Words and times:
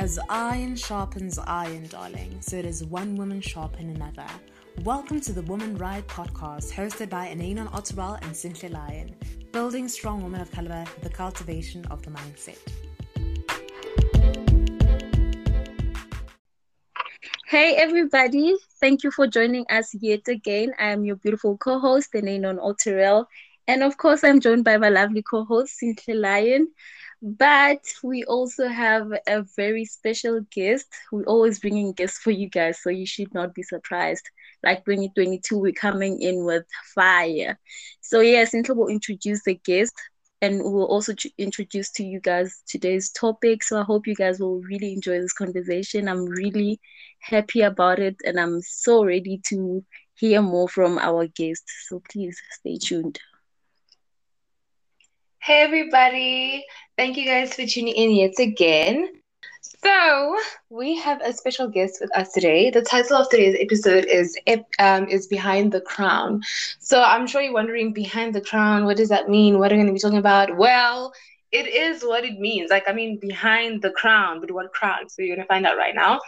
As 0.00 0.16
iron 0.28 0.76
sharpens 0.76 1.40
iron, 1.40 1.88
darling, 1.88 2.36
so 2.40 2.62
does 2.62 2.84
one 2.84 3.16
woman 3.16 3.40
sharpen 3.40 3.90
another. 3.90 4.28
Welcome 4.84 5.20
to 5.22 5.32
the 5.32 5.42
Woman 5.42 5.76
Ride 5.76 6.06
podcast, 6.06 6.70
hosted 6.70 7.10
by 7.10 7.26
Ananon 7.26 7.68
Otterwell 7.72 8.22
and 8.22 8.36
Cynthia 8.36 8.70
Lyon, 8.70 9.16
building 9.50 9.88
strong 9.88 10.22
women 10.22 10.40
of 10.40 10.52
caliber, 10.52 10.84
the 11.02 11.08
cultivation 11.08 11.84
of 11.86 12.04
the 12.04 12.12
mindset. 12.12 12.58
Hey 17.48 17.74
everybody, 17.74 18.54
thank 18.78 19.02
you 19.02 19.10
for 19.10 19.26
joining 19.26 19.66
us 19.68 19.92
yet 20.00 20.28
again. 20.28 20.74
I 20.78 20.90
am 20.90 21.04
your 21.04 21.16
beautiful 21.16 21.56
co-host, 21.56 22.12
Ananon 22.12 22.60
Otterwell, 22.60 23.26
and 23.66 23.82
of 23.82 23.96
course 23.96 24.22
I'm 24.22 24.38
joined 24.38 24.62
by 24.62 24.76
my 24.76 24.90
lovely 24.90 25.22
co-host, 25.22 25.76
Cynthia 25.76 26.14
Lyon. 26.14 26.68
But 27.22 27.80
we 28.02 28.24
also 28.24 28.68
have 28.68 29.10
a 29.26 29.42
very 29.56 29.84
special 29.84 30.40
guest. 30.52 30.86
We're 31.12 31.24
always 31.24 31.58
bringing 31.60 31.92
guests 31.92 32.18
for 32.18 32.30
you 32.30 32.48
guys, 32.48 32.80
so 32.82 32.90
you 32.90 33.06
should 33.06 33.32
not 33.34 33.54
be 33.54 33.62
surprised. 33.62 34.28
Like 34.62 34.84
2022, 34.84 35.58
we're 35.58 35.72
coming 35.72 36.20
in 36.20 36.44
with 36.44 36.64
fire. 36.94 37.58
So, 38.00 38.20
yeah, 38.20 38.44
Cynthia 38.44 38.74
will 38.74 38.88
introduce 38.88 39.42
the 39.44 39.54
guest 39.54 39.94
and 40.40 40.60
we'll 40.62 40.86
also 40.86 41.14
introduce 41.38 41.90
to 41.92 42.04
you 42.04 42.20
guys 42.20 42.62
today's 42.68 43.10
topic. 43.10 43.62
So, 43.62 43.80
I 43.80 43.84
hope 43.84 44.06
you 44.06 44.14
guys 44.14 44.38
will 44.40 44.60
really 44.60 44.92
enjoy 44.92 45.20
this 45.20 45.32
conversation. 45.32 46.08
I'm 46.08 46.24
really 46.26 46.80
happy 47.20 47.60
about 47.62 47.98
it 47.98 48.16
and 48.24 48.38
I'm 48.38 48.60
so 48.62 49.04
ready 49.04 49.40
to 49.48 49.84
hear 50.14 50.42
more 50.42 50.68
from 50.68 50.98
our 50.98 51.26
guest. 51.26 51.64
So, 51.88 52.00
please 52.10 52.40
stay 52.60 52.78
tuned. 52.78 53.18
Hey, 55.40 55.62
everybody. 55.62 56.64
Thank 56.96 57.16
you 57.16 57.24
guys 57.26 57.54
for 57.54 57.64
tuning 57.66 57.94
in 57.94 58.10
yet 58.12 58.34
again. 58.38 59.08
So, 59.82 60.36
we 60.70 60.96
have 60.98 61.20
a 61.22 61.32
special 61.32 61.68
guest 61.68 61.98
with 62.00 62.14
us 62.16 62.32
today. 62.32 62.70
The 62.70 62.82
title 62.82 63.16
of 63.16 63.28
today's 63.28 63.56
episode 63.60 64.04
is 64.06 64.36
um, 64.78 65.08
is 65.08 65.26
Behind 65.26 65.72
the 65.72 65.80
Crown. 65.80 66.42
So, 66.78 67.02
I'm 67.02 67.26
sure 67.26 67.40
you're 67.40 67.52
wondering, 67.52 67.92
behind 67.92 68.34
the 68.34 68.40
crown, 68.40 68.84
what 68.84 68.96
does 68.96 69.08
that 69.08 69.28
mean? 69.28 69.58
What 69.58 69.72
are 69.72 69.76
we 69.76 69.82
going 69.82 69.86
to 69.88 69.92
be 69.92 70.00
talking 70.00 70.18
about? 70.18 70.56
Well, 70.56 71.12
it 71.52 71.66
is 71.66 72.02
what 72.02 72.24
it 72.24 72.38
means. 72.38 72.70
Like, 72.70 72.84
I 72.88 72.92
mean, 72.92 73.18
behind 73.18 73.82
the 73.82 73.90
crown, 73.90 74.40
but 74.40 74.50
what 74.50 74.72
crown? 74.72 75.08
So, 75.08 75.22
you're 75.22 75.36
going 75.36 75.44
to 75.44 75.48
find 75.48 75.66
out 75.66 75.76
right 75.76 75.94
now. 75.94 76.20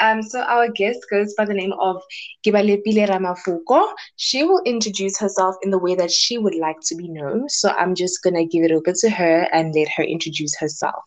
Um, 0.00 0.22
so 0.22 0.40
our 0.42 0.68
guest 0.68 1.00
goes 1.10 1.34
by 1.34 1.44
the 1.44 1.54
name 1.54 1.72
of 1.80 2.02
Kibalepile 2.44 3.08
Ramafoko. 3.08 3.92
She 4.16 4.44
will 4.44 4.62
introduce 4.64 5.18
herself 5.18 5.56
in 5.62 5.70
the 5.70 5.78
way 5.78 5.94
that 5.96 6.10
she 6.10 6.38
would 6.38 6.54
like 6.54 6.80
to 6.82 6.94
be 6.94 7.08
known. 7.08 7.48
So 7.48 7.70
I'm 7.70 7.94
just 7.94 8.22
gonna 8.22 8.46
give 8.46 8.64
it 8.64 8.70
over 8.70 8.92
to 8.92 9.10
her 9.10 9.48
and 9.52 9.74
let 9.74 9.88
her 9.96 10.04
introduce 10.04 10.56
herself. 10.56 11.02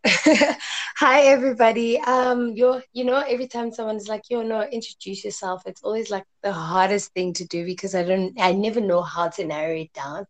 Hi 0.96 1.20
everybody. 1.22 1.98
Um, 2.00 2.52
you 2.54 2.82
you 2.92 3.04
know, 3.04 3.18
every 3.18 3.46
time 3.46 3.72
someone's 3.72 4.08
like, 4.08 4.22
"Yo, 4.30 4.42
no, 4.42 4.62
introduce 4.62 5.24
yourself," 5.24 5.62
it's 5.66 5.82
always 5.82 6.10
like 6.10 6.24
the 6.42 6.52
hardest 6.52 7.12
thing 7.14 7.32
to 7.34 7.44
do 7.46 7.64
because 7.64 7.94
I 7.94 8.02
don't, 8.04 8.38
I 8.40 8.52
never 8.52 8.80
know 8.80 9.02
how 9.02 9.28
to 9.28 9.44
narrow 9.46 9.74
it 9.76 9.92
down. 9.92 10.26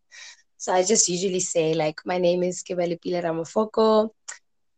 So 0.59 0.73
I 0.73 0.83
just 0.85 1.09
usually 1.09 1.41
say 1.41 1.75
like, 1.75 2.01
"My 2.07 2.19
name 2.19 2.43
is 2.43 2.63
Kibalepile 2.63 3.23
Ramafoko. 3.25 4.11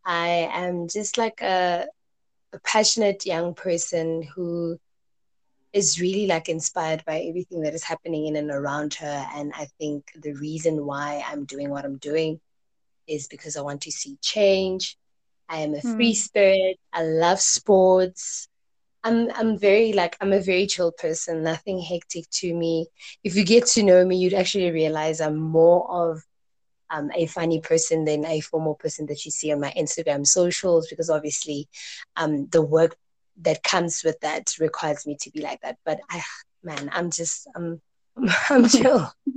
I 0.05 0.51
am 0.53 0.89
just 0.89 1.19
like 1.19 1.41
a, 1.43 1.87
a 2.53 2.59
passionate 2.61 3.25
young 3.27 3.55
person 3.55 4.23
who 4.35 4.79
is 5.73 6.01
really 6.01 6.27
like 6.27 6.49
inspired 6.49 7.05
by 7.05 7.21
everything 7.21 7.63
that 7.63 7.75
is 7.75 7.85
happening 7.85 8.27
in 8.27 8.37
and 8.37 8.51
around 8.51 8.95
her. 8.95 9.27
And 9.35 9.53
I 9.57 9.67
think 9.79 10.05
the 10.15 10.33
reason 10.35 10.87
why 10.87 11.25
I'm 11.27 11.45
doing 11.45 11.71
what 11.71 11.85
I'm 11.85 11.99
doing 11.99 12.41
is 13.07 13.29
because 13.29 13.57
I 13.57 13.63
want 13.63 13.83
to 13.83 13.93
see 13.93 14.17
change. 14.21 14.97
I 15.49 15.59
am 15.59 15.75
a 15.75 15.79
mm. 15.79 15.95
free 15.95 16.15
spirit. 16.15 16.79
I 16.93 17.03
love 17.03 17.41
sports. 17.41 18.49
I'm 19.03 19.31
I'm 19.35 19.59
very 19.59 19.93
like 19.93 20.17
I'm 20.21 20.33
a 20.33 20.41
very 20.41 20.67
chill 20.67 20.91
person, 20.91 21.43
nothing 21.43 21.81
hectic 21.81 22.29
to 22.41 22.55
me. 22.55 22.87
If 23.23 23.37
you 23.37 23.45
get 23.45 23.67
to 23.67 23.83
know 23.83 24.05
me, 24.05 24.17
you'd 24.17 24.33
actually 24.33 24.71
realize 24.71 25.21
I'm 25.21 25.37
more 25.37 25.91
of 25.91 26.23
um, 26.91 27.11
a 27.15 27.27
funny 27.27 27.61
person 27.61 28.05
than 28.05 28.25
a 28.25 28.41
formal 28.41 28.75
person 28.75 29.07
that 29.07 29.25
you 29.25 29.31
see 29.31 29.53
on 29.53 29.61
my 29.61 29.73
Instagram 29.77 30.27
socials 30.27 30.89
because 30.89 31.11
obviously 31.11 31.69
um, 32.17 32.47
the 32.47 32.63
work 32.63 32.97
that 33.43 33.63
comes 33.63 34.03
with 34.05 34.19
that 34.21 34.53
requires 34.61 35.07
me 35.07 35.17
to 35.21 35.31
be 35.31 35.41
like 35.41 35.61
that. 35.63 35.77
But 35.85 36.01
I, 36.11 36.23
man, 36.63 36.91
I'm 36.93 37.11
just, 37.11 37.49
I'm, 37.55 37.81
I'm 38.51 38.69
chill. 38.69 39.13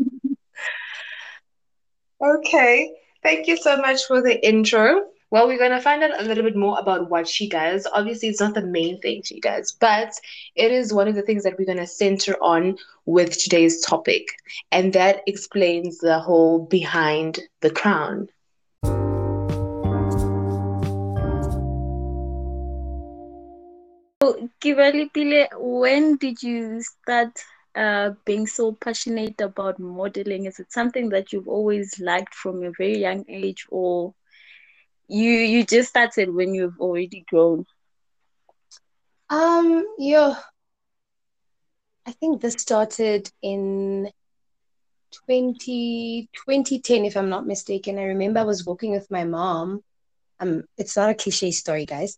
okay. 2.22 2.94
Thank 3.28 3.48
you 3.48 3.58
so 3.58 3.76
much 3.76 4.06
for 4.06 4.22
the 4.22 4.42
intro. 4.48 5.02
Well, 5.32 5.48
we're 5.48 5.58
going 5.58 5.72
to 5.72 5.82
find 5.82 6.02
out 6.02 6.18
a 6.18 6.24
little 6.24 6.46
bit 6.46 6.56
more 6.56 6.80
about 6.80 7.10
what 7.10 7.28
she 7.28 7.50
does. 7.50 7.86
Obviously, 7.92 8.30
it's 8.30 8.40
not 8.40 8.54
the 8.54 8.66
main 8.66 9.02
thing 9.02 9.22
she 9.22 9.42
does, 9.42 9.74
but 9.74 10.14
it 10.56 10.72
is 10.72 10.94
one 10.94 11.10
of 11.10 11.16
the 11.16 11.22
things 11.22 11.44
that 11.44 11.60
we're 11.60 11.66
going 11.66 11.78
to 11.80 11.88
center 11.88 12.38
on 12.42 12.78
with 13.06 13.38
today's 13.38 13.82
topic. 13.82 14.30
And 14.72 14.94
that 14.94 15.24
explains 15.28 15.98
the 15.98 16.20
whole 16.20 16.68
behind 16.68 17.42
the 17.60 17.70
crown. 17.70 18.30
So, 24.24 24.50
Pile, 24.62 25.48
when 25.58 26.16
did 26.16 26.42
you 26.42 26.82
start 26.82 27.44
uh, 27.78 28.12
being 28.26 28.48
so 28.48 28.74
passionate 28.74 29.42
about 29.42 29.80
modeling? 29.80 30.46
Is 30.46 30.60
it 30.60 30.72
something 30.72 31.10
that 31.10 31.32
you've 31.32 31.48
always 31.48 32.00
liked 32.00 32.36
from 32.36 32.64
a 32.64 32.72
very 32.78 32.98
young 33.00 33.26
age, 33.30 33.66
or 33.70 34.14
you 35.08 35.32
you 35.32 35.64
just 35.66 35.90
started 35.90 36.34
when 36.34 36.54
you've 36.56 36.80
already 36.80 37.26
grown? 37.30 37.66
Um, 39.30 39.86
yeah. 39.98 40.36
I 42.08 42.12
think 42.12 42.42
this 42.42 42.54
started 42.54 43.30
in 43.42 44.09
20, 45.26 46.30
2010, 46.34 47.06
if 47.06 47.18
I'm 47.18 47.30
not 47.30 47.46
mistaken. 47.48 48.00
I 48.00 48.04
remember 48.04 48.40
I 48.40 48.44
was 48.44 48.66
walking 48.66 48.92
with 48.92 49.09
my 49.12 49.24
mom. 49.24 49.84
Um, 50.40 50.64
it's 50.78 50.96
not 50.96 51.09
a 51.09 51.16
cliche 51.16 51.52
story, 51.52 51.86
guys, 51.86 52.18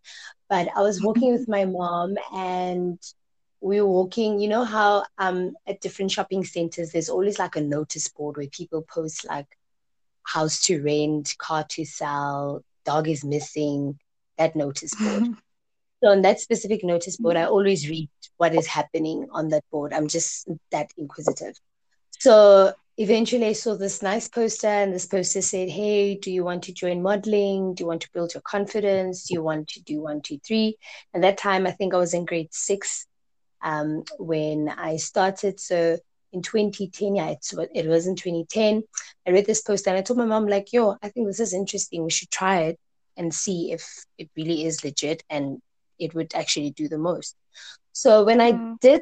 but 0.49 0.67
I 0.75 0.81
was 0.81 1.01
walking 1.03 1.31
with 1.31 1.47
my 1.47 1.65
mom 1.65 2.15
and 2.33 2.99
we 3.61 3.81
were 3.81 3.87
walking. 3.87 4.39
You 4.39 4.49
know 4.49 4.63
how 4.63 5.05
um 5.17 5.53
at 5.67 5.81
different 5.81 6.11
shopping 6.11 6.43
centers 6.43 6.91
there's 6.91 7.09
always 7.09 7.39
like 7.39 7.55
a 7.55 7.61
notice 7.61 8.07
board 8.09 8.37
where 8.37 8.47
people 8.47 8.81
post 8.81 9.25
like 9.25 9.47
house 10.23 10.61
to 10.65 10.81
rent, 10.81 11.35
car 11.37 11.65
to 11.69 11.85
sell, 11.85 12.63
dog 12.85 13.07
is 13.07 13.23
missing, 13.23 13.99
that 14.37 14.55
notice 14.55 14.93
board. 14.95 15.35
so 16.03 16.09
on 16.09 16.21
that 16.21 16.39
specific 16.39 16.83
notice 16.83 17.17
board, 17.17 17.35
I 17.35 17.45
always 17.45 17.89
read 17.89 18.09
what 18.37 18.53
is 18.53 18.67
happening 18.67 19.27
on 19.31 19.49
that 19.49 19.63
board. 19.71 19.93
I'm 19.93 20.07
just 20.07 20.47
that 20.71 20.91
inquisitive. 20.97 21.55
So 22.19 22.73
eventually 22.97 23.47
I 23.47 23.53
saw 23.53 23.75
this 23.75 24.01
nice 24.01 24.27
poster, 24.27 24.67
and 24.67 24.93
this 24.93 25.05
poster 25.05 25.41
said, 25.41 25.69
Hey, 25.69 26.15
do 26.15 26.31
you 26.31 26.43
want 26.43 26.63
to 26.63 26.73
join 26.73 27.01
modeling? 27.01 27.73
Do 27.73 27.83
you 27.83 27.87
want 27.87 28.01
to 28.01 28.09
build 28.13 28.33
your 28.33 28.41
confidence? 28.41 29.27
Do 29.27 29.33
you 29.33 29.43
want 29.43 29.67
to 29.69 29.81
do 29.81 30.01
one, 30.01 30.21
two, 30.21 30.39
three? 30.45 30.77
And 31.13 31.23
that 31.23 31.37
time, 31.37 31.65
I 31.65 31.71
think 31.71 31.93
I 31.93 31.97
was 31.97 32.13
in 32.13 32.25
grade 32.25 32.49
six 32.51 33.07
um, 33.61 34.03
when 34.17 34.69
I 34.69 34.97
started. 34.97 35.59
So 35.59 35.97
in 36.31 36.41
2010, 36.41 37.15
yeah, 37.15 37.29
it's, 37.29 37.53
it 37.73 37.87
was 37.87 38.07
in 38.07 38.15
2010. 38.15 38.83
I 39.27 39.31
read 39.31 39.45
this 39.45 39.61
post 39.61 39.87
and 39.87 39.97
I 39.97 40.01
told 40.01 40.19
my 40.19 40.25
mom, 40.25 40.47
like, 40.47 40.71
yo, 40.73 40.97
I 41.01 41.09
think 41.09 41.27
this 41.27 41.39
is 41.39 41.53
interesting. 41.53 42.03
We 42.03 42.11
should 42.11 42.31
try 42.31 42.61
it 42.61 42.79
and 43.17 43.33
see 43.33 43.71
if 43.71 44.05
it 44.17 44.29
really 44.35 44.65
is 44.65 44.83
legit 44.83 45.23
and 45.29 45.61
it 45.99 46.13
would 46.13 46.33
actually 46.35 46.71
do 46.71 46.87
the 46.87 46.97
most. 46.97 47.35
So 47.91 48.23
when 48.23 48.39
I 48.39 48.53
mm. 48.53 48.79
did, 48.79 49.01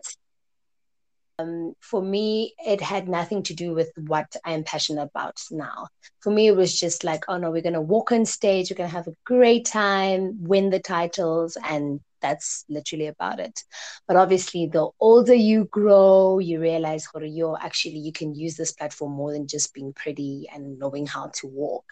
um, 1.40 1.74
for 1.80 2.02
me, 2.02 2.56
it 2.66 2.82
had 2.82 3.08
nothing 3.08 3.44
to 3.44 3.54
do 3.54 3.74
with 3.74 3.92
what 3.96 4.36
I 4.44 4.54
am 4.54 4.64
passionate 4.64 5.04
about 5.04 5.40
now. 5.52 5.88
For 6.22 6.32
me, 6.32 6.48
it 6.48 6.56
was 6.56 6.80
just 6.80 7.04
like, 7.04 7.26
oh 7.28 7.38
no, 7.38 7.52
we're 7.52 7.62
going 7.62 7.74
to 7.74 7.82
walk 7.82 8.12
on 8.12 8.26
stage, 8.26 8.72
we're 8.72 8.78
going 8.78 8.90
to 8.90 8.96
have 8.96 9.08
a 9.08 9.16
great 9.24 9.66
time, 9.66 10.38
win 10.42 10.72
the 10.72 10.80
titles, 10.80 11.56
and 11.64 12.00
that's 12.22 12.66
literally 12.70 13.08
about 13.08 13.40
it. 13.40 13.64
But 14.08 14.18
obviously, 14.18 14.68
the 14.68 14.90
older 15.00 15.34
you 15.34 15.66
grow, 15.66 16.40
you 16.40 16.60
realize, 16.60 17.08
you're 17.22 17.58
actually, 17.62 17.98
you 17.98 18.12
can 18.12 18.36
use 18.36 18.56
this 18.56 18.72
platform 18.72 19.14
more 19.14 19.34
than 19.34 19.48
just 19.48 19.74
being 19.74 19.94
pretty 19.94 20.48
and 20.54 20.80
knowing 20.80 21.06
how 21.08 21.28
to 21.36 21.48
walk. 21.48 21.86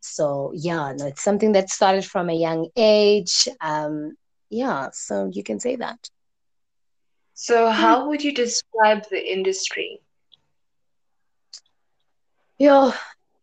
So, 0.00 0.52
yeah, 0.54 0.92
no, 0.96 1.06
it's 1.06 1.22
something 1.22 1.52
that 1.52 1.70
started 1.70 2.04
from 2.04 2.28
a 2.28 2.34
young 2.34 2.68
age. 2.76 3.48
Um, 3.60 4.16
yeah, 4.50 4.90
so 4.92 5.30
you 5.32 5.42
can 5.42 5.60
say 5.60 5.76
that. 5.76 5.98
So, 7.34 7.70
how 7.70 8.08
would 8.08 8.22
you 8.22 8.34
describe 8.34 9.08
the 9.10 9.32
industry? 9.32 10.00
Yeah, 12.58 12.92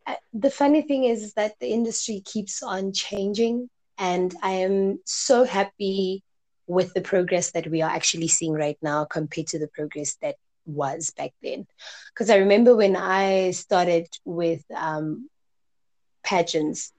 uh, 0.06 0.16
the 0.34 0.50
funny 0.50 0.82
thing 0.82 1.06
is 1.06 1.34
that 1.34 1.60
the 1.60 1.68
industry 1.68 2.22
keeps 2.24 2.64
on 2.64 2.94
changing 2.94 3.70
and 4.00 4.36
I 4.42 4.52
am 4.66 5.00
so 5.06 5.44
happy 5.46 6.24
with 6.68 6.94
the 6.94 7.02
progress 7.02 7.52
that 7.52 7.68
we 7.68 7.82
are 7.82 7.92
actually 7.92 8.28
seeing 8.30 8.54
right 8.54 8.78
now 8.82 9.06
compared 9.06 9.48
to 9.48 9.60
the 9.60 9.68
progress 9.68 10.16
that 10.22 10.36
was 10.66 11.12
back 11.18 11.32
then. 11.44 11.66
Because 12.14 12.30
I 12.30 12.38
remember 12.38 12.76
when 12.76 12.96
I 12.96 13.52
started 13.52 14.08
with 14.26 14.64
um, 14.76 15.30
pageants, 16.24 16.92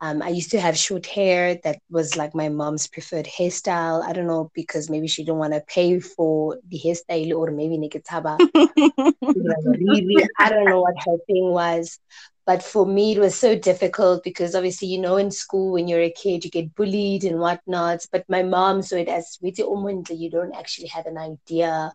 Um, 0.00 0.22
I 0.22 0.28
used 0.30 0.52
to 0.52 0.60
have 0.60 0.78
short 0.78 1.06
hair 1.06 1.56
that 1.64 1.78
was 1.90 2.16
like 2.16 2.32
my 2.34 2.48
mom's 2.48 2.86
preferred 2.86 3.26
hairstyle. 3.26 4.00
I 4.04 4.12
don't 4.12 4.28
know 4.28 4.48
because 4.54 4.88
maybe 4.90 5.08
she 5.08 5.24
didn't 5.24 5.38
want 5.42 5.54
to 5.54 5.60
pay 5.76 5.98
for 6.00 6.56
the 6.70 6.78
hairstyle 6.84 7.34
or 7.36 7.50
maybe 7.50 7.78
Nikitaba. 7.78 8.38
I 10.38 10.48
don't 10.50 10.68
know 10.68 10.82
what 10.82 10.94
her 11.04 11.16
thing 11.26 11.50
was. 11.50 11.98
But 12.48 12.62
for 12.62 12.86
me, 12.86 13.12
it 13.12 13.18
was 13.18 13.34
so 13.34 13.58
difficult 13.58 14.24
because 14.24 14.54
obviously, 14.54 14.88
you 14.88 14.98
know, 14.98 15.18
in 15.18 15.30
school 15.30 15.72
when 15.72 15.86
you're 15.86 16.00
a 16.00 16.10
kid, 16.10 16.46
you 16.46 16.50
get 16.50 16.74
bullied 16.74 17.24
and 17.24 17.40
whatnot. 17.40 18.06
But 18.10 18.24
my 18.26 18.42
mom 18.42 18.80
saw 18.80 18.96
it 18.96 19.06
as 19.06 19.38
you 19.42 20.30
don't 20.30 20.54
actually 20.54 20.88
have 20.88 21.04
an 21.04 21.18
idea 21.18 21.92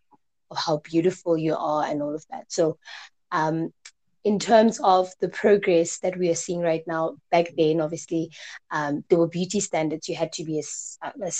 of 0.51 0.57
how 0.63 0.77
beautiful 0.77 1.39
you 1.39 1.55
are 1.55 1.85
and 1.85 2.03
all 2.03 2.13
of 2.13 2.23
that. 2.29 2.51
So 2.51 2.77
um, 3.31 3.73
in 4.23 4.37
terms 4.37 4.79
of 4.83 5.09
the 5.21 5.27
progress 5.27 5.97
that 6.01 6.19
we 6.19 6.29
are 6.29 6.35
seeing 6.35 6.61
right 6.61 6.83
now, 6.85 7.15
back 7.31 7.47
then, 7.57 7.81
obviously, 7.81 8.29
um, 8.69 9.03
there 9.09 9.17
were 9.17 9.27
beauty 9.27 9.59
standards. 9.59 10.07
You 10.07 10.15
had 10.15 10.33
to 10.33 10.43
be 10.43 10.59
a, 10.59 11.17
a, 11.19 11.31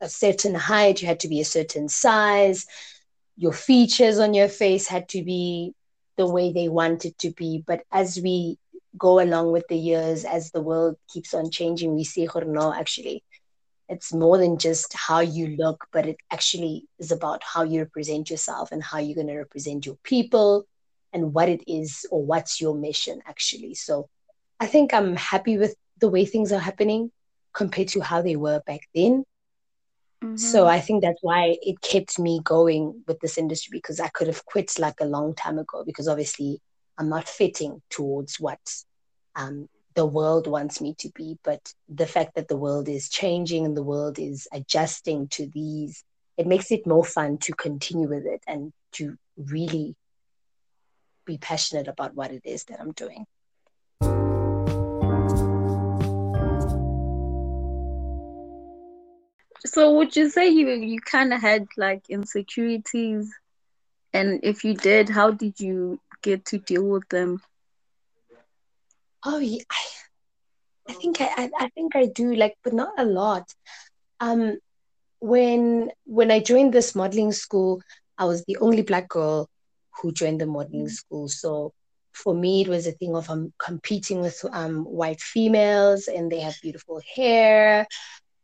a, 0.00 0.08
certain 0.08 0.54
height, 0.54 1.02
you 1.02 1.06
had 1.06 1.20
to 1.20 1.28
be 1.28 1.42
a 1.42 1.44
certain 1.44 1.90
size, 1.90 2.64
your 3.36 3.52
features 3.52 4.18
on 4.18 4.32
your 4.32 4.48
face 4.48 4.86
had 4.88 5.06
to 5.10 5.22
be 5.22 5.74
the 6.16 6.26
way 6.26 6.52
they 6.52 6.68
wanted 6.68 7.18
to 7.18 7.30
be. 7.30 7.62
But 7.66 7.82
as 7.92 8.20
we 8.20 8.58
go 8.98 9.20
along 9.20 9.52
with 9.52 9.66
the 9.68 9.76
years, 9.76 10.24
as 10.24 10.50
the 10.50 10.60
world 10.60 10.96
keeps 11.08 11.34
on 11.34 11.50
changing, 11.50 11.94
we 11.94 12.04
see, 12.04 12.28
no, 12.46 12.72
actually, 12.72 13.22
it's 13.88 14.12
more 14.12 14.38
than 14.38 14.58
just 14.58 14.92
how 14.94 15.20
you 15.20 15.56
look, 15.56 15.86
but 15.92 16.06
it 16.06 16.16
actually 16.30 16.86
is 16.98 17.12
about 17.12 17.42
how 17.44 17.62
you 17.62 17.80
represent 17.80 18.30
yourself 18.30 18.72
and 18.72 18.82
how 18.82 18.98
you're 18.98 19.14
going 19.14 19.28
to 19.28 19.36
represent 19.38 19.86
your 19.86 19.96
people 20.02 20.66
and 21.12 21.32
what 21.32 21.48
it 21.48 21.62
is 21.66 22.06
or 22.10 22.24
what's 22.24 22.60
your 22.60 22.74
mission 22.74 23.22
actually. 23.26 23.74
So 23.74 24.08
I 24.58 24.66
think 24.66 24.92
I'm 24.92 25.16
happy 25.16 25.56
with 25.56 25.76
the 26.00 26.08
way 26.08 26.24
things 26.24 26.52
are 26.52 26.58
happening 26.58 27.10
compared 27.52 27.88
to 27.88 28.00
how 28.00 28.22
they 28.22 28.36
were 28.36 28.60
back 28.66 28.80
then. 28.94 29.24
Mm-hmm. 30.24 30.36
So 30.36 30.66
I 30.66 30.80
think 30.80 31.02
that's 31.02 31.22
why 31.22 31.56
it 31.62 31.80
kept 31.82 32.18
me 32.18 32.40
going 32.42 33.02
with 33.06 33.20
this 33.20 33.36
industry 33.36 33.78
because 33.78 34.00
I 34.00 34.08
could 34.08 34.28
have 34.28 34.44
quit 34.46 34.78
like 34.78 35.00
a 35.00 35.06
long 35.06 35.34
time 35.34 35.58
ago 35.58 35.84
because 35.84 36.08
obviously 36.08 36.60
I'm 36.98 37.08
not 37.08 37.28
fitting 37.28 37.82
towards 37.90 38.40
what 38.40 38.58
um, 39.34 39.68
the 39.94 40.06
world 40.06 40.46
wants 40.46 40.80
me 40.80 40.94
to 41.00 41.10
be. 41.14 41.38
But 41.44 41.72
the 41.88 42.06
fact 42.06 42.36
that 42.36 42.48
the 42.48 42.56
world 42.56 42.88
is 42.88 43.08
changing 43.08 43.66
and 43.66 43.76
the 43.76 43.82
world 43.82 44.18
is 44.18 44.48
adjusting 44.52 45.28
to 45.28 45.48
these, 45.52 46.04
it 46.36 46.46
makes 46.46 46.70
it 46.70 46.86
more 46.86 47.04
fun 47.04 47.38
to 47.38 47.52
continue 47.52 48.08
with 48.08 48.24
it 48.26 48.42
and 48.46 48.72
to 48.92 49.16
really 49.36 49.96
be 51.26 51.38
passionate 51.38 51.88
about 51.88 52.14
what 52.14 52.30
it 52.30 52.42
is 52.44 52.64
that 52.64 52.80
I'm 52.80 52.92
doing. 52.92 53.26
So 59.64 59.92
would 59.94 60.14
you 60.16 60.28
say 60.28 60.48
you 60.48 60.68
you 60.68 61.00
kind 61.00 61.32
of 61.32 61.40
had 61.40 61.66
like 61.76 62.08
insecurities 62.08 63.32
and 64.12 64.40
if 64.42 64.64
you 64.64 64.74
did 64.74 65.10
how 65.10 65.30
did 65.30 65.60
you 65.60 66.00
get 66.22 66.44
to 66.46 66.58
deal 66.58 66.84
with 66.84 67.08
them? 67.08 67.40
Oh 69.24 69.38
yeah, 69.38 69.62
I, 69.70 69.82
I 70.88 70.92
think 70.94 71.20
I, 71.20 71.28
I, 71.36 71.50
I 71.58 71.68
think 71.70 71.94
I 71.96 72.06
do 72.06 72.34
like 72.34 72.54
but 72.62 72.72
not 72.72 72.92
a 72.98 73.04
lot. 73.04 73.44
Um 74.20 74.58
when 75.20 75.90
when 76.06 76.30
I 76.30 76.40
joined 76.40 76.72
this 76.72 76.94
modeling 76.94 77.32
school, 77.32 77.80
I 78.18 78.24
was 78.24 78.44
the 78.44 78.56
only 78.60 78.82
black 78.82 79.08
girl 79.08 79.48
who 80.00 80.12
joined 80.12 80.40
the 80.40 80.46
modeling 80.46 80.88
school. 80.88 81.28
So 81.28 81.72
for 82.12 82.34
me, 82.34 82.62
it 82.62 82.68
was 82.68 82.86
a 82.86 82.92
thing 82.92 83.14
of 83.14 83.28
um, 83.30 83.52
competing 83.58 84.20
with 84.20 84.44
um, 84.52 84.84
white 84.84 85.20
females, 85.20 86.08
and 86.08 86.30
they 86.30 86.40
have 86.40 86.54
beautiful 86.62 87.00
hair, 87.16 87.86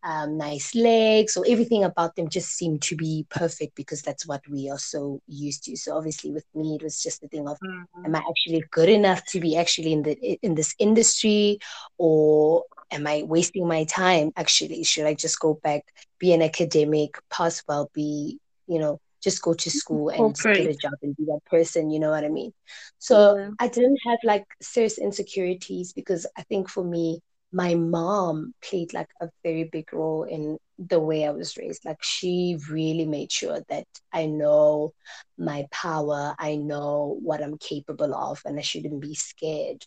um, 0.05 0.37
nice 0.37 0.75
legs, 0.75 1.35
so 1.35 1.43
everything 1.43 1.85
about 1.85 2.17
them 2.17 2.29
just 2.29 2.51
seemed 2.51 2.83
to 2.83 2.97
be 2.97 3.27
perfect 3.31 3.75
because 3.75 4.03
that's 4.03 4.27
what 4.27 4.43
we 4.49 4.69
are 4.69 4.79
so 4.79 5.21
used 5.27 5.65
to. 5.65 5.77
So 5.77 5.97
obviously, 5.97 6.33
with 6.33 6.45
me, 6.55 6.77
it 6.77 6.83
was 6.83 7.03
just 7.03 7.21
the 7.21 7.29
thing 7.29 7.49
of, 7.49 7.59
mm-hmm. 7.61 8.05
am 8.05 8.17
I 8.17 8.23
actually 8.29 8.65
good 8.71 8.89
enough 8.89 9.25
to 9.27 9.41
be 9.41 9.57
actually 9.57 9.93
in 9.93 10.03
the 10.03 10.39
in 10.43 10.55
this 10.55 10.75
industry, 10.79 11.59
or 11.99 12.65
am 12.91 13.07
I 13.07 13.23
wasting 13.23 13.67
my 13.69 13.85
time? 13.85 14.33
Actually, 14.37 14.83
should 14.85 15.07
I 15.07 15.15
just 15.15 15.39
go 15.39 15.55
back, 15.63 15.85
be 16.19 16.33
an 16.33 16.43
academic, 16.43 17.17
pass 17.31 17.63
well, 17.69 17.91
be 17.95 18.39
you 18.67 18.79
know 18.79 19.01
just 19.23 19.41
go 19.41 19.55
to 19.55 19.71
school 19.71 20.09
and 20.09 20.37
get 20.37 20.67
a 20.67 20.75
job 20.75 20.95
and 21.03 21.17
be 21.17 21.25
that 21.27 21.41
person 21.47 21.91
you 21.91 22.01
know 22.01 22.11
what 22.11 22.25
i 22.25 22.29
mean 22.29 22.53
so 22.99 23.37
yeah. 23.37 23.51
i 23.61 23.69
didn't 23.69 23.99
have 24.05 24.19
like 24.25 24.45
serious 24.61 24.99
insecurities 24.99 25.93
because 25.93 26.27
i 26.37 26.43
think 26.43 26.69
for 26.69 26.83
me 26.83 27.21
my 27.53 27.75
mom 27.75 28.55
played 28.63 28.93
like 28.95 29.11
a 29.21 29.29
very 29.43 29.65
big 29.65 29.93
role 29.93 30.25
in 30.25 30.59
the 30.79 30.99
way 30.99 31.27
i 31.27 31.31
was 31.31 31.57
raised 31.57 31.85
like 31.85 32.03
she 32.03 32.59
really 32.71 33.05
made 33.05 33.31
sure 33.31 33.61
that 33.69 33.87
i 34.13 34.27
know 34.27 34.93
my 35.39 35.67
power 35.71 36.35
i 36.39 36.57
know 36.57 37.19
what 37.23 37.43
i'm 37.43 37.59
capable 37.59 38.15
of 38.15 38.41
and 38.45 38.59
i 38.59 38.63
shouldn't 38.63 39.01
be 39.01 39.15
scared 39.15 39.85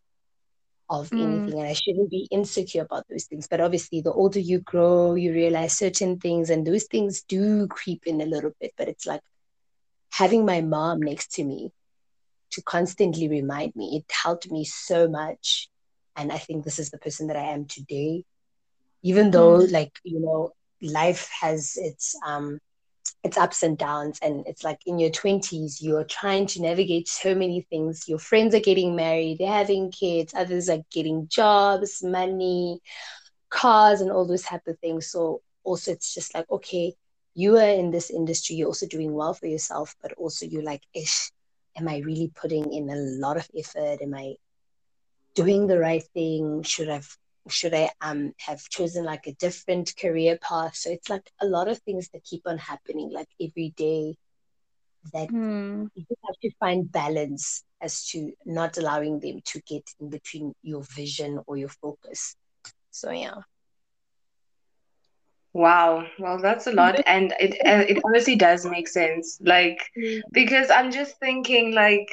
of 0.90 1.10
mm. 1.10 1.22
anything 1.22 1.60
and 1.60 1.68
I 1.68 1.74
shouldn't 1.74 2.10
be 2.10 2.28
insecure 2.32 2.84
about 2.84 3.06
those 3.10 3.26
things. 3.26 3.48
But 3.48 3.62
obviously, 3.62 4.02
the 4.02 4.14
older 4.14 4.40
you 4.40 4.60
grow, 4.60 5.16
you 5.16 5.34
realize 5.34 5.78
certain 5.78 6.20
things, 6.20 6.50
and 6.50 6.66
those 6.66 6.84
things 6.86 7.24
do 7.24 7.68
creep 7.68 8.06
in 8.06 8.22
a 8.22 8.26
little 8.26 8.52
bit. 8.60 8.74
But 8.78 8.88
it's 8.88 9.06
like 9.06 9.22
having 10.12 10.46
my 10.46 10.62
mom 10.62 11.02
next 11.02 11.34
to 11.34 11.44
me 11.44 11.72
to 12.52 12.62
constantly 12.62 13.28
remind 13.28 13.76
me, 13.76 13.98
it 13.98 14.14
helped 14.24 14.50
me 14.52 14.64
so 14.64 15.08
much. 15.08 15.70
And 16.16 16.32
I 16.32 16.38
think 16.38 16.64
this 16.64 16.80
is 16.80 16.90
the 16.90 16.98
person 16.98 17.28
that 17.28 17.38
I 17.38 17.52
am 17.52 17.66
today. 17.66 18.24
Even 19.04 19.32
though, 19.32 19.60
mm. 19.60 19.72
like, 19.72 19.92
you 20.04 20.20
know, 20.20 20.54
life 20.82 21.30
has 21.42 21.78
its 21.78 22.16
um 22.26 22.60
its 23.24 23.38
ups 23.38 23.64
and 23.64 23.78
downs 23.78 24.20
and 24.22 24.46
it's 24.48 24.64
like 24.64 24.80
in 24.86 25.00
your 25.00 25.10
20s 25.10 25.82
you're 25.82 26.04
trying 26.04 26.46
to 26.46 26.62
navigate 26.62 27.08
so 27.08 27.34
many 27.34 27.62
things 27.70 28.08
your 28.08 28.20
friends 28.20 28.54
are 28.54 28.60
getting 28.60 28.96
married 28.96 29.38
they're 29.40 29.52
having 29.52 29.92
kids 29.92 30.34
others 30.36 30.70
are 30.70 30.84
getting 30.92 31.28
jobs 31.28 32.04
money 32.04 32.80
cars 33.50 34.02
and 34.02 34.12
all 34.12 34.28
those 34.28 34.44
type 34.44 34.62
of 34.68 34.78
things 34.80 35.10
so 35.10 35.42
also 35.64 35.92
it's 35.92 36.14
just 36.14 36.34
like 36.36 36.50
okay 36.52 36.94
you 37.34 37.58
are 37.58 37.70
in 37.70 37.90
this 37.92 38.10
industry 38.10 38.56
you're 38.56 38.68
also 38.68 38.88
doing 38.88 39.14
well 39.14 39.34
for 39.34 39.48
yourself 39.48 39.96
but 40.02 40.14
also 40.14 40.46
you're 40.46 40.64
like 40.64 40.84
ish 40.94 41.32
am 41.78 41.88
i 41.88 41.98
really 42.00 42.32
putting 42.36 42.74
in 42.74 42.90
a 42.90 42.96
lot 42.96 43.38
of 43.38 43.48
effort 43.58 44.02
am 44.02 44.14
i 44.14 44.36
doing 45.36 45.68
the 45.68 45.78
right 45.78 46.04
thing 46.14 46.64
should 46.64 46.90
i've 46.90 47.18
should 47.50 47.74
I 47.74 47.92
um 48.02 48.34
have 48.40 48.68
chosen 48.70 49.04
like 49.04 49.28
a 49.28 49.34
different 49.34 49.96
career 49.98 50.38
path? 50.42 50.76
So 50.76 50.90
it's 50.90 51.10
like 51.10 51.30
a 51.42 51.46
lot 51.46 51.68
of 51.68 51.78
things 51.80 52.10
that 52.10 52.24
keep 52.24 52.42
on 52.46 52.58
happening 52.58 53.12
like 53.12 53.30
every 53.40 53.74
day 53.76 54.18
that 55.14 55.30
mm. 55.30 55.88
you 55.94 56.06
just 56.08 56.22
have 56.26 56.40
to 56.42 56.52
find 56.60 56.92
balance 56.92 57.64
as 57.82 58.08
to 58.08 58.32
not 58.46 58.78
allowing 58.78 59.20
them 59.20 59.42
to 59.46 59.62
get 59.62 59.84
in 60.00 60.10
between 60.10 60.54
your 60.64 60.84
vision 60.84 61.40
or 61.46 61.58
your 61.58 61.70
focus. 61.70 62.36
So 62.90 63.12
yeah. 63.12 63.42
Wow, 65.54 66.06
well, 66.20 66.42
that's 66.42 66.68
a 66.68 66.74
lot, 66.74 67.02
and 67.08 67.34
it 67.40 67.56
it 67.64 68.02
honestly 68.04 68.36
does 68.36 68.66
make 68.66 68.90
sense. 68.90 69.40
Like, 69.42 69.90
hmm. 69.96 70.20
because 70.34 70.70
I'm 70.70 70.92
just 70.92 71.18
thinking, 71.20 71.74
like, 71.74 72.10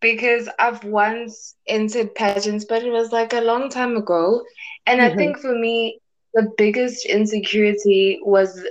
because 0.00 0.48
I've 0.58 0.82
once 0.84 1.54
entered 1.66 2.14
pageants, 2.14 2.64
but 2.64 2.82
it 2.82 2.90
was 2.90 3.12
like 3.12 3.32
a 3.32 3.40
long 3.40 3.68
time 3.68 3.96
ago. 3.96 4.42
And 4.86 5.00
mm-hmm. 5.00 5.12
I 5.12 5.16
think 5.16 5.38
for 5.38 5.54
me, 5.54 6.00
the 6.34 6.52
biggest 6.56 7.06
insecurity 7.06 8.18
was 8.22 8.62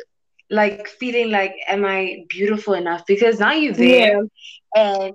like 0.49 0.87
feeling 0.87 1.29
like, 1.31 1.53
am 1.67 1.85
I 1.85 2.25
beautiful 2.29 2.73
enough? 2.73 3.05
Because 3.05 3.39
now 3.39 3.51
you're 3.51 3.73
there 3.73 4.23
yeah. 4.75 5.03
and 5.03 5.13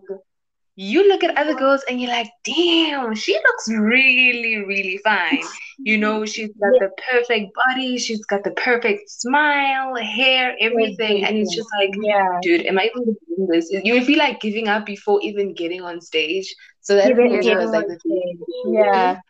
you 0.76 1.08
look 1.08 1.22
at 1.22 1.36
other 1.38 1.54
girls 1.54 1.84
and 1.88 2.00
you're 2.00 2.10
like, 2.10 2.30
damn, 2.42 3.14
she 3.14 3.34
looks 3.34 3.68
really, 3.68 4.64
really 4.66 4.98
fine. 5.04 5.42
You 5.78 5.98
know, 5.98 6.24
she's 6.26 6.50
got 6.60 6.72
yeah. 6.74 6.88
the 6.88 6.90
perfect 7.12 7.52
body, 7.54 7.96
she's 7.98 8.24
got 8.26 8.42
the 8.42 8.50
perfect 8.52 9.08
smile, 9.08 9.94
hair, 9.94 10.56
everything. 10.60 11.24
And 11.24 11.36
it's 11.36 11.54
just 11.54 11.68
like, 11.78 11.90
yeah, 12.02 12.38
dude, 12.42 12.66
am 12.66 12.78
I 12.78 12.90
even 12.94 13.04
doing 13.04 13.48
this? 13.48 13.70
You 13.70 13.94
would 13.94 14.04
feel 14.04 14.18
like 14.18 14.40
giving 14.40 14.66
up 14.66 14.84
before 14.84 15.20
even 15.22 15.54
getting 15.54 15.82
on 15.82 16.00
stage. 16.00 16.52
So 16.80 16.96
that 16.96 17.16
was 17.16 17.70
like 17.70 17.86
the 17.86 17.98
thing. 17.98 18.38
Yeah. 18.74 19.20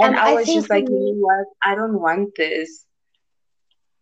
And 0.00 0.14
um, 0.16 0.20
I 0.20 0.34
was 0.34 0.48
I 0.48 0.54
just 0.54 0.70
like, 0.70 0.88
you 0.88 0.90
know 0.90 1.14
what? 1.18 1.46
I 1.62 1.74
don't 1.76 2.00
want 2.00 2.34
this. 2.36 2.84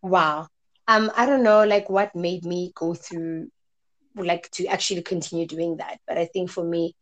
Wow. 0.03 0.49
Um, 0.89 1.11
I 1.17 1.27
don't 1.27 1.43
know, 1.43 1.65
like 1.65 1.91
what 1.91 2.15
made 2.15 2.45
me 2.45 2.73
go 2.75 2.95
through 2.95 3.49
like 4.25 4.51
to 4.53 4.67
actually 4.67 5.03
continue 5.03 5.47
doing 5.47 5.77
that. 5.77 5.99
But 6.07 6.19
I 6.19 6.27
think 6.27 6.51
for 6.51 6.65
me, 6.65 6.95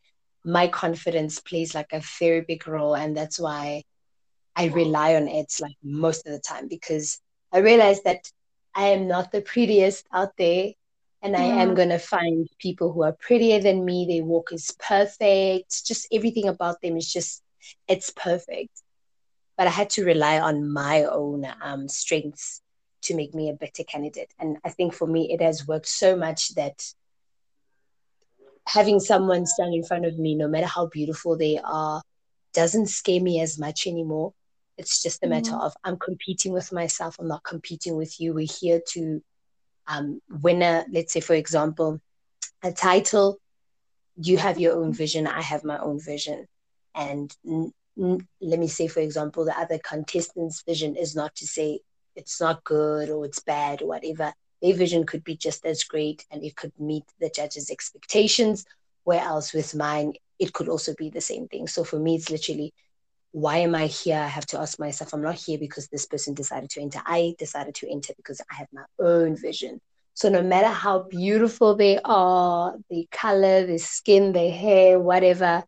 my 0.44 0.68
confidence 0.68 1.40
plays 1.40 1.74
like 1.74 1.92
a 1.92 2.02
very 2.18 2.42
big 2.42 2.66
role. 2.66 2.94
And 2.96 3.16
that's 3.16 3.38
why 3.38 3.84
I 4.56 4.66
rely 4.66 5.14
on 5.14 5.28
it 5.28 5.52
like 5.60 5.76
most 5.82 6.26
of 6.26 6.32
the 6.32 6.40
time 6.40 6.68
because 6.68 7.20
I 7.52 7.58
realize 7.58 8.02
that 8.02 8.30
I 8.74 8.88
am 8.88 9.06
not 9.06 9.32
the 9.32 9.40
prettiest 9.40 10.06
out 10.12 10.32
there. 10.36 10.72
And 11.22 11.34
I 11.36 11.42
am 11.42 11.70
mm. 11.70 11.76
going 11.76 11.88
to 11.88 11.98
find 11.98 12.46
people 12.58 12.92
who 12.92 13.02
are 13.02 13.16
prettier 13.18 13.58
than 13.60 13.84
me. 13.84 14.06
Their 14.06 14.24
walk 14.24 14.52
is 14.52 14.76
perfect. 14.78 15.86
Just 15.86 16.06
everything 16.12 16.48
about 16.48 16.82
them 16.82 16.98
is 16.98 17.10
just, 17.10 17.42
it's 17.88 18.10
perfect. 18.10 18.82
but 19.56 19.66
I 19.66 19.70
had 19.70 19.90
to 19.90 20.04
rely 20.04 20.40
on 20.40 20.70
my 20.70 21.04
own 21.04 21.46
um, 21.62 21.88
strengths 21.88 22.60
to 23.02 23.14
make 23.14 23.34
me 23.34 23.50
a 23.50 23.54
better 23.54 23.84
candidate. 23.84 24.32
And 24.38 24.58
I 24.64 24.70
think 24.70 24.94
for 24.94 25.06
me, 25.06 25.32
it 25.32 25.40
has 25.40 25.66
worked 25.66 25.88
so 25.88 26.16
much 26.16 26.54
that 26.54 26.82
having 28.66 29.00
someone 29.00 29.46
stand 29.46 29.74
in 29.74 29.84
front 29.84 30.06
of 30.06 30.18
me, 30.18 30.34
no 30.34 30.48
matter 30.48 30.66
how 30.66 30.86
beautiful 30.86 31.36
they 31.36 31.58
are, 31.62 32.02
doesn't 32.52 32.86
scare 32.86 33.20
me 33.20 33.40
as 33.40 33.58
much 33.58 33.86
anymore. 33.86 34.32
It's 34.76 35.02
just 35.02 35.22
a 35.22 35.28
matter 35.28 35.52
mm-hmm. 35.52 35.60
of 35.60 35.74
I'm 35.84 35.98
competing 35.98 36.52
with 36.52 36.72
myself. 36.72 37.16
I'm 37.18 37.28
not 37.28 37.44
competing 37.44 37.96
with 37.96 38.20
you. 38.20 38.32
We're 38.32 38.46
here 38.60 38.80
to 38.88 39.22
um, 39.86 40.20
win 40.28 40.62
a, 40.62 40.84
let's 40.90 41.12
say, 41.12 41.20
for 41.20 41.34
example, 41.34 42.00
a 42.62 42.72
title. 42.72 43.38
You 44.16 44.38
have 44.38 44.58
your 44.58 44.76
own 44.76 44.92
vision. 44.92 45.26
I 45.26 45.42
have 45.42 45.64
my 45.64 45.78
own 45.78 46.00
vision. 46.00 46.46
And 46.94 47.34
n- 47.46 47.72
n- 47.98 48.26
let 48.40 48.58
me 48.58 48.68
say, 48.68 48.88
for 48.88 49.00
example, 49.00 49.44
the 49.44 49.58
other 49.58 49.78
contestant's 49.78 50.62
vision 50.62 50.96
is 50.96 51.14
not 51.14 51.34
to 51.36 51.46
say 51.46 51.80
it's 52.16 52.40
not 52.40 52.64
good 52.64 53.10
or 53.10 53.24
it's 53.26 53.40
bad 53.40 53.82
or 53.82 53.88
whatever. 53.88 54.32
Their 54.64 54.74
vision 54.74 55.04
could 55.04 55.22
be 55.22 55.36
just 55.36 55.66
as 55.66 55.84
great 55.84 56.24
and 56.30 56.42
it 56.42 56.56
could 56.56 56.72
meet 56.78 57.04
the 57.20 57.28
judge's 57.28 57.70
expectations. 57.70 58.64
Whereas 59.02 59.52
with 59.52 59.74
mine, 59.74 60.14
it 60.38 60.54
could 60.54 60.70
also 60.70 60.94
be 60.94 61.10
the 61.10 61.20
same 61.20 61.48
thing. 61.48 61.68
So 61.68 61.84
for 61.84 61.98
me, 61.98 62.14
it's 62.14 62.30
literally, 62.30 62.72
why 63.32 63.58
am 63.58 63.74
I 63.74 63.88
here? 63.88 64.16
I 64.16 64.26
have 64.26 64.46
to 64.46 64.58
ask 64.58 64.80
myself, 64.80 65.12
I'm 65.12 65.20
not 65.20 65.34
here 65.34 65.58
because 65.58 65.88
this 65.88 66.06
person 66.06 66.32
decided 66.32 66.70
to 66.70 66.80
enter. 66.80 67.00
I 67.04 67.34
decided 67.38 67.74
to 67.76 67.92
enter 67.92 68.14
because 68.16 68.40
I 68.50 68.54
have 68.54 68.68
my 68.72 68.84
own 68.98 69.36
vision. 69.36 69.82
So 70.14 70.30
no 70.30 70.42
matter 70.42 70.68
how 70.68 71.00
beautiful 71.10 71.74
they 71.74 71.98
are, 72.02 72.74
the 72.88 73.06
color, 73.12 73.66
the 73.66 73.78
skin, 73.78 74.32
the 74.32 74.48
hair, 74.48 74.98
whatever, 74.98 75.64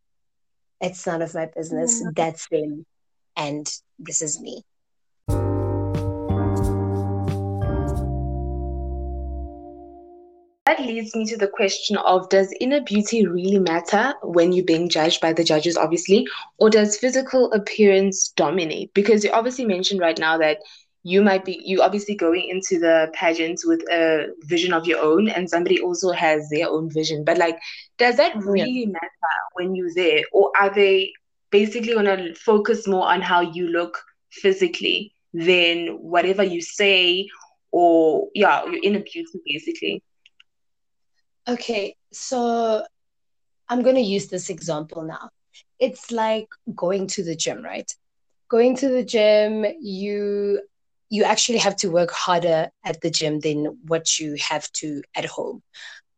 it's 0.80 1.06
none 1.06 1.20
of 1.20 1.34
my 1.34 1.50
business. 1.54 2.00
Yeah. 2.02 2.10
That's 2.16 2.48
them. 2.48 2.86
And 3.36 3.70
this 3.98 4.22
is 4.22 4.40
me. 4.40 4.62
That 10.76 10.86
leads 10.86 11.16
me 11.16 11.24
to 11.26 11.38
the 11.38 11.48
question 11.48 11.96
of 11.96 12.28
does 12.28 12.52
inner 12.60 12.82
beauty 12.82 13.26
really 13.26 13.58
matter 13.58 14.12
when 14.22 14.52
you're 14.52 14.64
being 14.64 14.90
judged 14.90 15.22
by 15.22 15.32
the 15.32 15.44
judges, 15.44 15.76
obviously, 15.76 16.28
or 16.58 16.68
does 16.68 16.98
physical 16.98 17.50
appearance 17.52 18.28
dominate? 18.28 18.92
Because 18.92 19.24
you 19.24 19.30
obviously 19.30 19.64
mentioned 19.64 20.00
right 20.00 20.18
now 20.18 20.36
that 20.36 20.58
you 21.02 21.22
might 21.22 21.46
be 21.46 21.62
you 21.64 21.80
obviously 21.80 22.14
going 22.14 22.48
into 22.48 22.78
the 22.78 23.08
pageant 23.14 23.60
with 23.64 23.80
a 23.90 24.26
vision 24.42 24.74
of 24.74 24.86
your 24.86 25.00
own 25.00 25.30
and 25.30 25.48
somebody 25.48 25.80
also 25.80 26.10
has 26.12 26.46
their 26.50 26.68
own 26.68 26.90
vision. 26.90 27.24
But 27.24 27.38
like 27.38 27.58
does 27.96 28.18
that 28.18 28.36
really 28.36 28.80
yeah. 28.80 28.86
matter 28.88 29.34
when 29.54 29.74
you're 29.74 29.94
there? 29.94 30.24
Or 30.32 30.52
are 30.60 30.74
they 30.74 31.12
basically 31.50 31.94
going 31.94 32.04
to 32.04 32.34
focus 32.34 32.86
more 32.86 33.08
on 33.08 33.22
how 33.22 33.40
you 33.40 33.68
look 33.68 34.02
physically 34.30 35.14
than 35.32 35.86
whatever 36.02 36.42
you 36.42 36.60
say? 36.60 37.28
Or 37.70 38.28
yeah 38.34 38.66
your 38.66 38.80
inner 38.82 39.00
beauty 39.00 39.40
basically 39.46 40.02
Okay, 41.48 41.96
so 42.12 42.84
I'm 43.68 43.82
going 43.82 43.96
to 43.96 44.00
use 44.00 44.28
this 44.28 44.50
example 44.50 45.02
now. 45.02 45.30
It's 45.78 46.10
like 46.10 46.48
going 46.74 47.06
to 47.08 47.22
the 47.24 47.36
gym, 47.36 47.62
right? 47.62 47.90
Going 48.48 48.76
to 48.76 48.88
the 48.88 49.04
gym, 49.04 49.64
you 49.80 50.60
you 51.08 51.22
actually 51.24 51.58
have 51.58 51.76
to 51.76 51.88
work 51.90 52.10
harder 52.10 52.70
at 52.84 53.00
the 53.00 53.10
gym 53.10 53.38
than 53.40 53.78
what 53.86 54.18
you 54.18 54.36
have 54.48 54.70
to 54.72 55.02
at 55.14 55.24
home. 55.24 55.62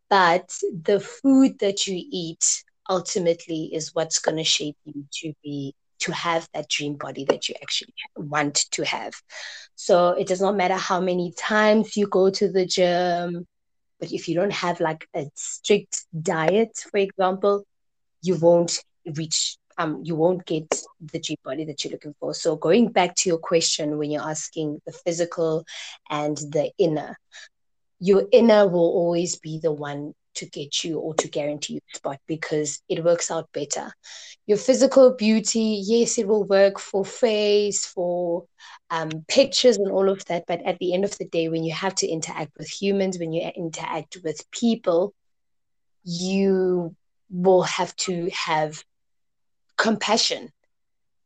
But 0.09 0.59
the 0.83 1.01
food 1.01 1.59
that 1.59 1.87
you 1.87 2.03
eat 2.11 2.65
ultimately 2.89 3.71
is 3.75 3.95
what's 3.95 4.19
going 4.19 4.39
to 4.39 4.45
shape 4.45 4.77
you 4.85 5.05
to 5.21 5.35
be 5.45 5.75
to 6.01 6.13
have 6.13 6.49
that 6.55 6.69
dream 6.69 6.95
body 6.95 7.25
that 7.27 7.49
you 7.49 7.55
actually 7.61 7.93
want 8.17 8.55
to 8.73 8.85
have. 8.85 9.13
So 9.75 10.11
it 10.11 10.27
does 10.27 10.41
not 10.41 10.57
matter 10.57 10.77
how 10.77 11.01
many 11.01 11.33
times 11.39 11.97
you 11.97 12.07
go 12.07 12.31
to 12.31 12.49
the 12.51 12.65
gym, 12.65 13.47
but 14.01 14.13
if 14.13 14.29
you 14.29 14.35
don't 14.35 14.53
have 14.53 14.81
like 14.81 15.09
a 15.15 15.31
strict 15.35 16.05
diet, 16.21 16.77
for 16.91 16.99
example, 16.99 17.65
you 18.23 18.37
won't 18.37 18.83
reach 19.17 19.57
um 19.79 20.01
you 20.05 20.15
won't 20.17 20.45
get 20.45 20.83
the 21.13 21.21
G 21.21 21.39
body 21.45 21.65
that 21.65 21.85
you're 21.85 21.93
looking 21.93 22.15
for. 22.21 22.35
So 22.35 22.57
going 22.57 22.89
back 22.89 23.15
to 23.17 23.29
your 23.29 23.39
question 23.39 23.99
when 23.99 24.11
you're 24.11 24.29
asking 24.29 24.81
the 24.87 24.93
physical 24.93 25.65
and 26.11 26.37
the 26.37 26.71
inner, 26.79 27.17
your 28.01 28.25
inner 28.33 28.67
will 28.67 28.91
always 29.01 29.37
be 29.37 29.61
the 29.63 29.73
one 29.73 30.15
to 30.39 30.47
get 30.47 30.85
you 30.85 30.99
or 30.99 31.15
to 31.15 31.29
guarantee 31.29 31.75
you 31.75 31.81
a 31.93 31.97
spot 31.97 32.19
because 32.27 32.83
it 32.89 33.05
works 33.05 33.31
out 33.31 33.49
better. 33.53 33.93
Your 34.47 34.59
physical 34.59 35.13
beauty, 35.13 35.83
yes, 35.85 36.19
it 36.19 36.27
will 36.27 36.45
work 36.45 36.79
for 36.79 37.05
face, 37.05 37.87
for 37.87 38.47
um, 38.91 39.11
pictures, 39.29 39.77
and 39.77 39.91
all 39.91 40.09
of 40.09 40.25
that. 40.27 40.45
But 40.47 40.63
at 40.67 40.79
the 40.79 40.95
end 40.95 41.05
of 41.05 41.17
the 41.19 41.27
day, 41.27 41.49
when 41.49 41.65
you 41.65 41.75
have 41.75 41.95
to 41.97 42.09
interact 42.09 42.53
with 42.59 42.69
humans, 42.69 43.19
when 43.19 43.33
you 43.33 43.43
interact 43.55 44.19
with 44.25 44.51
people, 44.51 45.13
you 46.05 46.97
will 47.31 47.63
have 47.63 47.95
to 47.97 48.31
have 48.33 48.83
compassion. 49.77 50.51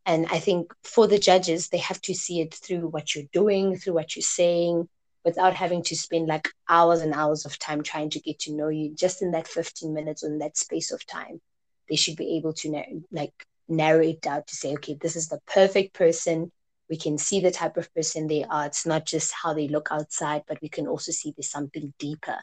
And 0.05 0.27
I 0.31 0.41
think 0.41 0.73
for 0.83 1.07
the 1.07 1.19
judges, 1.19 1.69
they 1.69 1.79
have 1.79 2.01
to 2.03 2.15
see 2.15 2.41
it 2.41 2.55
through 2.55 2.89
what 2.89 3.15
you're 3.15 3.33
doing, 3.33 3.77
through 3.77 3.95
what 3.95 4.17
you're 4.17 4.23
saying, 4.23 4.89
without 5.25 5.55
having 5.55 5.83
to 5.85 5.97
spend 5.97 6.27
like 6.27 6.49
hours 6.69 7.01
and 7.01 7.15
hours 7.15 7.45
of 7.45 7.59
time 7.59 7.83
trying 7.83 8.11
to 8.11 8.21
get 8.21 8.41
to 8.41 8.53
know 8.53 8.69
you. 8.69 8.95
Just 8.95 9.23
in 9.23 9.33
that 9.33 9.49
15 9.49 9.93
minutes 9.95 10.23
in 10.23 10.39
that 10.39 10.57
space 10.57 10.91
of 10.91 11.07
time 11.07 11.41
they 11.89 11.97
should 11.97 12.17
be 12.17 12.37
able 12.37 12.53
to 12.53 13.03
like 13.11 13.33
narrow 13.69 14.03
it 14.03 14.21
down 14.21 14.43
to 14.47 14.55
say 14.55 14.73
okay 14.75 14.97
this 15.01 15.17
is 15.17 15.29
the 15.29 15.41
perfect 15.47 15.95
person. 15.95 16.51
We 16.89 16.97
can 16.97 17.17
see 17.17 17.41
the 17.41 17.51
type 17.51 17.77
of 17.77 17.93
person 17.95 18.27
they 18.27 18.45
are. 18.45 18.67
It's 18.67 18.85
not 18.85 19.07
just 19.07 19.33
how 19.33 19.55
they 19.55 19.69
look 19.69 19.89
outside 19.91 20.43
but 20.47 20.61
we 20.61 20.69
can 20.69 20.87
also 20.87 21.13
see 21.13 21.33
there's 21.37 21.51
something 21.51 21.93
deeper 21.99 22.37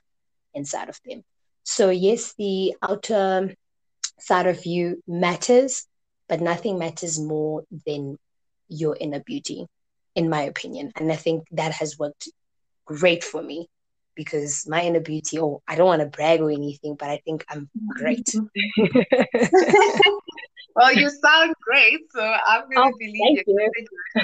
inside 0.53 0.89
of 0.89 0.99
them. 1.05 1.23
So 1.63 1.89
yes 1.89 2.33
the 2.37 2.75
outer 2.81 3.53
side 4.19 4.47
of 4.47 4.65
you 4.65 5.01
matters 5.07 5.85
but 6.27 6.41
nothing 6.41 6.77
matters 6.77 7.19
more 7.19 7.63
than 7.85 8.17
your 8.67 8.95
inner 8.99 9.19
beauty 9.19 9.65
in 10.15 10.29
my 10.29 10.41
opinion. 10.43 10.91
And 10.95 11.11
i 11.11 11.15
think 11.15 11.45
that 11.51 11.73
has 11.73 11.97
worked 11.97 12.29
great 12.97 13.23
for 13.23 13.41
me 13.41 13.67
because 14.15 14.67
my 14.67 14.83
inner 14.83 14.99
beauty, 14.99 15.39
oh, 15.39 15.61
I 15.67 15.75
don't 15.75 15.85
want 15.85 16.01
to 16.01 16.07
brag 16.07 16.41
or 16.41 16.51
anything, 16.51 16.95
but 16.95 17.09
I 17.09 17.21
think 17.23 17.45
I'm 17.47 17.69
great. 17.87 18.27
well, 20.75 20.93
you 20.93 21.09
sound 21.09 21.53
great, 21.61 21.99
so 22.11 22.21
I'm 22.21 22.63
going 22.69 22.91
to 22.91 22.95
oh, 22.95 22.97
believe 22.99 23.43
you. 23.47 23.71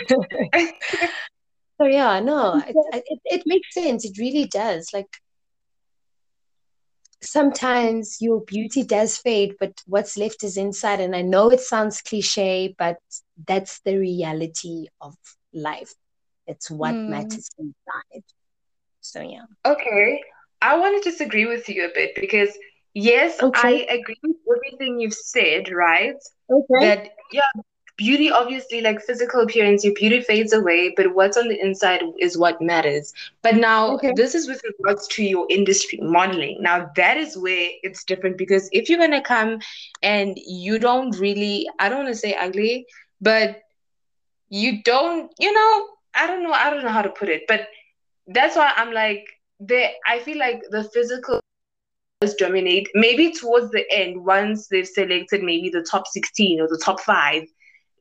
you. 0.10 0.74
so, 1.80 1.86
yeah, 1.86 2.20
no, 2.20 2.62
it, 2.68 2.76
it, 2.94 3.20
it 3.26 3.44
makes 3.46 3.74
sense. 3.74 4.04
It 4.04 4.18
really 4.18 4.46
does. 4.48 4.90
Like, 4.94 5.08
sometimes 7.22 8.18
your 8.20 8.42
beauty 8.42 8.84
does 8.84 9.18
fade, 9.18 9.56
but 9.60 9.82
what's 9.86 10.18
left 10.18 10.44
is 10.44 10.58
inside. 10.58 11.00
And 11.00 11.16
I 11.16 11.22
know 11.22 11.50
it 11.52 11.62
sounds 11.62 12.02
cliche, 12.02 12.76
but 12.78 12.98
that's 13.48 13.80
the 13.82 13.98
reality 13.98 14.88
of 15.00 15.16
life. 15.54 15.94
It's 16.48 16.70
what 16.70 16.94
mm. 16.94 17.10
matters 17.10 17.50
inside. 17.58 18.24
So 19.06 19.22
yeah. 19.22 19.46
Okay. 19.66 20.22
I 20.62 20.78
want 20.78 21.02
to 21.02 21.10
disagree 21.10 21.46
with 21.46 21.70
you 21.70 21.86
a 21.86 21.94
bit 21.94 22.16
because 22.16 22.50
yes, 22.94 23.42
okay. 23.42 23.86
I 23.88 23.94
agree 23.94 24.18
with 24.24 24.38
everything 24.58 25.00
you've 25.00 25.14
said, 25.14 25.72
right? 25.72 26.16
Okay. 26.50 26.80
That 26.80 27.10
yeah, 27.32 27.62
beauty 27.98 28.32
obviously 28.32 28.82
like 28.82 29.00
physical 29.02 29.42
appearance, 29.42 29.84
your 29.84 29.94
beauty 29.94 30.22
fades 30.22 30.54
away, 30.54 30.94
but 30.98 31.14
what's 31.14 31.38
on 31.38 31.48
the 31.48 31.60
inside 31.60 32.02
is 32.20 32.38
what 32.38 32.62
matters. 32.62 33.14
But 33.44 33.56
now 33.56 33.94
okay. 33.96 34.14
this 34.16 34.34
is 34.34 34.48
with 34.48 34.62
regards 34.80 35.08
to 35.10 35.24
your 35.24 35.46
industry 35.50 36.00
modeling. 36.02 36.58
Now 36.62 36.90
that 36.96 37.18
is 37.18 37.38
where 37.38 37.70
it's 37.84 38.04
different 38.04 38.38
because 38.38 38.70
if 38.72 38.90
you're 38.90 39.00
gonna 39.00 39.22
come 39.22 39.60
and 40.02 40.38
you 40.46 40.80
don't 40.80 41.18
really 41.20 41.68
I 41.80 41.90
don't 41.90 42.06
want 42.06 42.10
to 42.10 42.20
say 42.20 42.34
ugly, 42.34 42.88
but 43.22 43.62
you 44.50 44.82
don't, 44.84 45.32
you 45.40 45.54
know, 45.54 45.88
I 46.16 46.28
don't 46.28 46.44
know, 46.44 46.54
I 46.54 46.70
don't 46.70 46.84
know 46.84 46.90
how 46.90 47.02
to 47.02 47.10
put 47.10 47.30
it, 47.30 47.44
but 47.48 47.68
that's 48.28 48.56
why 48.56 48.74
I'm 48.76 48.94
like 48.94 49.26
they 49.60 49.94
I 50.08 50.20
feel 50.20 50.38
like 50.38 50.62
the 50.70 50.84
physical 50.84 51.42
does 52.22 52.36
dominate. 52.36 52.90
Maybe 52.94 53.32
towards 53.32 53.72
the 53.72 53.86
end, 53.92 54.24
once 54.24 54.68
they've 54.68 54.88
selected 54.88 55.44
maybe 55.44 55.70
the 55.70 55.84
top 55.84 56.08
16 56.08 56.62
or 56.62 56.68
the 56.68 56.82
top 56.84 57.00
five, 57.00 57.44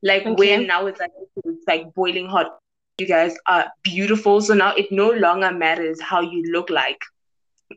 like 0.02 0.22
okay. 0.22 0.34
when 0.34 0.66
now 0.66 0.86
it's 0.86 1.00
like 1.00 1.10
it's 1.44 1.64
like 1.66 1.92
boiling 1.94 2.28
hot. 2.28 2.58
You 2.98 3.06
guys 3.06 3.34
are 3.46 3.66
beautiful. 3.82 4.40
So 4.40 4.54
now 4.54 4.74
it 4.74 4.92
no 4.92 5.10
longer 5.10 5.52
matters 5.52 6.00
how 6.00 6.20
you 6.20 6.52
look 6.52 6.70
like. 6.70 7.00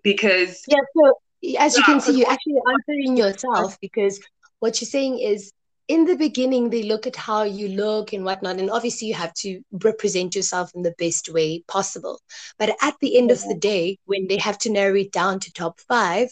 Because 0.03 0.61
Yeah, 0.67 0.77
so 0.95 1.19
as 1.59 1.75
you 1.75 1.83
can 1.83 1.99
see, 2.01 2.19
you're 2.19 2.29
actually 2.29 2.59
answering 2.71 3.17
yourself 3.17 3.79
because 3.81 4.19
what 4.59 4.79
you're 4.79 4.87
saying 4.87 5.19
is 5.19 5.51
in 5.87 6.05
the 6.05 6.15
beginning 6.15 6.69
they 6.69 6.83
look 6.83 7.07
at 7.07 7.15
how 7.15 7.43
you 7.43 7.69
look 7.69 8.13
and 8.13 8.25
whatnot 8.25 8.59
and 8.59 8.69
obviously 8.69 9.07
you 9.07 9.13
have 9.13 9.33
to 9.33 9.61
represent 9.71 10.35
yourself 10.35 10.71
in 10.75 10.81
the 10.81 10.95
best 10.97 11.29
way 11.29 11.63
possible 11.67 12.19
but 12.59 12.75
at 12.81 12.95
the 12.99 13.17
end 13.17 13.31
of 13.31 13.41
the 13.43 13.55
day 13.55 13.97
when 14.05 14.27
they 14.27 14.37
have 14.37 14.57
to 14.57 14.69
narrow 14.69 14.95
it 14.95 15.11
down 15.11 15.39
to 15.39 15.51
top 15.53 15.79
five 15.79 16.29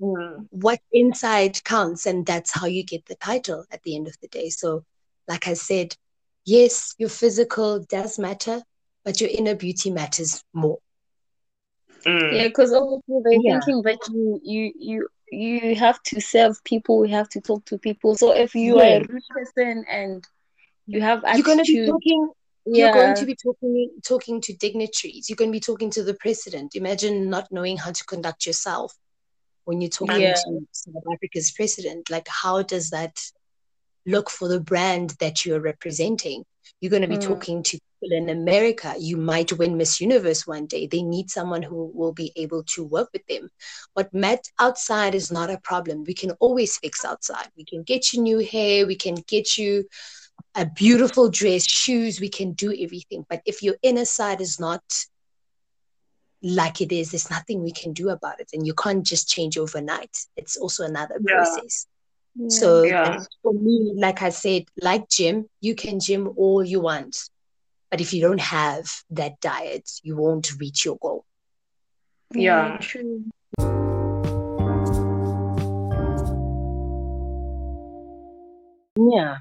mm. 0.00 0.46
what 0.50 0.80
inside 0.92 1.62
counts 1.64 2.06
and 2.06 2.26
that's 2.26 2.52
how 2.52 2.66
you 2.66 2.82
get 2.82 3.04
the 3.06 3.14
title 3.16 3.64
at 3.70 3.82
the 3.82 3.94
end 3.94 4.08
of 4.08 4.16
the 4.20 4.28
day 4.28 4.48
so 4.48 4.84
like 5.28 5.46
i 5.46 5.54
said 5.54 5.94
yes, 6.44 6.94
your 6.98 7.08
physical 7.08 7.80
does 7.80 8.18
matter, 8.18 8.62
but 9.04 9.20
your 9.20 9.30
inner 9.30 9.54
beauty 9.54 9.90
matters 9.90 10.42
more. 10.52 10.78
Mm. 12.04 12.34
Yeah, 12.34 12.48
because 12.48 12.72
obviously 12.72 13.20
they're 13.24 13.40
yeah. 13.42 13.60
thinking 13.60 13.82
that 13.82 13.98
you 14.10 14.40
you 14.42 14.72
you 14.78 15.08
you 15.30 15.74
have 15.76 16.02
to 16.04 16.20
serve 16.20 16.62
people, 16.64 17.06
you 17.06 17.14
have 17.14 17.28
to 17.30 17.40
talk 17.40 17.64
to 17.66 17.78
people. 17.78 18.14
So 18.16 18.32
if 18.32 18.54
you 18.54 18.78
yeah. 18.78 18.82
are 18.82 18.96
a 18.96 19.06
rude 19.08 19.22
person 19.30 19.84
and 19.88 20.26
you 20.86 21.00
have 21.00 21.24
attitude, 21.24 21.46
you're 21.46 21.56
going 21.56 21.64
to 21.64 21.72
be 21.72 21.86
talking. 21.86 22.30
Yeah. 22.66 22.84
You're 22.84 22.94
going 22.94 23.16
to 23.16 23.26
be 23.26 23.36
talking 23.36 23.90
talking 24.04 24.40
to 24.42 24.52
dignitaries. 24.54 25.28
You're 25.28 25.36
going 25.36 25.50
to 25.50 25.56
be 25.56 25.60
talking 25.60 25.90
to 25.92 26.02
the 26.02 26.14
president. 26.14 26.74
Imagine 26.74 27.30
not 27.30 27.50
knowing 27.50 27.76
how 27.76 27.90
to 27.90 28.04
conduct 28.04 28.46
yourself 28.46 28.94
when 29.64 29.80
you're 29.80 29.90
talking 29.90 30.20
yeah. 30.20 30.34
to 30.34 30.60
South 30.72 31.02
Africa's 31.12 31.50
president. 31.52 32.10
Like, 32.10 32.28
how 32.28 32.62
does 32.62 32.90
that 32.90 33.18
look 34.06 34.30
for 34.30 34.48
the 34.48 34.60
brand 34.60 35.10
that 35.20 35.44
you're 35.44 35.60
representing? 35.60 36.44
You're 36.80 36.90
going 36.90 37.02
to 37.02 37.08
be 37.08 37.16
mm. 37.16 37.26
talking 37.26 37.62
to 37.62 37.78
people 38.00 38.16
in 38.16 38.30
America. 38.30 38.94
You 38.98 39.16
might 39.16 39.52
win 39.52 39.76
Miss 39.76 40.00
Universe 40.00 40.46
one 40.46 40.66
day. 40.66 40.86
They 40.86 41.02
need 41.02 41.30
someone 41.30 41.62
who 41.62 41.90
will 41.94 42.12
be 42.12 42.32
able 42.36 42.62
to 42.74 42.84
work 42.84 43.10
with 43.12 43.26
them. 43.26 43.50
What 43.94 44.12
met 44.14 44.44
outside 44.58 45.14
is 45.14 45.30
not 45.30 45.50
a 45.50 45.58
problem. 45.58 46.04
We 46.04 46.14
can 46.14 46.32
always 46.32 46.78
fix 46.78 47.04
outside. 47.04 47.48
We 47.56 47.64
can 47.64 47.82
get 47.82 48.12
you 48.12 48.22
new 48.22 48.38
hair. 48.38 48.86
We 48.86 48.96
can 48.96 49.16
get 49.26 49.58
you 49.58 49.84
a 50.54 50.64
beautiful 50.64 51.28
dress, 51.28 51.66
shoes. 51.66 52.20
We 52.20 52.30
can 52.30 52.52
do 52.52 52.72
everything. 52.72 53.26
But 53.28 53.42
if 53.44 53.62
your 53.62 53.76
inner 53.82 54.06
side 54.06 54.40
is 54.40 54.58
not 54.58 54.82
like 56.42 56.80
it 56.80 56.92
is, 56.92 57.10
there's 57.10 57.30
nothing 57.30 57.62
we 57.62 57.72
can 57.72 57.92
do 57.92 58.08
about 58.08 58.40
it. 58.40 58.50
And 58.54 58.66
you 58.66 58.74
can't 58.74 59.04
just 59.04 59.28
change 59.28 59.58
overnight. 59.58 60.26
It's 60.36 60.56
also 60.56 60.84
another 60.84 61.20
yeah. 61.22 61.34
process. 61.34 61.86
So 62.48 62.82
mm, 62.82 62.90
yeah. 62.90 63.24
for 63.42 63.52
me, 63.52 63.92
like 63.96 64.22
I 64.22 64.30
said, 64.30 64.64
like 64.80 65.08
gym, 65.08 65.46
you 65.60 65.74
can 65.74 66.00
gym 66.00 66.30
all 66.36 66.64
you 66.64 66.80
want. 66.80 67.16
But 67.90 68.00
if 68.00 68.14
you 68.14 68.22
don't 68.22 68.40
have 68.40 68.86
that 69.10 69.40
diet, 69.40 69.90
you 70.02 70.16
won't 70.16 70.58
reach 70.58 70.84
your 70.84 70.96
goal. 70.96 71.24
Yeah. 72.32 72.78
True. 72.78 73.24
Yeah. 78.96 79.38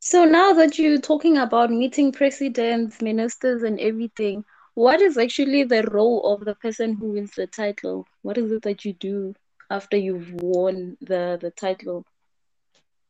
So 0.00 0.24
now 0.24 0.52
that 0.52 0.78
you're 0.78 1.00
talking 1.00 1.38
about 1.38 1.70
meeting 1.70 2.12
presidents, 2.12 3.02
ministers, 3.02 3.62
and 3.64 3.80
everything, 3.80 4.44
what 4.74 5.00
is 5.00 5.18
actually 5.18 5.64
the 5.64 5.82
role 5.90 6.32
of 6.32 6.44
the 6.44 6.54
person 6.54 6.94
who 6.94 7.12
wins 7.12 7.32
the 7.36 7.48
title? 7.48 8.06
What 8.22 8.38
is 8.38 8.52
it 8.52 8.62
that 8.62 8.84
you 8.84 8.92
do 8.92 9.34
after 9.70 9.96
you've 9.96 10.32
won 10.34 10.96
the, 11.00 11.38
the 11.40 11.50
title? 11.50 12.04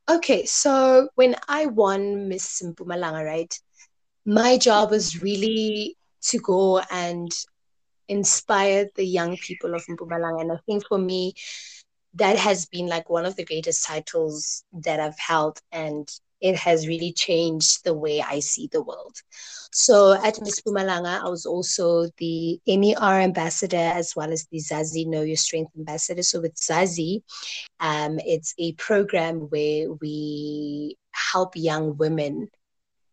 Okay, 0.09 0.47
so 0.47 1.09
when 1.17 1.37
I 1.49 1.67
won 1.67 2.29
Miss 2.29 2.63
Mpumalanga, 2.63 3.25
right, 3.25 3.61
my 4.25 4.57
job 4.59 4.91
was 4.91 5.23
really 5.23 5.97
to 6.23 6.39
go 6.39 6.81
and 6.91 7.31
inspire 8.09 8.89
the 8.97 9.05
young 9.05 9.37
people 9.37 9.75
of 9.75 9.85
Mpumalanga. 9.87 10.41
And 10.41 10.53
I 10.53 10.57
think 10.67 10.87
for 10.87 10.99
me, 10.99 11.35
that 12.15 12.37
has 12.39 12.67
been 12.67 12.87
like 12.87 13.11
one 13.11 13.27
of 13.27 13.37
the 13.37 13.45
greatest 13.45 13.85
titles 13.85 14.65
that 14.73 14.99
I've 14.99 15.19
held. 15.19 15.61
And 15.73 16.09
it 16.41 16.57
has 16.57 16.87
really 16.87 17.13
changed 17.13 17.85
the 17.85 17.95
way 17.95 18.21
I 18.21 18.41
see 18.41 18.69
the 18.71 18.83
world. 18.83 19.17
So 19.73 20.15
at 20.15 20.41
Miss 20.41 20.61
Mpumalanga, 20.61 21.23
I 21.23 21.29
was 21.29 21.45
also 21.45 22.09
the 22.17 22.61
MER 22.67 23.21
ambassador 23.21 23.77
as 23.77 24.15
well 24.17 24.33
as 24.33 24.47
the 24.51 24.59
Zazi 24.59 25.07
Know 25.07 25.23
Your 25.23 25.37
Strength 25.37 25.73
ambassador. 25.77 26.23
So 26.23 26.41
with 26.41 26.55
Zazi, 26.55 27.23
um, 27.81 28.19
it's 28.21 28.55
a 28.59 28.73
program 28.75 29.41
where 29.51 29.93
we 29.93 30.97
help 31.13 31.55
young 31.55 31.97
women 31.97 32.49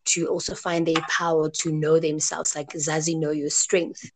to 0.06 0.28
also 0.28 0.54
find 0.54 0.86
their 0.86 1.02
power 1.08 1.50
to 1.50 1.72
know 1.72 1.98
themselves, 1.98 2.54
like 2.56 2.70
Zazi 2.70 3.18
Know 3.18 3.32
Your 3.32 3.50
Strength. 3.50 4.10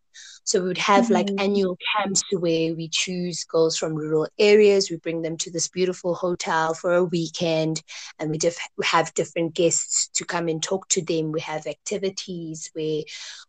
So 0.45 0.61
we 0.61 0.69
would 0.69 0.79
have 0.79 1.05
mm-hmm. 1.05 1.15
like 1.15 1.31
annual 1.39 1.79
camps 1.97 2.23
where 2.33 2.75
we 2.75 2.89
choose 2.89 3.45
girls 3.45 3.77
from 3.77 3.95
rural 3.95 4.29
areas. 4.39 4.91
We 4.91 4.97
bring 4.97 5.23
them 5.23 5.37
to 5.39 5.51
this 5.51 5.69
beautiful 5.69 6.15
hotel 6.15 6.75
for 6.75 6.95
a 6.95 7.05
weekend, 7.05 7.83
and 8.19 8.31
we 8.31 8.39
diff- 8.39 8.59
have 8.83 9.15
different 9.15 9.55
guests 9.55 10.09
to 10.15 10.25
come 10.25 10.49
and 10.49 10.63
talk 10.63 10.89
to 10.89 11.03
them. 11.03 11.33
We 11.33 11.41
have 11.41 11.67
activities 11.67 12.71
where 12.73 13.03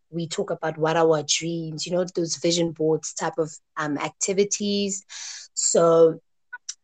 we 0.09 0.27
talk 0.27 0.51
about 0.51 0.77
what 0.77 0.97
are 0.97 1.09
our 1.09 1.23
dreams, 1.23 1.85
you 1.85 1.93
know, 1.93 2.05
those 2.15 2.35
vision 2.35 2.71
boards 2.71 3.13
type 3.13 3.37
of 3.37 3.51
um, 3.77 3.97
activities. 3.97 5.05
So 5.53 6.19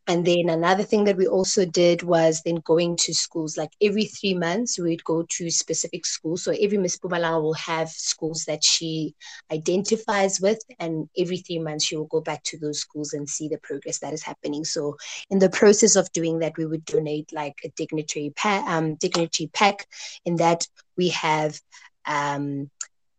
and 0.08 0.26
then 0.26 0.50
another 0.50 0.84
thing 0.84 1.04
that 1.04 1.18
we 1.18 1.28
also 1.28 1.66
did 1.66 2.02
was 2.02 2.42
then 2.44 2.62
going 2.64 2.96
to 2.98 3.14
schools. 3.14 3.58
Like 3.58 3.72
every 3.82 4.06
three 4.06 4.34
months, 4.34 4.80
we'd 4.80 5.04
go 5.04 5.24
to 5.24 5.52
specific 5.52 6.06
schools. 6.06 6.44
So 6.44 6.54
every 6.54 6.78
Miss 6.78 6.98
Mpumalanga 6.98 7.42
will 7.42 7.54
have 7.56 7.90
schools 7.90 8.46
that 8.46 8.64
she 8.64 9.16
identifies 9.52 10.40
with, 10.40 10.60
and 10.80 11.10
every 11.18 11.38
three 11.38 11.60
months 11.60 11.86
she 11.86 11.98
will 11.98 12.06
go 12.06 12.22
back 12.22 12.42
to 12.44 12.58
those 12.58 12.80
schools 12.80 13.12
and 13.12 13.28
see 13.28 13.50
the 13.50 13.58
progress 13.58 14.00
that 14.00 14.14
is 14.14 14.24
happening. 14.24 14.64
So 14.64 14.96
in 15.30 15.40
the 15.40 15.50
process 15.50 15.98
of 15.98 16.12
doing 16.14 16.40
that, 16.40 16.58
we 16.58 16.66
would 16.66 16.86
donate 16.86 17.34
like 17.34 17.60
a 17.66 17.70
dignitary 17.76 18.32
pack, 18.36 18.66
um, 18.66 18.96
dignity 18.96 19.48
pack. 19.48 19.88
In 20.24 20.38
that 20.38 20.68
we 20.96 21.10
have 21.10 21.60
um, 22.06 22.70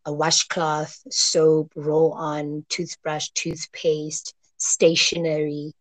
a 0.06 0.12
washcloth, 0.12 0.98
soap, 1.10 1.70
roll 1.76 2.12
on, 2.12 2.64
toothbrush, 2.70 3.28
toothpaste, 3.34 4.34
stationery 4.56 5.74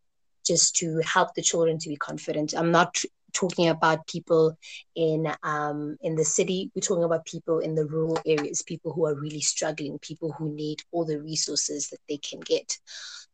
just 0.47 0.75
to 0.77 1.01
help 1.05 1.33
the 1.33 1.41
children 1.41 1.77
to 1.79 1.89
be 1.89 1.97
confident. 1.97 2.53
I'm 2.55 2.71
not 2.71 2.97
talking 3.33 3.69
about 3.69 4.07
people 4.07 4.57
in 4.95 5.31
um, 5.43 5.97
in 6.01 6.15
the 6.15 6.25
city. 6.25 6.71
We're 6.73 6.81
talking 6.81 7.03
about 7.03 7.25
people 7.25 7.59
in 7.59 7.75
the 7.75 7.85
rural 7.85 8.19
areas, 8.25 8.61
people 8.61 8.93
who 8.93 9.05
are 9.05 9.15
really 9.15 9.41
struggling, 9.41 9.99
people 9.99 10.31
who 10.31 10.53
need 10.53 10.81
all 10.91 11.05
the 11.05 11.21
resources 11.21 11.89
that 11.89 11.99
they 12.09 12.17
can 12.17 12.39
get. 12.39 12.77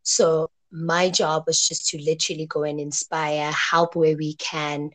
So 0.01 0.49
my 0.71 1.09
job 1.09 1.43
was 1.45 1.67
just 1.67 1.87
to 1.89 2.01
literally 2.01 2.47
go 2.47 2.63
and 2.63 2.79
inspire, 2.79 3.51
help 3.51 3.95
where 3.95 4.17
we 4.17 4.33
can, 4.35 4.89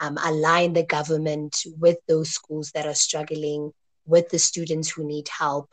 um, 0.00 0.16
align 0.24 0.72
the 0.72 0.84
government 0.84 1.64
with 1.78 1.98
those 2.06 2.30
schools 2.30 2.70
that 2.72 2.86
are 2.86 2.94
struggling, 2.94 3.72
with 4.06 4.28
the 4.30 4.38
students 4.38 4.88
who 4.90 5.04
need 5.04 5.28
help, 5.28 5.68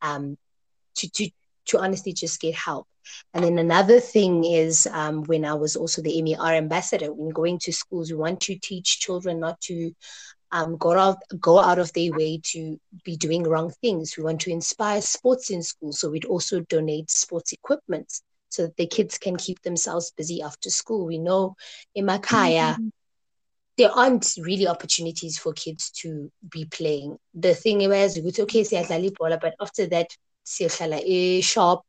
um, 0.00 0.38
to, 0.94 1.10
to 1.10 1.30
to 1.66 1.78
honestly 1.78 2.12
just 2.12 2.40
get 2.40 2.54
help. 2.54 2.86
And 3.34 3.44
then 3.44 3.58
another 3.58 4.00
thing 4.00 4.44
is 4.44 4.86
um, 4.90 5.24
when 5.24 5.44
I 5.44 5.54
was 5.54 5.76
also 5.76 6.02
the 6.02 6.20
MER 6.22 6.54
ambassador, 6.54 7.12
when 7.12 7.30
going 7.30 7.58
to 7.60 7.72
schools, 7.72 8.10
we 8.10 8.16
want 8.16 8.40
to 8.42 8.56
teach 8.56 9.00
children 9.00 9.40
not 9.40 9.60
to 9.62 9.92
um, 10.52 10.76
go 10.76 10.98
out 10.98 11.18
go 11.38 11.60
out 11.60 11.78
of 11.78 11.92
their 11.92 12.12
way 12.12 12.40
to 12.42 12.78
be 13.04 13.16
doing 13.16 13.44
wrong 13.44 13.70
things. 13.80 14.16
We 14.16 14.24
want 14.24 14.40
to 14.42 14.50
inspire 14.50 15.00
sports 15.00 15.50
in 15.50 15.62
school, 15.62 15.92
so 15.92 16.10
we'd 16.10 16.24
also 16.24 16.60
donate 16.60 17.10
sports 17.10 17.52
equipment 17.52 18.12
so 18.48 18.62
that 18.62 18.76
the 18.76 18.86
kids 18.86 19.16
can 19.18 19.36
keep 19.36 19.62
themselves 19.62 20.12
busy 20.16 20.42
after 20.42 20.70
school. 20.70 21.06
We 21.06 21.18
know 21.18 21.54
in 21.94 22.06
Makaya. 22.06 22.74
Mm-hmm. 22.74 22.88
There 23.78 23.90
aren't 23.92 24.34
really 24.36 24.68
opportunities 24.68 25.38
for 25.38 25.54
kids 25.54 25.90
to 26.02 26.30
be 26.50 26.66
playing. 26.66 27.16
The 27.32 27.54
thing 27.54 27.80
is, 27.80 28.18
okay, 28.40 28.64
but 28.68 29.54
after 29.58 29.86
that, 29.86 30.08
shop 31.40 31.86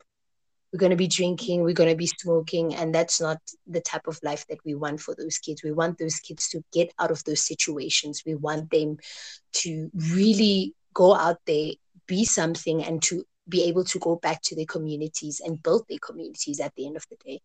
we're 0.71 0.79
going 0.79 0.91
to 0.91 0.95
be 0.95 1.07
drinking, 1.07 1.63
we're 1.63 1.73
going 1.73 1.89
to 1.89 1.95
be 1.95 2.07
smoking, 2.07 2.75
and 2.75 2.95
that's 2.95 3.19
not 3.19 3.39
the 3.67 3.81
type 3.81 4.07
of 4.07 4.19
life 4.23 4.45
that 4.47 4.59
we 4.65 4.73
want 4.73 5.01
for 5.01 5.13
those 5.15 5.37
kids. 5.37 5.63
We 5.63 5.71
want 5.71 5.97
those 5.97 6.19
kids 6.19 6.47
to 6.49 6.63
get 6.71 6.93
out 6.97 7.11
of 7.11 7.23
those 7.25 7.45
situations. 7.45 8.23
We 8.25 8.35
want 8.35 8.69
them 8.71 8.97
to 9.53 9.91
really 10.13 10.73
go 10.93 11.13
out 11.13 11.39
there, 11.45 11.71
be 12.07 12.23
something, 12.23 12.83
and 12.83 13.01
to 13.03 13.25
be 13.49 13.63
able 13.63 13.83
to 13.83 13.99
go 13.99 14.15
back 14.15 14.41
to 14.43 14.55
their 14.55 14.65
communities 14.65 15.41
and 15.43 15.61
build 15.61 15.83
their 15.89 15.99
communities 15.99 16.59
at 16.61 16.73
the 16.75 16.85
end 16.87 16.95
of 16.95 17.05
the 17.09 17.17
day. 17.25 17.41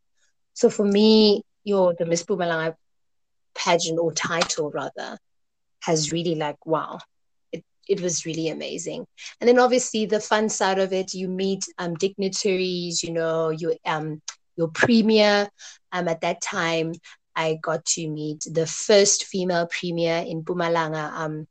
So 0.55 0.71
for 0.71 0.85
me, 0.85 1.43
your 1.65 1.95
the 1.99 2.07
Miss 2.07 2.23
Mpumalanga 2.23 2.77
pageant 3.55 3.99
or 3.99 4.13
title 4.13 4.71
rather 4.71 5.19
has 5.81 6.13
really 6.13 6.37
like 6.37 6.65
wow 6.65 6.99
it 7.89 8.01
was 8.01 8.27
really 8.27 8.49
amazing. 8.49 9.07
And 9.41 9.49
then 9.49 9.59
obviously 9.59 10.07
the 10.07 10.21
fun 10.21 10.49
side 10.49 10.79
of 10.79 10.93
it, 10.93 11.15
you 11.15 11.29
meet 11.29 11.65
um, 11.79 11.95
dignitaries, 11.95 13.03
you 13.03 13.13
know, 13.13 13.51
your 13.51 13.75
um, 13.85 14.21
your 14.57 14.69
premier. 14.69 15.49
Um, 15.93 16.09
at 16.09 16.21
that 16.23 16.41
time, 16.41 16.93
I 17.35 17.59
got 17.63 17.85
to 17.97 18.09
meet 18.09 18.47
the 18.51 18.67
first 18.67 19.25
female 19.25 19.69
premier 19.71 20.25
in 20.27 20.43
Mpumalanga, 20.43 21.13
um, 21.13 21.47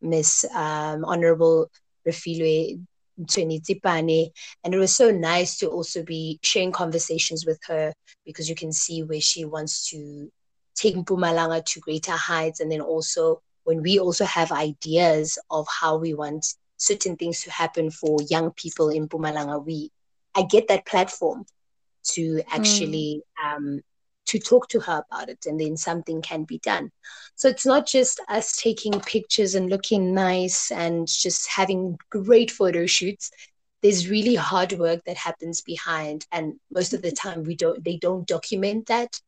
Miss 0.00 0.44
um, 0.54 1.04
Honorable 1.04 1.70
Refilwe 2.06 2.80
Tsipane. 3.20 4.30
And 4.62 4.74
it 4.74 4.78
was 4.78 4.94
so 4.94 5.10
nice 5.10 5.58
to 5.58 5.68
also 5.68 6.02
be 6.02 6.38
sharing 6.42 6.72
conversations 6.72 7.46
with 7.46 7.58
her 7.66 7.92
because 8.26 8.48
you 8.48 8.54
can 8.54 8.72
see 8.72 9.02
where 9.02 9.20
she 9.20 9.44
wants 9.44 9.88
to 9.90 10.30
take 10.74 10.96
Mpumalanga 10.96 11.64
to 11.64 11.80
greater 11.80 12.12
heights 12.12 12.60
and 12.60 12.70
then 12.70 12.80
also 12.80 13.40
when 13.64 13.82
we 13.82 13.98
also 13.98 14.24
have 14.24 14.52
ideas 14.52 15.38
of 15.50 15.66
how 15.68 15.96
we 15.96 16.14
want 16.14 16.46
certain 16.76 17.16
things 17.16 17.42
to 17.42 17.50
happen 17.50 17.90
for 17.90 18.18
young 18.28 18.52
people 18.52 18.90
in 18.90 19.08
Mpumalanga, 19.08 19.64
we 19.64 19.90
I 20.34 20.42
get 20.42 20.68
that 20.68 20.86
platform 20.86 21.46
to 22.12 22.42
actually 22.48 23.22
mm. 23.42 23.56
um, 23.56 23.80
to 24.26 24.38
talk 24.38 24.68
to 24.68 24.80
her 24.80 25.02
about 25.06 25.28
it 25.28 25.46
and 25.46 25.60
then 25.60 25.76
something 25.76 26.22
can 26.22 26.44
be 26.44 26.58
done. 26.58 26.90
So 27.34 27.48
it's 27.48 27.66
not 27.66 27.86
just 27.86 28.20
us 28.28 28.56
taking 28.56 28.98
pictures 29.00 29.54
and 29.54 29.68
looking 29.68 30.14
nice 30.14 30.70
and 30.70 31.06
just 31.06 31.48
having 31.48 31.98
great 32.10 32.50
photo 32.50 32.86
shoots. 32.86 33.30
There's 33.82 34.08
really 34.08 34.34
hard 34.34 34.72
work 34.72 35.04
that 35.04 35.16
happens 35.16 35.60
behind 35.60 36.26
and 36.32 36.54
most 36.72 36.94
of 36.94 37.02
the 37.02 37.12
time 37.12 37.44
we 37.44 37.54
don't 37.54 37.84
they 37.84 37.96
don't 37.96 38.26
document 38.26 38.86
that 38.86 39.20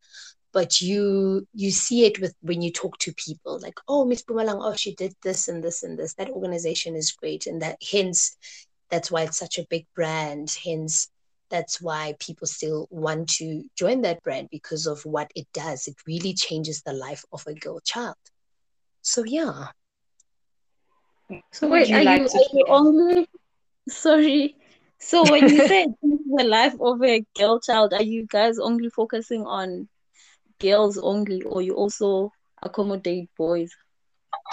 but 0.52 0.80
you 0.80 1.46
you 1.52 1.70
see 1.70 2.04
it 2.04 2.20
with 2.20 2.34
when 2.40 2.62
you 2.62 2.72
talk 2.72 2.96
to 2.98 3.12
people 3.14 3.58
like 3.60 3.78
oh 3.88 4.04
miss 4.04 4.22
Mpumalanga 4.22 4.60
oh 4.62 4.76
she 4.76 4.94
did 4.94 5.14
this 5.22 5.48
and 5.48 5.62
this 5.62 5.82
and 5.82 5.98
this 5.98 6.14
that 6.14 6.30
organization 6.30 6.96
is 6.96 7.12
great 7.12 7.46
and 7.46 7.62
that 7.62 7.78
hence 7.92 8.36
that's 8.90 9.10
why 9.10 9.22
it's 9.22 9.38
such 9.38 9.58
a 9.58 9.66
big 9.68 9.86
brand 9.94 10.56
hence 10.64 11.08
that's 11.50 11.80
why 11.80 12.14
people 12.18 12.46
still 12.46 12.88
want 12.90 13.28
to 13.28 13.64
join 13.76 14.02
that 14.02 14.22
brand 14.22 14.48
because 14.50 14.86
of 14.86 15.04
what 15.04 15.30
it 15.34 15.46
does. 15.52 15.86
It 15.86 15.96
really 16.06 16.34
changes 16.34 16.82
the 16.82 16.92
life 16.92 17.24
of 17.32 17.44
a 17.46 17.54
girl 17.54 17.80
child. 17.80 18.16
So 19.02 19.24
yeah. 19.24 19.68
So 21.52 21.68
wait, 21.68 21.90
are, 21.92 22.02
like 22.02 22.22
you, 22.22 22.26
are 22.26 22.44
you 22.52 22.64
only 22.68 23.28
sorry? 23.88 24.56
So 24.98 25.30
when 25.30 25.48
you 25.48 25.66
say 25.68 25.86
the 26.02 26.44
life 26.44 26.74
of 26.80 27.02
a 27.02 27.24
girl 27.36 27.60
child, 27.60 27.92
are 27.92 28.02
you 28.02 28.26
guys 28.26 28.58
only 28.58 28.90
focusing 28.90 29.44
on 29.46 29.88
girls 30.60 30.98
only, 30.98 31.42
or 31.42 31.62
you 31.62 31.74
also 31.74 32.32
accommodate 32.62 33.28
boys? 33.36 33.70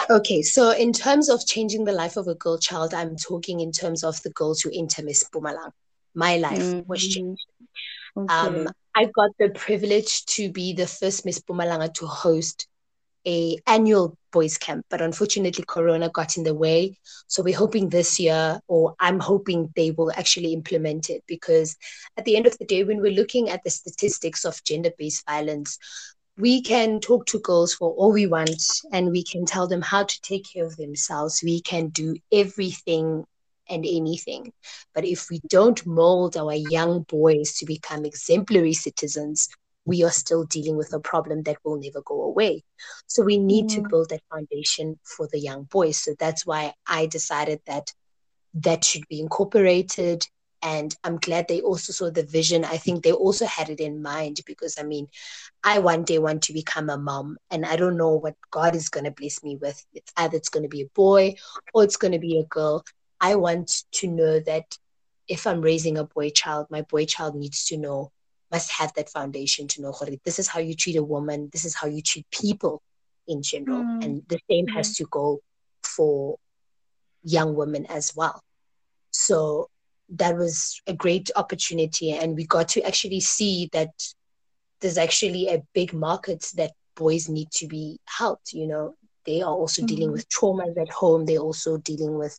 Okay, 0.10 0.42
so 0.42 0.72
in 0.72 0.92
terms 0.92 1.30
of 1.30 1.46
changing 1.46 1.86
the 1.86 1.92
life 1.92 2.18
of 2.18 2.28
a 2.28 2.36
girl 2.36 2.58
child, 2.58 2.94
I'm 2.94 3.16
talking 3.16 3.60
in 3.60 3.72
terms 3.72 4.04
of 4.04 4.22
the 4.24 4.32
girls 4.32 4.62
who 4.62 4.72
enter 4.74 5.04
Miss 5.04 5.24
Mpumalanga 5.24 5.72
my 6.16 6.38
life 6.38 6.60
mm-hmm. 6.60 6.88
was 6.88 7.08
changed. 7.08 7.46
Okay. 8.16 8.34
Um, 8.34 8.68
I 8.96 9.06
got 9.06 9.32
the 9.40 9.50
privilege 9.50 10.26
to 10.26 10.52
be 10.52 10.74
the 10.74 10.86
first 10.86 11.26
Miss 11.26 11.40
Mpumalanga 11.42 11.94
to 11.96 12.06
host 12.06 12.68
a 13.26 13.58
annual 13.68 14.18
boys 14.32 14.58
camp, 14.58 14.86
but 14.90 15.02
unfortunately 15.02 15.64
Corona 15.68 16.10
got 16.10 16.38
in 16.38 16.44
the 16.44 16.54
way. 16.54 16.98
So 17.28 17.44
we're 17.44 17.58
hoping 17.58 17.90
this 17.90 18.20
year, 18.20 18.60
or 18.68 18.96
I'm 19.00 19.20
hoping 19.20 19.72
they 19.76 19.92
will 19.92 20.12
actually 20.12 20.54
implement 20.54 21.10
it 21.10 21.24
because 21.28 21.76
at 22.18 22.26
the 22.26 22.36
end 22.36 22.48
of 22.48 22.58
the 22.58 22.66
day, 22.66 22.84
when 22.84 23.02
we're 23.02 23.12
looking 23.12 23.50
at 23.50 23.64
the 23.64 23.70
statistics 23.70 24.46
of 24.46 24.64
gender-based 24.64 25.26
violence, 25.26 25.78
we 26.38 26.62
can 26.62 27.00
talk 27.00 27.28
to 27.28 27.40
girls 27.40 27.76
for 27.76 27.92
all 27.92 28.12
we 28.12 28.26
want 28.26 28.64
and 28.92 29.12
we 29.12 29.24
can 29.24 29.46
tell 29.46 29.68
them 29.68 29.82
how 29.82 30.04
to 30.04 30.22
take 30.22 30.46
care 30.52 30.66
of 30.66 30.76
themselves. 30.78 31.42
We 31.44 31.62
can 31.62 31.90
do 31.90 32.16
everything 32.32 33.26
and 33.70 33.86
anything. 33.86 34.52
But 34.94 35.06
if 35.06 35.30
we 35.30 35.40
don't 35.48 35.86
mold 35.86 36.36
our 36.36 36.54
young 36.54 37.04
boys 37.04 37.54
to 37.58 37.66
become 37.66 38.06
exemplary 38.06 38.74
citizens, 38.74 39.48
we 39.86 40.04
are 40.04 40.12
still 40.12 40.46
dealing 40.46 40.78
with 40.78 40.94
a 40.94 41.00
problem 41.00 41.44
that 41.44 41.58
will 41.64 41.78
never 41.78 42.02
go 42.02 42.24
away. 42.24 42.64
So 43.08 43.24
we 43.24 43.38
need 43.38 43.66
mm. 43.66 43.76
to 43.76 43.90
build 43.90 44.10
that 44.10 44.24
foundation 44.32 45.00
for 45.04 45.28
the 45.32 45.40
young 45.40 45.64
boys. 45.64 45.98
So 45.98 46.16
that's 46.18 46.46
why 46.46 46.74
I 46.88 47.06
decided 47.06 47.62
that 47.68 47.92
that 48.56 48.86
should 48.86 49.08
be 49.08 49.20
incorporated. 49.20 50.26
And 50.62 50.96
I'm 51.04 51.18
glad 51.18 51.48
they 51.48 51.60
also 51.60 51.92
saw 51.92 52.10
the 52.10 52.24
vision. 52.24 52.64
I 52.64 52.78
think 52.78 53.04
they 53.04 53.12
also 53.12 53.46
had 53.46 53.70
it 53.70 53.82
in 53.82 54.02
mind 54.02 54.40
because 54.46 54.78
I 54.80 54.84
mean, 54.84 55.08
I 55.62 55.80
one 55.80 56.06
day 56.06 56.20
want 56.20 56.44
to 56.44 56.54
become 56.54 56.90
a 56.90 56.98
mom, 56.98 57.38
and 57.52 57.66
I 57.66 57.76
don't 57.76 57.98
know 57.98 58.16
what 58.16 58.36
God 58.50 58.74
is 58.74 58.88
going 58.88 59.04
to 59.04 59.12
bless 59.12 59.44
me 59.44 59.58
with. 59.58 59.86
It's 59.94 60.14
either 60.16 60.38
it's 60.38 60.48
going 60.48 60.64
to 60.64 60.70
be 60.70 60.84
a 60.84 60.90
boy 60.96 61.36
or 61.74 61.84
it's 61.84 61.98
going 61.98 62.14
to 62.14 62.20
be 62.20 62.40
a 62.40 62.46
girl. 62.46 62.86
I 63.20 63.36
want 63.36 63.84
to 63.94 64.08
know 64.08 64.40
that 64.40 64.78
if 65.28 65.46
I'm 65.48 65.62
raising 65.62 65.98
a 65.98 66.06
boy 66.06 66.30
child, 66.30 66.68
my 66.70 66.84
boy 66.84 67.06
child 67.06 67.36
needs 67.36 67.66
to 67.66 67.78
know, 67.78 68.13
must 68.54 68.72
have 68.72 68.94
that 68.94 69.10
foundation 69.10 69.68
to 69.68 69.82
know 69.82 69.94
this 70.24 70.40
is 70.40 70.48
how 70.48 70.60
you 70.60 70.76
treat 70.76 70.96
a 70.96 71.04
woman, 71.04 71.50
this 71.52 71.66
is 71.66 71.76
how 71.76 71.88
you 71.88 72.02
treat 72.02 72.26
people 72.32 72.82
in 73.28 73.42
general. 73.42 73.82
Mm. 73.82 74.06
And 74.06 74.24
the 74.28 74.40
same 74.50 74.68
mm. 74.68 74.74
has 74.74 74.96
to 74.98 75.06
go 75.06 75.42
for 75.82 76.38
young 77.24 77.56
women 77.56 77.86
as 77.88 78.16
well. 78.16 78.42
So 79.12 79.70
that 80.10 80.38
was 80.38 80.82
a 80.86 80.94
great 80.94 81.32
opportunity. 81.36 82.12
And 82.12 82.36
we 82.36 82.46
got 82.46 82.68
to 82.70 82.82
actually 82.84 83.22
see 83.22 83.70
that 83.74 83.92
there's 84.82 84.98
actually 84.98 85.48
a 85.48 85.64
big 85.74 85.94
market 85.94 86.46
that 86.56 86.72
boys 86.96 87.28
need 87.28 87.50
to 87.52 87.68
be 87.68 88.00
helped. 88.06 88.54
You 88.54 88.68
know, 88.68 88.96
they 89.26 89.42
are 89.42 89.54
also 89.54 89.82
mm-hmm. 89.82 89.96
dealing 89.96 90.12
with 90.12 90.30
traumas 90.30 90.78
at 90.80 90.90
home, 90.90 91.26
they're 91.26 91.38
also 91.38 91.78
dealing 91.78 92.18
with 92.18 92.38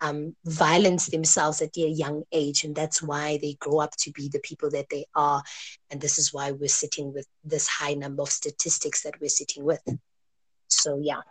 um, 0.00 0.36
violence 0.44 1.06
themselves 1.06 1.60
at 1.62 1.72
their 1.74 1.88
young 1.88 2.22
age. 2.32 2.64
And 2.64 2.74
that's 2.74 3.02
why 3.02 3.38
they 3.40 3.54
grow 3.54 3.80
up 3.80 3.92
to 3.98 4.12
be 4.12 4.28
the 4.28 4.40
people 4.40 4.70
that 4.70 4.88
they 4.90 5.06
are. 5.14 5.42
And 5.90 6.00
this 6.00 6.18
is 6.18 6.32
why 6.32 6.52
we're 6.52 6.68
sitting 6.68 7.12
with 7.12 7.26
this 7.44 7.66
high 7.66 7.94
number 7.94 8.22
of 8.22 8.30
statistics 8.30 9.02
that 9.02 9.20
we're 9.20 9.28
sitting 9.28 9.64
with. 9.64 9.82
So, 10.68 10.98
yeah. 10.98 11.22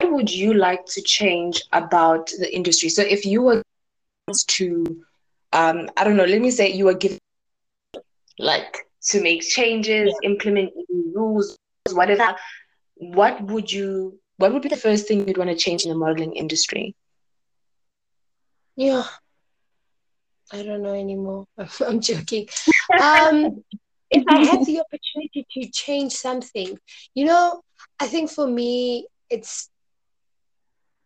What 0.00 0.12
would 0.12 0.32
you 0.32 0.54
like 0.54 0.86
to 0.86 1.02
change 1.02 1.62
about 1.72 2.30
the 2.38 2.54
industry? 2.54 2.88
So, 2.88 3.02
if 3.02 3.24
you 3.24 3.42
were 3.42 3.62
to, 4.32 5.04
um, 5.52 5.88
I 5.96 6.04
don't 6.04 6.16
know, 6.16 6.24
let 6.24 6.40
me 6.40 6.50
say 6.50 6.72
you 6.72 6.86
were 6.86 6.94
given 6.94 7.18
like 8.38 8.85
to 9.06 9.22
make 9.22 9.42
changes, 9.42 10.12
yeah. 10.22 10.30
implement 10.30 10.72
rules, 11.14 11.56
whatever, 11.90 12.36
what 12.96 13.40
would 13.42 13.70
you 13.70 14.18
what 14.38 14.52
would 14.52 14.62
be 14.62 14.68
the 14.68 14.76
first 14.76 15.08
thing 15.08 15.26
you'd 15.26 15.38
want 15.38 15.50
to 15.50 15.56
change 15.56 15.84
in 15.84 15.90
the 15.90 15.96
modeling 15.96 16.34
industry? 16.34 16.94
Yeah. 18.76 19.04
I 20.52 20.62
don't 20.62 20.82
know 20.82 20.92
anymore. 20.92 21.46
I'm 21.86 22.00
joking. 22.00 22.48
Um, 23.02 23.64
if 24.10 24.22
I 24.28 24.44
had 24.44 24.64
the 24.64 24.78
opportunity 24.78 25.44
to 25.54 25.70
change 25.72 26.12
something, 26.12 26.78
you 27.16 27.24
know, 27.24 27.62
I 27.98 28.06
think 28.06 28.30
for 28.30 28.46
me, 28.46 29.08
it's 29.28 29.68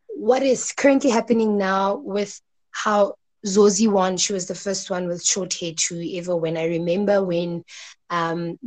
what 0.08 0.42
is 0.42 0.72
currently 0.72 1.08
happening 1.08 1.56
now 1.56 1.96
with 1.96 2.38
how 2.70 3.14
Zozi 3.46 3.88
won. 3.88 4.16
She 4.16 4.32
was 4.32 4.46
the 4.46 4.54
first 4.54 4.90
one 4.90 5.06
with 5.06 5.24
short 5.24 5.54
hair 5.54 5.72
to 5.74 6.18
ever 6.18 6.36
win. 6.36 6.56
I 6.56 6.66
remember 6.66 7.22
when 7.22 7.64
um, 8.10 8.58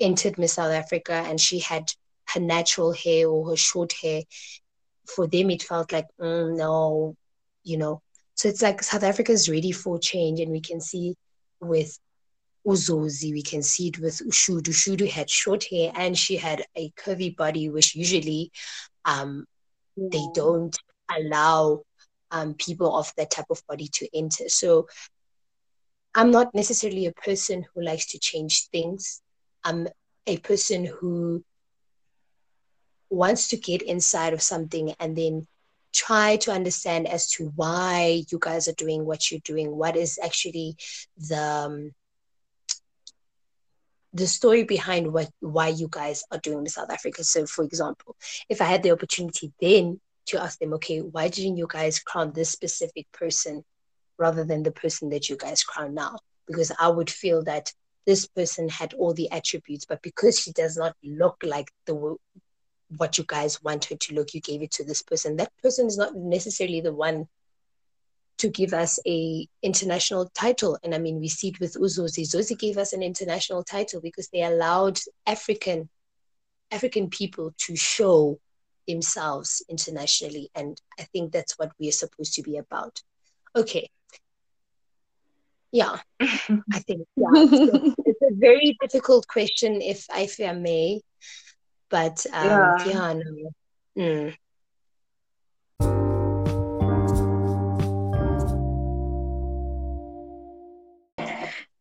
entered 0.00 0.38
Miss 0.38 0.54
South 0.54 0.72
Africa 0.72 1.12
and 1.26 1.40
she 1.40 1.58
had 1.58 1.90
her 2.34 2.40
natural 2.40 2.92
hair 2.92 3.28
or 3.28 3.50
her 3.50 3.56
short 3.56 3.92
hair. 3.92 4.22
For 5.06 5.26
them, 5.26 5.50
it 5.50 5.62
felt 5.62 5.90
like, 5.92 6.06
mm, 6.20 6.56
no, 6.56 7.16
you 7.64 7.78
know. 7.78 8.02
So 8.34 8.48
it's 8.48 8.62
like 8.62 8.82
South 8.82 9.02
Africa 9.02 9.32
is 9.32 9.48
ready 9.48 9.72
for 9.72 9.98
change, 9.98 10.38
and 10.38 10.52
we 10.52 10.60
can 10.60 10.80
see 10.80 11.16
with 11.60 11.98
Uzozi, 12.66 13.32
we 13.32 13.42
can 13.42 13.62
see 13.62 13.88
it 13.88 13.98
with 13.98 14.18
Ushudu. 14.18 14.68
Ushudu 14.68 15.08
had 15.08 15.30
short 15.30 15.64
hair 15.64 15.90
and 15.94 16.16
she 16.16 16.36
had 16.36 16.64
a 16.76 16.90
curvy 16.90 17.34
body, 17.34 17.70
which 17.70 17.94
usually 17.94 18.52
um, 19.04 19.46
yeah. 19.96 20.08
they 20.12 20.24
don't 20.34 20.76
allow 21.10 21.82
um, 22.30 22.54
people 22.54 22.96
of 22.96 23.12
that 23.16 23.30
type 23.30 23.46
of 23.50 23.62
body 23.66 23.88
to 23.94 24.08
enter. 24.14 24.48
So 24.48 24.88
I'm 26.14 26.30
not 26.30 26.54
necessarily 26.54 27.06
a 27.06 27.12
person 27.12 27.64
who 27.74 27.82
likes 27.82 28.06
to 28.06 28.18
change 28.18 28.68
things. 28.68 29.22
I'm 29.64 29.88
a 30.26 30.38
person 30.38 30.84
who 30.84 31.44
wants 33.10 33.48
to 33.48 33.56
get 33.56 33.82
inside 33.82 34.32
of 34.32 34.42
something 34.42 34.94
and 35.00 35.16
then 35.16 35.46
try 35.94 36.36
to 36.36 36.52
understand 36.52 37.08
as 37.08 37.30
to 37.30 37.52
why 37.56 38.22
you 38.30 38.38
guys 38.40 38.68
are 38.68 38.74
doing 38.74 39.04
what 39.04 39.30
you're 39.30 39.40
doing. 39.44 39.74
What 39.74 39.96
is 39.96 40.18
actually 40.22 40.76
the 41.16 41.42
um, 41.42 41.92
the 44.12 44.26
story 44.26 44.64
behind 44.64 45.12
what 45.12 45.30
why 45.40 45.68
you 45.68 45.88
guys 45.90 46.24
are 46.30 46.38
doing 46.38 46.58
in 46.58 46.66
South 46.68 46.90
Africa. 46.90 47.24
So, 47.24 47.46
for 47.46 47.64
example, 47.64 48.16
if 48.48 48.60
I 48.60 48.64
had 48.64 48.82
the 48.82 48.92
opportunity 48.92 49.52
then 49.60 50.00
to 50.28 50.42
ask 50.42 50.58
them, 50.58 50.74
okay, 50.74 51.00
why 51.00 51.28
didn't 51.28 51.56
you 51.56 51.66
guys 51.68 51.98
crown 51.98 52.32
this 52.32 52.50
specific 52.50 53.10
person 53.12 53.64
rather 54.18 54.44
than 54.44 54.62
the 54.62 54.72
person 54.72 55.10
that 55.10 55.28
you 55.28 55.36
guys 55.36 55.62
crown 55.62 55.94
now? 55.94 56.18
Because 56.46 56.72
I 56.78 56.88
would 56.88 57.10
feel 57.10 57.44
that 57.44 57.72
this 58.06 58.26
person 58.26 58.68
had 58.68 58.94
all 58.94 59.12
the 59.12 59.30
attributes, 59.30 59.84
but 59.84 60.00
because 60.02 60.40
she 60.40 60.52
does 60.52 60.76
not 60.76 60.96
look 61.02 61.36
like 61.42 61.70
the 61.86 62.16
what 62.96 63.18
you 63.18 63.24
guys 63.26 63.62
want 63.62 63.84
her 63.86 63.96
to 63.96 64.14
look, 64.14 64.32
you 64.32 64.40
gave 64.40 64.62
it 64.62 64.70
to 64.72 64.84
this 64.84 65.02
person. 65.02 65.36
That 65.36 65.52
person 65.62 65.86
is 65.86 65.98
not 65.98 66.16
necessarily 66.16 66.80
the 66.80 66.92
one 66.92 67.28
to 68.38 68.48
give 68.48 68.72
us 68.72 68.98
a 69.06 69.46
international 69.62 70.30
title. 70.34 70.78
And 70.82 70.94
I 70.94 70.98
mean, 70.98 71.20
we 71.20 71.28
see 71.28 71.48
it 71.48 71.60
with 71.60 71.74
Uzozi. 71.74 72.22
Zozi 72.22 72.58
gave 72.58 72.78
us 72.78 72.92
an 72.92 73.02
international 73.02 73.62
title 73.62 74.00
because 74.00 74.28
they 74.28 74.42
allowed 74.42 74.98
African 75.26 75.88
African 76.70 77.10
people 77.10 77.52
to 77.58 77.76
show 77.76 78.38
themselves 78.88 79.62
internationally. 79.68 80.50
And 80.54 80.80
I 80.98 81.04
think 81.04 81.32
that's 81.32 81.58
what 81.58 81.70
we 81.78 81.88
are 81.88 81.92
supposed 81.92 82.34
to 82.34 82.42
be 82.42 82.56
about. 82.56 83.00
Okay. 83.54 83.88
Yeah, 85.70 85.98
I 86.20 86.78
think 86.86 87.06
yeah. 87.16 87.30
So 87.34 87.94
it's 88.06 88.22
a 88.22 88.34
very 88.34 88.76
difficult 88.80 89.28
question, 89.28 89.82
if, 89.82 90.06
if 90.16 90.40
I 90.40 90.52
may. 90.52 91.02
But 91.90 92.24
um, 92.32 92.48
yeah, 92.48 92.84
yeah 92.86 93.12
no. 93.12 93.50
mm. 93.98 94.34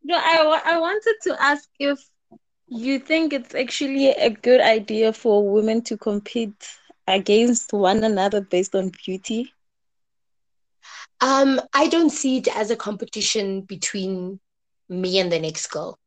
No, 0.04 0.18
I, 0.18 0.38
w- 0.38 0.62
I 0.64 0.80
wanted 0.80 1.16
to 1.24 1.42
ask 1.42 1.68
if 1.80 2.00
you 2.68 3.00
think 3.00 3.34
it's 3.34 3.54
actually 3.54 4.10
a 4.10 4.30
good 4.30 4.62
idea 4.62 5.12
for 5.12 5.50
women 5.50 5.82
to 5.84 5.98
compete 5.98 6.66
against 7.08 7.74
one 7.74 8.04
another 8.04 8.42
based 8.42 8.76
on 8.76 8.90
beauty. 8.90 9.54
Um, 11.22 11.62
I 11.74 11.88
don't 11.88 12.10
see 12.10 12.38
it 12.38 12.48
as 12.56 12.70
a 12.72 12.76
competition 12.76 13.62
between 13.62 14.40
me 14.90 15.20
and 15.20 15.32
the 15.32 15.40
next 15.40 15.68
girl. 15.68 15.98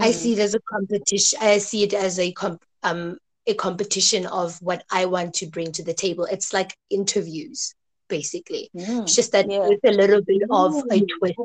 I 0.00 0.10
Mm. 0.10 0.12
see 0.12 0.32
it 0.34 0.38
as 0.38 0.54
a 0.54 0.60
competition. 0.60 1.38
I 1.42 1.58
see 1.58 1.82
it 1.84 1.94
as 1.94 2.18
a 2.18 2.32
comp, 2.32 2.62
um 2.82 3.18
a 3.46 3.54
competition 3.54 4.26
of 4.26 4.58
what 4.62 4.84
I 4.90 5.06
want 5.06 5.34
to 5.34 5.46
bring 5.46 5.72
to 5.72 5.82
the 5.84 5.94
table. 5.94 6.24
It's 6.24 6.52
like 6.52 6.76
interviews, 6.90 7.74
basically. 8.08 8.70
Mm. 8.76 9.02
It's 9.04 9.14
just 9.14 9.32
that 9.32 9.46
Yeah. 9.48 9.66
with 9.66 9.80
a 9.84 9.92
little 9.92 10.22
bit 10.22 10.42
of 10.50 10.74
a 10.90 11.00
twist, 11.18 11.38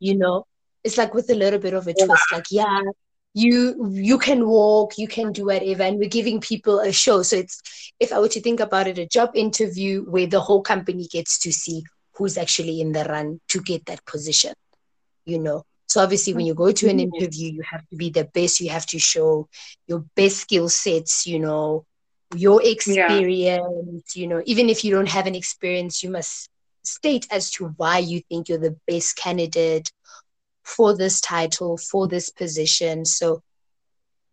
you 0.00 0.16
know. 0.16 0.44
It's 0.84 0.98
like 0.98 1.14
with 1.14 1.30
a 1.30 1.34
little 1.34 1.58
bit 1.60 1.74
of 1.74 1.86
a 1.86 1.94
twist, 1.94 2.30
like 2.32 2.46
yeah, 2.50 2.80
you 3.34 3.90
you 3.90 4.16
can 4.18 4.46
walk, 4.46 4.96
you 4.96 5.08
can 5.08 5.32
do 5.32 5.46
whatever, 5.46 5.82
and 5.82 5.98
we're 5.98 6.08
giving 6.08 6.40
people 6.40 6.78
a 6.80 6.92
show. 6.92 7.22
So 7.22 7.36
it's 7.36 7.60
if 7.98 8.12
I 8.12 8.20
were 8.20 8.28
to 8.28 8.40
think 8.40 8.60
about 8.60 8.86
it, 8.86 8.98
a 8.98 9.06
job 9.06 9.32
interview 9.34 10.04
where 10.04 10.26
the 10.26 10.40
whole 10.40 10.62
company 10.62 11.08
gets 11.08 11.40
to 11.40 11.52
see 11.52 11.82
who's 12.16 12.38
actually 12.38 12.80
in 12.80 12.92
the 12.92 13.04
run 13.04 13.40
to 13.48 13.60
get 13.60 13.86
that 13.86 14.04
position, 14.06 14.54
you 15.26 15.40
know. 15.40 15.64
So 15.88 16.00
obviously, 16.00 16.32
when 16.32 16.46
you 16.46 16.54
go 16.54 16.70
to 16.70 16.88
an 16.88 16.98
mm-hmm. 16.98 17.14
interview, 17.14 17.52
you 17.52 17.62
have 17.68 17.86
to 17.88 17.96
be 17.96 18.10
the 18.10 18.24
best. 18.24 18.60
You 18.60 18.70
have 18.70 18.86
to 18.86 19.00
show 19.00 19.48
your 19.88 20.04
best 20.14 20.38
skill 20.38 20.68
sets, 20.68 21.26
you 21.26 21.40
know, 21.40 21.84
your 22.36 22.62
experience, 22.64 24.14
you 24.14 24.28
know. 24.28 24.42
Even 24.46 24.70
if 24.70 24.84
you 24.84 24.94
don't 24.94 25.08
have 25.08 25.26
an 25.26 25.34
experience, 25.34 26.04
you 26.04 26.10
must 26.10 26.48
state 26.84 27.26
as 27.32 27.50
to 27.52 27.74
why 27.76 27.98
you 27.98 28.20
think 28.28 28.48
you're 28.48 28.58
the 28.58 28.76
best 28.86 29.16
candidate 29.16 29.90
for 30.64 30.96
this 30.96 31.20
title, 31.20 31.76
for 31.76 32.08
this 32.08 32.30
position. 32.30 33.04
So 33.04 33.42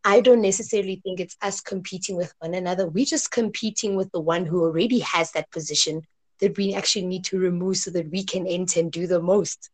I 0.03 0.21
don't 0.21 0.41
necessarily 0.41 0.99
think 1.03 1.19
it's 1.19 1.37
us 1.41 1.61
competing 1.61 2.15
with 2.15 2.33
one 2.39 2.53
another. 2.53 2.87
We're 2.87 3.05
just 3.05 3.31
competing 3.31 3.95
with 3.95 4.11
the 4.11 4.21
one 4.21 4.45
who 4.45 4.63
already 4.63 4.99
has 4.99 5.31
that 5.33 5.51
position 5.51 6.01
that 6.39 6.57
we 6.57 6.73
actually 6.73 7.05
need 7.05 7.23
to 7.25 7.37
remove 7.37 7.77
so 7.77 7.91
that 7.91 8.09
we 8.09 8.23
can 8.23 8.47
enter 8.47 8.79
and 8.79 8.91
do 8.91 9.05
the 9.05 9.21
most. 9.21 9.69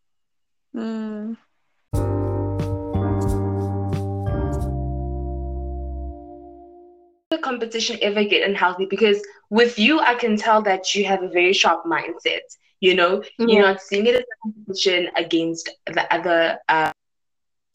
Mm. 0.76 1.38
the 7.38 7.44
competition 7.44 7.98
ever 8.02 8.24
get 8.24 8.48
unhealthy? 8.48 8.86
Because 8.86 9.22
with 9.50 9.78
you, 9.78 10.00
I 10.00 10.16
can 10.16 10.38
tell 10.38 10.62
that 10.64 10.96
you 10.96 11.06
have 11.06 11.24
a 11.24 11.30
very 11.30 11.54
sharp 11.54 11.86
mindset. 11.86 12.40
You 12.80 12.96
know, 12.96 13.24
you're 13.40 13.48
Yeah. 13.48 13.62
not 13.62 13.82
seeing 13.82 14.06
it 14.06 14.16
as 14.16 14.22
a 14.22 14.38
competition 14.44 15.10
against 15.16 15.70
the 15.88 16.14
other, 16.14 16.60
uh, 16.70 16.92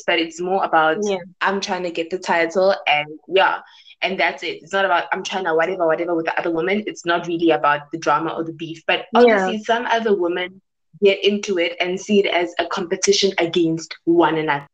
but 0.06 0.18
it's 0.18 0.40
more 0.40 0.64
about 0.64 0.98
Yeah. 1.04 1.18
I'm 1.40 1.60
trying 1.60 1.82
to 1.84 1.90
get 1.90 2.10
the 2.10 2.18
title, 2.18 2.74
and 2.86 3.08
yeah, 3.28 3.60
and 4.02 4.18
that's 4.18 4.42
it. 4.42 4.62
It's 4.62 4.72
not 4.72 4.84
about 4.84 5.04
I'm 5.12 5.22
trying 5.24 5.44
to 5.44 5.54
whatever, 5.54 5.86
whatever 5.86 6.14
with 6.14 6.26
the 6.26 6.38
other 6.38 6.50
woman. 6.50 6.84
It's 6.86 7.04
not 7.04 7.26
really 7.26 7.50
about 7.50 7.90
the 7.90 7.98
drama 7.98 8.30
or 8.30 8.44
the 8.44 8.52
beef. 8.52 8.82
But 8.86 9.06
Yeah. 9.12 9.20
obviously, 9.20 9.64
some 9.64 9.86
other 9.86 10.14
women 10.16 10.60
get 11.02 11.24
into 11.24 11.58
it 11.58 11.76
and 11.80 11.98
see 12.00 12.20
it 12.20 12.26
as 12.26 12.54
a 12.58 12.66
competition 12.66 13.32
against 13.38 13.96
one 14.04 14.38
another. 14.38 14.66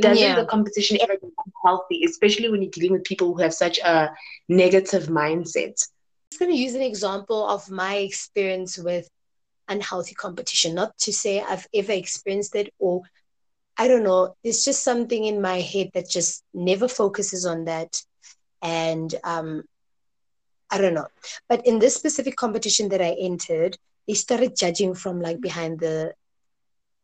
Doesn't 0.00 0.16
Yeah. 0.16 0.36
the 0.36 0.46
competition 0.46 0.96
ever 1.02 1.12
get 1.12 1.30
unhealthy, 1.44 2.04
especially 2.04 2.48
when 2.48 2.62
you're 2.62 2.70
dealing 2.70 2.92
with 2.92 3.04
people 3.04 3.34
who 3.34 3.42
have 3.42 3.52
such 3.52 3.78
a 3.80 4.10
negative 4.48 5.08
mindset? 5.08 5.76
I'm 5.76 6.30
just 6.30 6.40
going 6.40 6.50
to 6.50 6.56
use 6.56 6.74
an 6.74 6.80
example 6.80 7.46
of 7.46 7.70
my 7.70 7.96
experience 7.96 8.78
with 8.78 9.08
unhealthy 9.68 10.14
competition. 10.14 10.74
Not 10.74 10.96
to 10.98 11.12
say 11.12 11.40
I've 11.40 11.66
ever 11.74 11.92
experienced 11.92 12.54
it 12.54 12.72
or 12.78 13.02
I 13.76 13.88
don't 13.88 14.04
know. 14.04 14.36
It's 14.44 14.64
just 14.64 14.84
something 14.84 15.24
in 15.24 15.40
my 15.40 15.60
head 15.60 15.90
that 15.94 16.08
just 16.08 16.44
never 16.52 16.88
focuses 16.88 17.46
on 17.46 17.64
that. 17.64 18.02
And 18.60 19.14
um, 19.24 19.64
I 20.70 20.78
don't 20.78 20.94
know. 20.94 21.08
But 21.48 21.66
in 21.66 21.78
this 21.78 21.94
specific 21.94 22.36
competition 22.36 22.88
that 22.90 23.00
I 23.00 23.16
entered, 23.18 23.76
they 24.06 24.14
started 24.14 24.56
judging 24.56 24.94
from 24.94 25.20
like 25.20 25.40
behind 25.40 25.80
the 25.80 26.14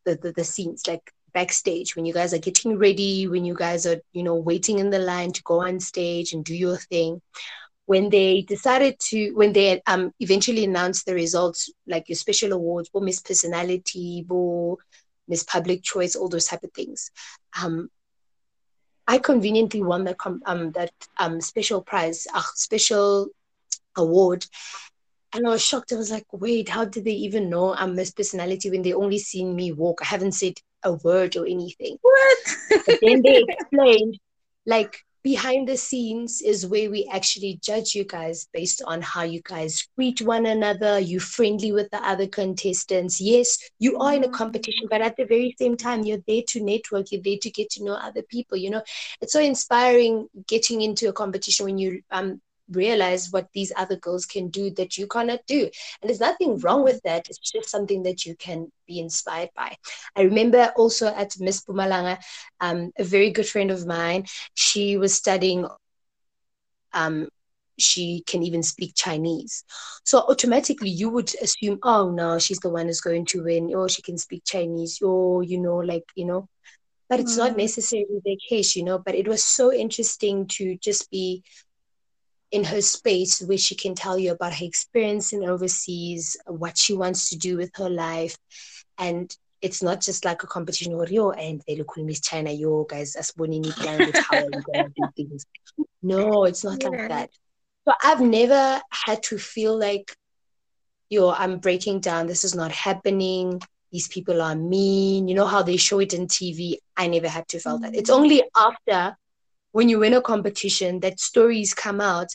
the, 0.04 0.16
the, 0.16 0.32
the 0.32 0.44
scenes, 0.44 0.86
like 0.86 1.12
backstage 1.34 1.94
when 1.94 2.06
you 2.06 2.14
guys 2.14 2.32
are 2.32 2.38
getting 2.38 2.78
ready, 2.78 3.28
when 3.28 3.44
you 3.44 3.54
guys 3.54 3.86
are, 3.86 4.00
you 4.12 4.22
know, 4.22 4.36
waiting 4.36 4.78
in 4.78 4.90
the 4.90 4.98
line 4.98 5.32
to 5.32 5.42
go 5.42 5.60
on 5.62 5.80
stage 5.80 6.32
and 6.32 6.44
do 6.44 6.54
your 6.54 6.76
thing 6.76 7.20
when 7.88 8.10
they 8.10 8.42
decided 8.42 8.98
to 9.00 9.30
when 9.30 9.54
they 9.54 9.80
um 9.86 10.12
eventually 10.20 10.64
announced 10.64 11.06
the 11.06 11.14
results 11.14 11.70
like 11.86 12.06
your 12.06 12.16
special 12.16 12.52
awards 12.52 12.90
for 12.90 13.00
miss 13.00 13.18
personality 13.18 14.22
for 14.28 14.76
miss 15.26 15.42
public 15.42 15.82
choice 15.82 16.14
all 16.14 16.28
those 16.28 16.44
type 16.44 16.62
of 16.62 16.70
things 16.72 17.10
um 17.62 17.88
i 19.06 19.16
conveniently 19.16 19.82
won 19.82 20.06
um 20.44 20.70
that 20.72 20.92
um 21.16 21.40
special 21.40 21.80
prize 21.80 22.26
uh, 22.34 22.42
special 22.54 23.28
award. 23.96 24.44
And 25.32 25.46
i 25.46 25.50
was 25.50 25.64
shocked. 25.64 25.92
I 25.92 25.96
was 25.96 26.10
like 26.10 26.26
wait 26.30 26.68
how 26.68 26.84
did 26.84 27.06
they 27.06 27.18
even 27.26 27.48
know 27.48 27.74
i'm 27.74 27.94
miss 27.94 28.10
personality 28.10 28.70
when 28.70 28.82
they 28.82 28.92
only 28.92 29.18
seen 29.18 29.56
me 29.56 29.72
walk? 29.72 30.02
I 30.02 30.04
haven't 30.04 30.32
said 30.32 30.54
a 30.82 30.92
word 30.92 31.36
or 31.36 31.46
anything. 31.46 31.96
What? 32.02 32.38
but 32.86 32.98
then 33.00 33.22
they 33.22 33.44
explained 33.48 34.18
like 34.66 35.04
behind 35.28 35.68
the 35.68 35.76
scenes 35.76 36.40
is 36.40 36.66
where 36.66 36.90
we 36.90 37.06
actually 37.12 37.58
judge 37.62 37.94
you 37.94 38.02
guys 38.02 38.48
based 38.54 38.80
on 38.86 39.02
how 39.02 39.22
you 39.22 39.42
guys 39.44 39.86
greet 39.94 40.22
one 40.22 40.46
another 40.46 40.98
you 40.98 41.20
friendly 41.20 41.70
with 41.70 41.90
the 41.90 42.02
other 42.12 42.26
contestants. 42.26 43.20
Yes 43.20 43.58
you 43.78 43.98
are 43.98 44.14
in 44.14 44.24
a 44.24 44.30
competition 44.30 44.86
but 44.88 45.02
at 45.02 45.16
the 45.18 45.26
very 45.26 45.54
same 45.58 45.76
time 45.76 46.02
you're 46.02 46.24
there 46.26 46.46
to 46.48 46.62
network 46.62 47.12
you're 47.12 47.26
there 47.28 47.36
to 47.42 47.50
get 47.50 47.68
to 47.72 47.84
know 47.84 47.92
other 47.92 48.22
people 48.22 48.56
you 48.56 48.70
know? 48.70 48.82
It's 49.20 49.34
so 49.34 49.40
inspiring 49.40 50.28
getting 50.46 50.80
into 50.80 51.10
a 51.10 51.12
competition 51.12 51.66
when 51.66 51.76
you 51.76 52.00
um 52.10 52.40
realize 52.70 53.28
what 53.30 53.48
these 53.54 53.72
other 53.76 53.96
girls 53.96 54.26
can 54.26 54.48
do 54.48 54.70
that 54.70 54.96
you 54.98 55.06
cannot 55.06 55.40
do. 55.46 55.62
And 56.00 56.08
there's 56.08 56.20
nothing 56.20 56.58
wrong 56.58 56.84
with 56.84 57.00
that. 57.04 57.28
It's 57.28 57.38
just 57.38 57.70
something 57.70 58.02
that 58.04 58.24
you 58.26 58.34
can 58.36 58.70
be 58.86 58.98
inspired 59.00 59.50
by. 59.56 59.76
I 60.16 60.22
remember 60.22 60.72
also 60.76 61.08
at 61.08 61.38
miss 61.40 61.62
Mpumalanga 61.64 62.18
um, 62.60 62.90
a 62.98 63.04
very 63.04 63.30
good 63.30 63.46
friend 63.46 63.70
of 63.70 63.86
mine 63.86 64.24
she 64.54 64.96
was 64.96 65.14
studying 65.14 65.66
um, 66.92 67.28
she 67.78 68.22
can 68.26 68.42
even 68.42 68.62
speak 68.62 68.92
chinese. 68.94 69.64
So 70.04 70.18
automatically 70.28 70.90
you 70.90 71.08
would 71.10 71.32
assume 71.42 71.78
oh 71.82 72.10
no 72.10 72.38
she's 72.38 72.60
the 72.60 72.70
one 72.70 72.86
who's 72.86 73.00
going 73.00 73.26
to 73.26 73.44
win. 73.44 73.72
Or 73.74 73.88
she 73.88 74.02
can 74.02 74.18
speak 74.18 74.42
chinese. 74.44 75.00
Or 75.02 75.42
you 75.42 75.58
know 75.58 75.76
like 75.76 76.04
you 76.14 76.24
know. 76.26 76.48
But 77.08 77.20
it's 77.20 77.36
not 77.36 77.56
Mm. 77.56 77.56
necessarily 77.56 78.20
the 78.24 78.38
case 78.48 78.76
you 78.76 78.84
know. 78.84 78.98
But 78.98 79.14
it 79.14 79.28
was 79.28 79.44
so 79.44 79.72
interesting 79.72 80.46
to 80.58 80.76
just 80.80 81.10
be 81.10 81.42
in 82.50 82.64
her 82.64 82.80
space 82.80 83.42
where 83.42 83.58
she 83.58 83.74
can 83.74 83.94
tell 83.94 84.18
you 84.18 84.32
about 84.32 84.54
her 84.54 84.64
experience 84.64 85.32
in 85.32 85.44
overseas, 85.44 86.36
what 86.46 86.78
she 86.78 86.94
wants 86.94 87.28
to 87.30 87.36
do 87.36 87.56
with 87.56 87.70
her 87.76 87.90
life. 87.90 88.36
And 88.96 89.34
it's 89.60 89.82
not 89.82 90.00
just 90.00 90.24
like 90.24 90.42
a 90.42 90.46
competition 90.46 90.94
or 90.94 91.06
yo 91.06 91.30
and 91.30 91.62
they 91.66 91.76
look 91.76 91.96
Miss 91.98 92.20
China, 92.20 92.50
yo 92.50 92.84
guys, 92.84 93.16
as 93.16 93.32
bonini 93.32 93.72
with 94.06 94.18
how 94.18 94.36
are 94.36 94.50
gonna 94.50 94.88
do 94.96 95.08
things. 95.16 95.46
No, 96.02 96.44
it's 96.44 96.64
not 96.64 96.82
Yeah. 96.82 96.88
like 96.88 97.08
that. 97.08 97.30
So 97.86 97.94
I've 98.02 98.20
never 98.20 98.80
had 98.90 99.22
to 99.24 99.38
feel 99.38 99.78
like 99.78 100.14
yo, 101.10 101.30
I'm 101.30 101.58
breaking 101.58 102.00
down, 102.00 102.26
this 102.26 102.44
is 102.44 102.54
not 102.54 102.70
happening. 102.70 103.60
These 103.90 104.08
people 104.08 104.42
are 104.42 104.54
mean. 104.54 105.28
You 105.28 105.34
know 105.34 105.46
how 105.46 105.62
they 105.62 105.76
show 105.76 105.98
it 106.00 106.12
in 106.12 106.26
TV. 106.26 106.78
I 106.96 107.06
never 107.06 107.28
had 107.28 107.48
to 107.48 107.58
feel 107.58 107.78
that. 107.78 107.94
It's 107.94 108.10
mm. 108.10 108.14
only 108.14 108.42
after 108.54 109.16
when 109.72 109.88
you 109.88 109.98
win 109.98 110.14
a 110.14 110.20
competition 110.22 111.00
that 111.00 111.20
stories 111.20 111.74
come 111.74 112.00
out 112.00 112.28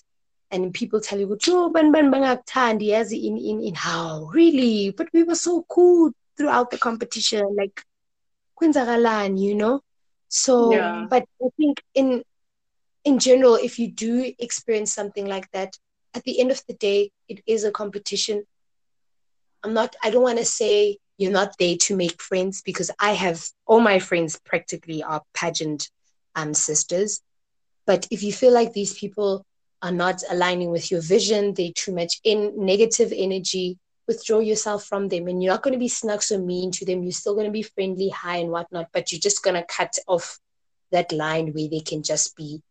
and 0.52 0.74
people 0.74 1.00
tell 1.02 1.19
you, 1.19 1.36
"Jo, 1.38 1.69
ban 1.69 1.91
ban 1.91 2.12
bangakuthandi 2.12 2.88
yazi 2.93 3.26
in 3.26 3.38
in 3.38 3.62
in 3.62 3.76
how 3.76 4.30
really?" 4.34 4.91
But 4.91 5.08
we 5.13 5.24
were 5.24 5.36
so 5.36 5.63
cool 5.69 6.12
throughout 6.38 6.72
the 6.72 6.78
competition, 6.78 7.56
like 7.56 7.84
kwenzakalani, 8.60 9.39
you 9.41 9.56
know. 9.56 9.82
So, 10.30 10.72
Yeah. 10.72 11.08
but 11.10 11.24
I 11.43 11.48
think 11.58 11.82
in 11.93 12.24
in 13.04 13.19
general, 13.19 13.56
if 13.56 13.80
you 13.80 13.88
do 13.91 14.34
experience 14.39 14.93
something 14.93 15.26
like 15.26 15.50
that, 15.52 15.78
at 16.13 16.24
the 16.24 16.39
end 16.39 16.52
of 16.52 16.62
the 16.67 16.74
day, 16.74 17.12
it 17.28 17.41
is 17.46 17.63
a 17.63 17.72
competition. 17.72 18.43
I'm 19.63 19.74
not. 19.74 19.96
I 20.04 20.10
don't 20.10 20.24
want 20.24 20.39
to 20.39 20.46
say 20.46 20.98
you're 21.17 21.32
not 21.32 21.58
there 21.60 21.76
to 21.78 21.96
make 21.96 22.22
friends 22.22 22.62
because 22.62 22.91
I 23.00 23.13
have 23.13 23.46
all 23.65 23.80
my 23.80 24.00
friends 24.00 24.39
practically 24.46 25.04
are 25.04 25.22
pageant 25.34 25.89
um 26.36 26.54
sisters. 26.54 27.22
But 27.86 28.08
if 28.12 28.24
you 28.24 28.32
feel 28.32 28.54
like 28.54 28.74
these 28.74 28.93
people 28.93 29.46
are 29.82 29.91
not 29.91 30.24
aligning 30.30 30.72
with 30.72 30.89
your 30.91 31.02
vision, 31.02 31.54
they're 31.54 31.72
too 31.76 31.93
much 31.93 32.19
in 32.24 32.54
negative 32.56 33.12
energy, 33.15 33.78
withdraw 34.08 34.39
yourself 34.39 34.86
from 34.86 35.10
them. 35.10 35.28
And 35.28 35.43
you're 35.43 35.54
not 35.54 35.63
going 35.63 35.74
to 35.74 35.80
be 35.80 35.89
snug 35.89 36.22
so 36.24 36.39
mean 36.39 36.72
to 36.72 36.86
them. 36.86 37.04
You're 37.04 37.12
still 37.12 37.34
going 37.34 37.48
to 37.48 37.52
be 37.52 37.63
friendly, 37.63 38.10
high, 38.10 38.38
and 38.38 38.50
whatnot, 38.50 38.88
but 38.93 39.12
you're 39.12 39.19
just 39.19 39.43
going 39.43 39.56
to 39.56 39.65
cut 39.65 39.98
off 40.08 40.39
that 40.91 41.12
line 41.12 41.52
where 41.54 41.67
they 41.69 41.82
can 41.82 42.04
just 42.04 42.36
be 42.36 42.62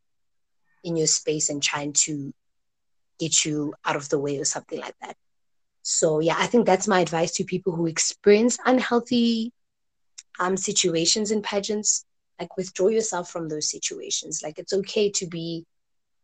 in 0.85 0.96
your 0.96 1.07
space 1.07 1.51
and 1.51 1.62
trying 1.62 1.92
to 1.92 2.33
get 3.18 3.44
you 3.44 3.75
out 3.85 3.96
of 3.96 4.09
the 4.09 4.18
way 4.18 4.38
or 4.38 4.44
something 4.44 4.81
like 4.81 4.94
that. 5.03 5.16
So, 5.83 6.20
yeah, 6.20 6.37
I 6.38 6.46
think 6.46 6.64
that's 6.64 6.88
my 6.88 7.01
advice 7.01 7.33
to 7.33 7.44
people 7.44 7.75
who 7.75 7.87
experience 7.87 8.59
unhealthy 8.64 9.53
um 10.38 10.57
situations 10.57 11.31
in 11.31 11.42
pageants, 11.42 12.05
like 12.40 12.57
withdraw 12.57 12.88
yourself 12.88 13.31
from 13.31 13.49
those 13.49 13.71
situations. 13.71 14.42
Like 14.42 14.59
it's 14.59 14.73
okay 14.73 15.11
to 15.11 15.27
be 15.27 15.64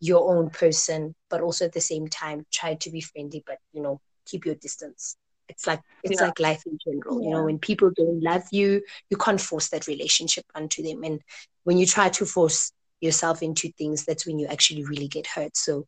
your 0.00 0.34
own 0.36 0.50
person, 0.50 1.14
but 1.28 1.40
also 1.40 1.64
at 1.66 1.72
the 1.72 1.80
same 1.80 2.08
time 2.08 2.44
try 2.52 2.74
to 2.74 2.90
be 2.90 3.00
friendly, 3.00 3.42
but 3.46 3.58
you 3.72 3.82
know, 3.82 4.00
keep 4.26 4.46
your 4.46 4.54
distance. 4.56 5.16
It's 5.48 5.66
like 5.66 5.80
it's 6.02 6.20
Yeah. 6.20 6.26
like 6.26 6.38
life 6.40 6.62
in 6.66 6.78
general. 6.84 7.22
You 7.22 7.30
know, 7.30 7.44
when 7.44 7.58
people 7.58 7.90
don't 7.94 8.20
love 8.22 8.44
you, 8.52 8.82
you 9.10 9.16
can't 9.16 9.40
force 9.40 9.70
that 9.70 9.86
relationship 9.86 10.44
onto 10.54 10.82
them. 10.82 11.02
And 11.04 11.20
when 11.64 11.78
you 11.78 11.86
try 11.86 12.08
to 12.10 12.26
force 12.26 12.70
yourself 13.00 13.42
into 13.42 13.70
things, 13.72 14.04
that's 14.04 14.26
when 14.26 14.38
you 14.38 14.46
actually 14.46 14.84
really 14.84 15.08
get 15.08 15.26
hurt. 15.26 15.56
So 15.56 15.86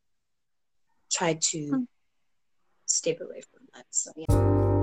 try 1.12 1.34
to 1.34 1.58
Mm. 1.58 1.86
step 2.86 3.20
away 3.20 3.42
from 3.52 3.66
that. 3.74 3.86
So 3.90 4.12
yeah. 4.16 4.79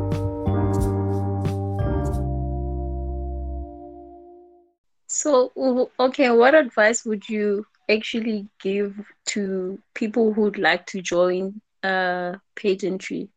So, 5.19 5.89
okay, 5.99 6.29
what 6.31 6.53
advice 6.53 7.03
would 7.05 7.27
you 7.29 7.65
actually 7.89 8.49
give 8.61 8.93
to 9.27 9.79
people 9.93 10.33
who'd 10.33 10.57
like 10.57 10.85
to 10.87 11.01
join 11.01 11.61
uh 11.83 12.35
pageantry? 12.55 13.29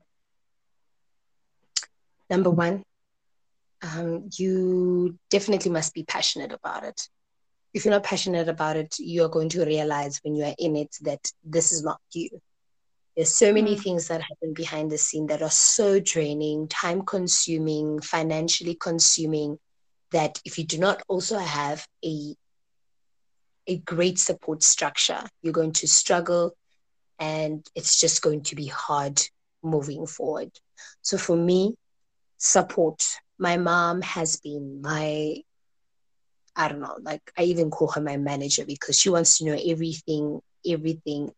Number 2.31 2.51
one, 2.51 2.85
um, 3.83 4.29
you 4.39 5.19
definitely 5.31 5.71
must 5.71 5.95
be 5.95 6.05
passionate 6.05 6.53
about 6.53 6.85
it. 6.85 7.01
If 7.75 7.85
you're 7.85 7.95
not 7.95 8.05
passionate 8.05 8.49
about 8.49 8.77
it, 8.77 8.97
you're 8.99 9.29
going 9.29 9.49
to 9.51 9.65
realize 9.65 10.21
when 10.23 10.35
you 10.35 10.45
are 10.45 10.55
in 10.59 10.77
it 10.77 10.97
that 11.03 11.31
this 11.45 11.73
is 11.73 11.83
not 11.83 12.01
you. 12.13 12.41
There's 13.17 13.35
so 13.35 13.53
many 13.53 13.77
Mm. 13.77 13.83
things 13.83 14.09
that 14.09 14.23
happen 14.23 14.55
behind 14.55 14.91
the 14.91 14.99
scene 14.99 15.27
that 15.29 15.43
are 15.43 15.51
so 15.51 16.01
draining, 16.01 16.69
time 16.69 17.03
consuming, 17.03 18.01
financially 18.01 18.75
consuming, 18.75 19.59
that 20.13 20.41
if 20.45 20.59
you 20.59 20.65
do 20.65 20.79
not 20.79 21.03
also 21.09 21.39
have 21.39 21.87
a 22.05 22.35
a 23.67 23.77
great 23.77 24.19
support 24.19 24.63
structure, 24.63 25.23
you're 25.43 25.53
going 25.53 25.73
to 25.73 25.87
struggle 25.87 26.57
and 27.21 27.65
it's 27.75 28.01
just 28.01 28.23
going 28.23 28.43
to 28.43 28.57
be 28.57 28.67
hard 28.67 29.21
moving 29.63 30.07
forward. 30.07 30.51
So 31.03 31.19
for 31.19 31.37
me, 31.37 31.75
support. 32.39 33.05
My 33.39 33.57
mom 33.57 34.03
has 34.03 34.37
been 34.37 34.81
my, 34.83 35.37
I 36.57 36.69
don't 36.69 36.81
know, 36.81 36.97
like 37.03 37.23
I 37.39 37.45
even 37.45 37.71
call 37.71 37.89
her 37.93 38.01
my 38.01 38.17
manager 38.17 38.65
because 38.67 38.99
she 38.99 39.11
wants 39.11 39.39
to 39.39 39.45
know 39.45 39.59
everything, 39.65 40.41
everything. 40.67 41.31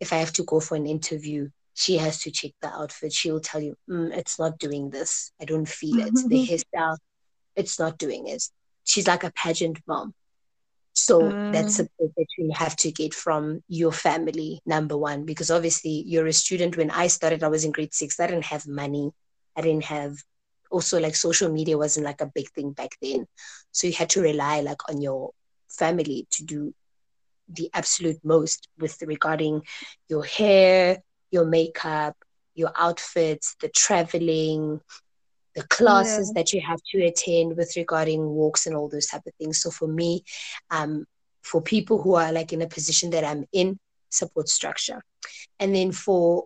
If 0.00 0.12
I 0.12 0.16
have 0.16 0.32
to 0.34 0.44
go 0.44 0.60
for 0.60 0.76
an 0.76 0.86
interview, 0.86 1.48
she 1.74 1.96
has 1.96 2.20
to 2.22 2.30
check 2.30 2.52
the 2.60 2.68
outfit. 2.68 3.12
She'll 3.12 3.40
tell 3.40 3.60
you, 3.60 3.76
mm, 3.88 4.16
it's 4.16 4.38
not 4.38 4.58
doing 4.58 4.90
this. 4.90 5.32
I 5.40 5.44
don't 5.44 5.68
feel 5.68 6.00
it. 6.00 6.14
The 6.14 6.20
hairstyle, 6.76 6.96
it's 7.58 7.80
not 7.80 7.98
doing 7.98 8.28
it. 8.28 8.44
She's 8.84 9.08
like 9.08 9.24
a 9.24 9.32
pageant 9.32 9.80
mom. 9.88 10.14
So 10.94 11.38
that's 11.48 11.74
Mm. 11.74 11.76
support 11.76 12.12
that 12.16 12.26
you 12.38 12.52
have 12.54 12.76
to 12.78 12.92
get 12.92 13.14
from 13.14 13.62
your 13.68 13.92
family, 13.92 14.60
number 14.66 14.96
one, 14.96 15.24
because 15.24 15.50
obviously 15.50 16.04
you're 16.06 16.26
a 16.26 16.32
student. 16.32 16.76
When 16.76 16.90
I 16.90 17.08
started, 17.08 17.42
I 17.44 17.48
was 17.48 17.64
in 17.64 17.72
grade 17.72 17.94
six. 17.94 18.20
I 18.20 18.26
didn't 18.28 18.46
have 18.46 18.66
money. 18.66 19.12
I 19.56 19.62
didn't 19.62 19.84
have 19.84 20.16
also 20.70 21.00
like 21.00 21.16
social 21.16 21.50
media 21.50 21.78
wasn't 21.78 22.06
like 22.06 22.20
a 22.20 22.30
big 22.34 22.50
thing 22.50 22.72
back 22.72 22.96
then. 23.02 23.26
So 23.72 23.86
you 23.86 23.94
had 23.94 24.10
to 24.10 24.22
rely 24.22 24.60
like 24.60 24.88
on 24.88 25.00
your 25.00 25.32
family 25.68 26.26
to 26.32 26.44
do 26.44 26.74
the 27.48 27.70
absolute 27.74 28.18
most 28.24 28.68
with 28.78 29.00
regarding 29.02 29.62
your 30.08 30.24
hair, 30.24 30.98
your 31.30 31.44
makeup, 31.46 32.16
your 32.54 32.72
outfits, 32.76 33.56
the 33.60 33.68
traveling, 33.68 34.80
the 35.58 35.66
classes 35.66 36.32
that 36.34 36.52
you 36.52 36.60
have 36.60 36.80
to 36.92 37.04
attend 37.04 37.56
with 37.56 37.74
regarding 37.76 38.24
walks 38.24 38.66
and 38.66 38.76
all 38.76 38.88
those 38.88 39.06
type 39.06 39.26
of 39.26 39.34
things. 39.34 39.60
So 39.60 39.70
for 39.70 39.88
me, 39.88 40.22
um, 40.70 41.04
for 41.42 41.60
people 41.60 42.00
who 42.00 42.14
are 42.14 42.30
like 42.32 42.52
in 42.52 42.62
a 42.62 42.68
position 42.68 43.10
that 43.10 43.24
I'm 43.24 43.44
in, 43.52 43.76
support 44.08 44.48
structure. 44.48 45.02
And 45.58 45.74
then 45.74 45.90
for 45.90 46.44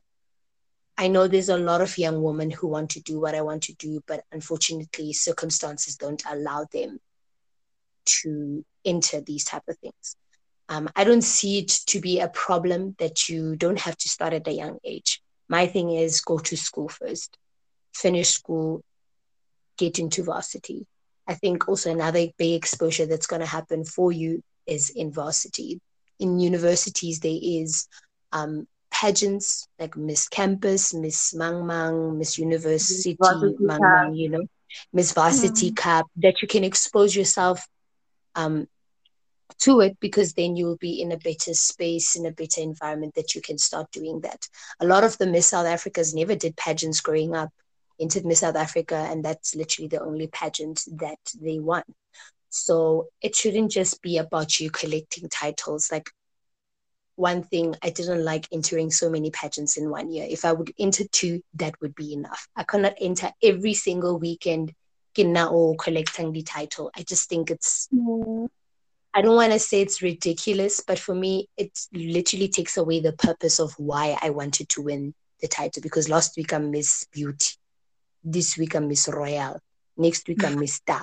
I 0.97 1.09
know 1.09 1.27
there's 1.27 1.51
a 1.51 1.59
lot 1.59 1.81
of 1.83 1.99
young 1.99 2.23
women 2.23 2.51
who 2.51 2.69
want 2.69 2.91
to 2.91 3.01
do 3.01 3.21
what 3.21 3.35
I 3.35 3.43
want 3.43 3.63
to 3.65 3.75
do, 3.75 4.03
but 4.07 4.25
unfortunately 4.33 5.13
circumstances 5.13 5.97
don't 5.97 6.23
allow 6.31 6.67
them 6.73 6.99
to 8.05 8.65
enter 8.85 9.21
these 9.21 9.45
type 9.45 9.63
of 9.69 9.77
things. 9.79 10.17
Um, 10.69 10.89
I 10.97 11.05
don't 11.05 11.23
see 11.23 11.59
it 11.59 11.69
to 11.89 12.01
be 12.01 12.21
a 12.21 12.29
problem 12.29 12.95
that 12.99 13.29
you 13.29 13.57
don't 13.57 13.81
have 13.81 13.97
to 13.99 14.09
start 14.09 14.33
at 14.33 14.49
a 14.49 14.53
young 14.53 14.79
age. 14.85 15.21
My 15.49 15.67
thing 15.67 15.91
is 15.91 16.23
go 16.23 16.39
to 16.39 16.57
school 16.57 16.89
first, 16.89 17.37
finish 17.95 18.31
school, 18.31 18.83
get 19.77 19.99
into 19.99 20.25
varsity. 20.25 20.87
I 21.27 21.35
think 21.35 21.69
also 21.69 21.91
another 21.91 22.27
big 22.37 22.55
exposure 22.55 23.07
that's 23.07 23.27
going 23.27 23.41
to 23.41 23.47
happen 23.47 23.85
for 23.85 24.13
you 24.13 24.43
is 24.67 24.91
in 24.91 25.13
varsity. 25.13 25.81
In 26.19 26.39
universities, 26.39 27.21
there 27.21 27.39
is 27.41 27.89
um, 28.33 28.67
pageants 28.91 29.69
like 29.79 29.97
Miss 29.97 30.29
Campus, 30.29 30.95
Miss 30.95 31.35
Mang 31.35 31.67
Mang, 31.67 32.19
Miss 32.19 32.39
University, 32.39 33.17
Mang 33.19 33.81
Mang, 33.81 34.15
you 34.15 34.29
know, 34.29 34.47
Miss 34.93 35.13
Varsity 35.13 35.73
Cup, 35.73 36.07
that 36.17 36.43
you 36.43 36.49
can 36.49 36.65
expose 36.65 37.15
yourself 37.15 37.67
um, 38.35 38.67
to 39.59 39.81
it 39.81 39.99
because 40.01 40.33
then 40.33 40.57
you'll 40.57 40.77
be 40.77 41.01
in 41.01 41.13
a 41.13 41.17
better 41.17 41.55
space, 41.55 42.17
in 42.17 42.27
a 42.27 42.33
better 42.33 42.61
environment 42.61 43.15
that 43.15 43.35
you 43.35 43.41
can 43.41 43.59
start 43.59 43.91
doing 43.93 44.21
that. 44.21 44.49
A 44.81 44.87
lot 44.87 45.05
of 45.05 45.19
the 45.19 45.27
Miss 45.27 45.49
South 45.49 45.67
Africas 45.67 46.15
never 46.15 46.35
did 46.35 46.57
pageants 46.57 47.01
growing 47.01 47.35
up, 47.35 47.51
entered 48.01 48.25
Miss 48.25 48.41
South 48.41 48.57
Africa, 48.57 48.97
and 49.11 49.25
that's 49.25 49.55
literally 49.55 49.89
the 49.89 50.03
only 50.03 50.27
pageant 50.29 50.83
that 50.99 51.19
they 51.41 51.59
won. 51.59 51.83
So 52.51 53.09
it 53.23 53.35
shouldn't 53.35 53.71
just 53.71 54.03
be 54.03 54.19
about 54.19 54.61
you 54.61 54.71
collecting 54.71 55.29
titles. 55.29 55.91
Like 55.91 56.11
one 57.17 57.43
thing 57.43 57.75
I 57.83 57.91
didn't 57.91 58.25
like 58.25 58.49
entering 58.53 58.91
so 58.91 59.11
many 59.11 59.31
pageants 59.31 59.77
in 59.77 59.91
one 59.91 60.11
year. 60.11 60.27
If 60.29 60.45
I 60.45 60.53
would 60.53 60.73
enter 60.79 61.05
two, 61.13 61.43
that 61.55 61.75
would 61.81 61.95
be 61.95 62.13
enough. 62.13 62.49
I 62.57 62.65
cannot 62.65 62.95
enter 63.01 63.31
every 63.43 63.75
single 63.75 64.19
weekend, 64.19 64.73
or 65.19 65.77
collecting 65.77 66.33
the 66.33 66.43
title. 66.43 66.91
I 66.97 67.03
just 67.03 67.29
think 67.29 67.51
it's 67.51 67.89
Mm. 67.93 68.49
I 69.15 69.21
don't 69.21 69.37
want 69.37 69.53
to 69.53 69.59
say 69.59 69.83
it's 69.83 70.01
ridiculous, 70.01 70.81
but 70.81 70.99
for 70.99 71.15
me, 71.15 71.49
it 71.59 71.79
literally 71.93 72.49
takes 72.49 72.79
away 72.79 73.01
the 73.01 73.13
purpose 73.13 73.61
of 73.61 73.75
why 73.75 74.17
I 74.23 74.31
wanted 74.31 74.71
to 74.71 74.83
win 74.83 75.13
the 75.41 75.49
title. 75.49 75.83
Because 75.83 76.09
last 76.09 76.35
week 76.37 76.53
I'm 76.55 76.71
Miss 76.71 77.07
Beauty, 77.13 77.57
this 78.25 78.57
week 78.57 78.75
I'm 78.75 78.89
Miss 78.89 79.09
Royal, 79.09 79.59
next 79.97 80.27
week 80.29 80.45
I'm 80.45 80.59
Miss 80.61 80.75
Star. 80.75 81.03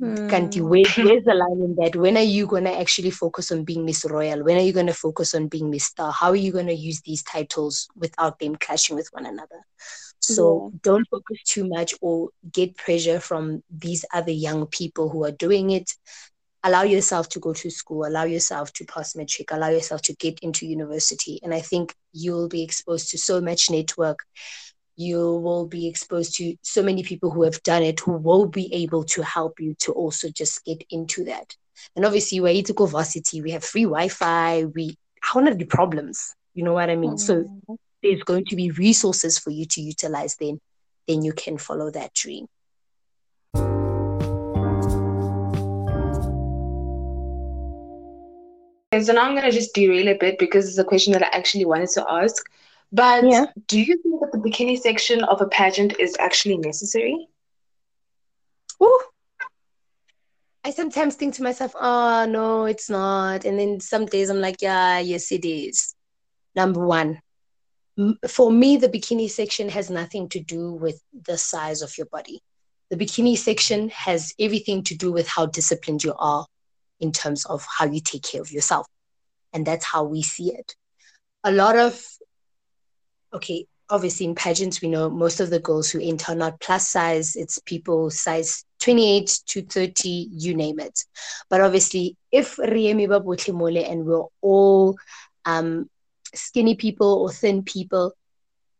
Mm. 0.00 0.68
wait? 0.68 0.96
where's 0.96 1.24
the 1.24 1.34
line 1.34 1.62
in 1.62 1.76
that? 1.76 1.94
When 1.94 2.16
are 2.16 2.22
you 2.22 2.46
going 2.46 2.64
to 2.64 2.76
actually 2.76 3.10
focus 3.10 3.52
on 3.52 3.64
being 3.64 3.84
Miss 3.84 4.04
Royal? 4.04 4.42
When 4.42 4.56
are 4.56 4.62
you 4.62 4.72
going 4.72 4.86
to 4.86 4.94
focus 4.94 5.34
on 5.34 5.48
being 5.48 5.70
Miss 5.70 5.84
Star? 5.84 6.10
How 6.10 6.30
are 6.30 6.36
you 6.36 6.50
going 6.50 6.66
to 6.66 6.74
use 6.74 7.00
these 7.02 7.22
titles 7.22 7.88
without 7.94 8.38
them 8.38 8.56
clashing 8.56 8.96
with 8.96 9.08
one 9.12 9.26
another? 9.26 9.60
So 10.22 10.72
don't 10.82 11.06
focus 11.08 11.38
too 11.44 11.68
much 11.68 11.94
or 12.00 12.30
get 12.50 12.76
pressure 12.76 13.18
from 13.18 13.62
these 13.70 14.04
other 14.14 14.30
young 14.30 14.66
people 14.66 15.08
who 15.08 15.24
are 15.24 15.32
doing 15.32 15.70
it. 15.70 15.92
Allow 16.62 16.82
yourself 16.82 17.28
to 17.30 17.40
go 17.40 17.52
to 17.52 17.70
school, 17.70 18.06
allow 18.06 18.22
yourself 18.22 18.72
to 18.74 18.84
pass 18.84 19.16
matric, 19.16 19.50
allow 19.50 19.68
yourself 19.70 20.00
to 20.02 20.14
get 20.14 20.38
into 20.40 20.64
university. 20.64 21.40
And 21.42 21.52
I 21.52 21.60
think 21.60 21.94
you'll 22.12 22.48
be 22.48 22.62
exposed 22.62 23.10
to 23.10 23.18
so 23.18 23.40
much 23.40 23.68
network. 23.68 24.20
You 24.96 25.36
will 25.36 25.66
be 25.66 25.88
exposed 25.88 26.36
to 26.36 26.54
so 26.62 26.82
many 26.82 27.02
people 27.02 27.30
who 27.30 27.42
have 27.44 27.62
done 27.62 27.82
it 27.82 28.00
who 28.00 28.12
will 28.12 28.46
be 28.46 28.72
able 28.74 29.04
to 29.04 29.22
help 29.22 29.60
you 29.60 29.74
to 29.80 29.92
also 29.92 30.28
just 30.30 30.64
get 30.64 30.84
into 30.90 31.24
that. 31.24 31.56
And 31.96 32.04
obviously, 32.04 32.40
we're 32.40 32.62
to 32.62 32.72
go 32.72 32.86
varsity, 32.86 33.42
we 33.42 33.50
have 33.52 33.64
free 33.64 33.84
Wi 33.84 34.08
Fi, 34.08 34.64
we 34.64 34.96
how 35.20 35.40
are 35.40 35.54
the 35.54 35.64
problems? 35.64 36.34
You 36.54 36.64
know 36.64 36.72
what 36.74 36.90
I 36.90 36.96
mean? 36.96 37.16
So 37.18 37.44
Mm. 37.68 37.76
there's 38.02 38.22
going 38.24 38.44
to 38.46 38.56
be 38.56 38.70
resources 38.70 39.38
for 39.38 39.50
you 39.50 39.64
to 39.66 39.80
utilize 39.80 40.36
then 40.36 40.60
then 41.08 41.22
you 41.22 41.32
can 41.32 41.58
follow 41.58 41.90
that 41.90 42.12
dream 42.14 42.46
Okay, 48.94 49.02
so 49.04 49.12
now 49.14 49.22
I'm 49.22 49.34
gonna 49.34 49.50
just 49.50 49.74
derail 49.74 50.08
a 50.08 50.18
bit 50.18 50.38
because 50.38 50.68
it's 50.68 50.76
a 50.78 50.84
question 50.84 51.14
that 51.14 51.22
I 51.22 51.28
actually 51.32 51.64
wanted 51.64 51.88
to 51.90 52.04
ask. 52.10 52.44
But 52.92 53.24
Yeah. 53.24 53.46
do 53.68 53.80
you 53.80 53.96
think 54.02 54.20
that 54.20 54.32
the 54.32 54.38
bikini 54.38 54.78
section 54.78 55.24
of 55.24 55.40
a 55.40 55.46
pageant 55.46 55.98
is 55.98 56.14
actually 56.18 56.58
necessary? 56.58 57.28
Ooh. 58.82 59.00
i 60.64 60.70
sometimes 60.70 61.14
think 61.16 61.34
to 61.34 61.42
myself 61.42 61.72
oh 61.80 62.26
no 62.28 62.64
it's 62.66 62.88
not 62.90 63.44
and 63.44 63.58
then 63.58 63.80
some 63.80 64.06
days 64.06 64.28
i'm 64.30 64.40
like 64.40 64.60
yeah 64.62 64.98
yes 64.98 65.30
it 65.32 65.44
is 65.44 65.94
number 66.54 66.84
one 66.86 67.20
for 68.28 68.50
me 68.50 68.76
the 68.76 68.88
bikini 68.88 69.28
section 69.30 69.68
has 69.68 69.90
nothing 69.90 70.28
to 70.28 70.40
do 70.40 70.72
with 70.72 71.00
the 71.26 71.36
size 71.38 71.82
of 71.82 71.96
your 71.98 72.06
body 72.06 72.40
the 72.90 72.96
bikini 72.96 73.36
section 73.36 73.88
has 73.90 74.32
everything 74.38 74.82
to 74.82 74.96
do 74.96 75.12
with 75.12 75.28
how 75.28 75.46
disciplined 75.46 76.02
you 76.02 76.14
are 76.18 76.46
in 77.00 77.12
terms 77.12 77.44
of 77.46 77.64
how 77.78 77.84
you 77.84 78.00
take 78.00 78.22
care 78.22 78.40
of 78.40 78.50
yourself 78.52 78.86
and 79.52 79.66
that's 79.66 79.84
how 79.84 80.02
we 80.04 80.22
see 80.22 80.52
it 80.52 80.74
a 81.44 81.52
lot 81.52 81.76
of 81.76 82.04
okay, 83.34 83.66
obviously 83.90 84.26
in 84.26 84.34
pageants, 84.34 84.80
we 84.80 84.88
know 84.88 85.10
most 85.10 85.40
of 85.40 85.50
the 85.50 85.60
girls 85.60 85.90
who 85.90 86.00
enter 86.00 86.32
are 86.32 86.36
not 86.36 86.60
plus 86.60 86.88
size. 86.88 87.36
It's 87.36 87.58
people 87.60 88.10
size 88.10 88.64
28 88.80 89.40
to 89.46 89.62
30, 89.62 90.28
you 90.32 90.54
name 90.54 90.80
it. 90.80 91.04
But 91.48 91.60
obviously, 91.60 92.16
if 92.30 92.56
Riemi 92.56 93.06
Babutimole 93.06 93.88
and 93.88 94.04
we're 94.04 94.24
all 94.40 94.96
um, 95.44 95.88
skinny 96.34 96.74
people 96.74 97.22
or 97.22 97.30
thin 97.30 97.62
people, 97.62 98.14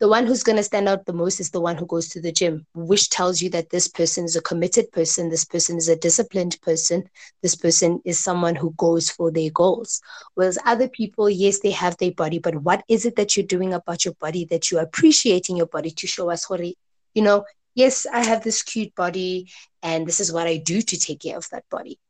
the 0.03 0.09
one 0.09 0.27
who's 0.27 0.43
going 0.43 0.57
to 0.57 0.65
stand 0.65 0.89
out 0.89 1.07
the 1.07 1.13
most 1.13 1.39
is 1.39 1.53
the 1.53 1.61
one 1.61 1.77
who 1.77 1.87
goes 1.87 2.09
to 2.09 2.21
the 2.21 2.33
gym, 2.33 2.67
which 2.75 3.09
tells 3.09 3.41
you 3.41 3.49
that 3.49 3.71
this 3.71 3.87
person 3.87 4.25
is 4.25 4.35
a 4.35 4.43
committed 4.43 4.91
person, 4.91 5.29
this 5.29 5.45
person 5.45 5.77
is 5.77 5.89
a 5.89 5.95
disciplined 5.95 6.61
person, 6.61 7.05
this 7.41 7.55
person 7.55 8.03
is 8.05 8.19
someone 8.19 8.57
who 8.57 8.75
goes 8.77 9.09
for 9.09 9.31
their 9.31 9.49
goals. 9.51 10.03
Whereas 10.35 10.59
other 10.67 10.89
people, 10.89 11.31
yes, 11.31 11.61
they 11.61 11.71
have 11.71 11.97
their 11.99 12.11
body, 12.11 12.41
but 12.41 12.57
what 12.57 12.83
is 12.89 13.07
it 13.07 13.15
that 13.15 13.37
you're 13.37 13.47
doing 13.47 13.73
about 13.73 14.05
your 14.05 14.15
body 14.15 14.45
that 14.47 14.73
you're 14.73 14.83
appreciating 14.83 15.57
your 15.57 15.67
body 15.67 15.93
to 15.93 16.09
show 16.09 16.31
us, 16.31 16.43
Hori, 16.43 16.77
you 17.15 17.23
know, 17.23 17.45
yes, 17.77 18.05
I 18.13 18.25
have 18.25 18.43
this 18.43 18.65
cute 18.65 18.97
body 18.97 19.53
and 19.85 20.05
this 20.05 20.19
is 20.19 20.33
what 20.33 20.49
I 20.49 20.57
do 20.57 20.83
to 20.83 20.99
take 20.99 21.21
care 21.21 21.37
of 21.37 21.49
that 21.51 21.63
body. 21.71 22.01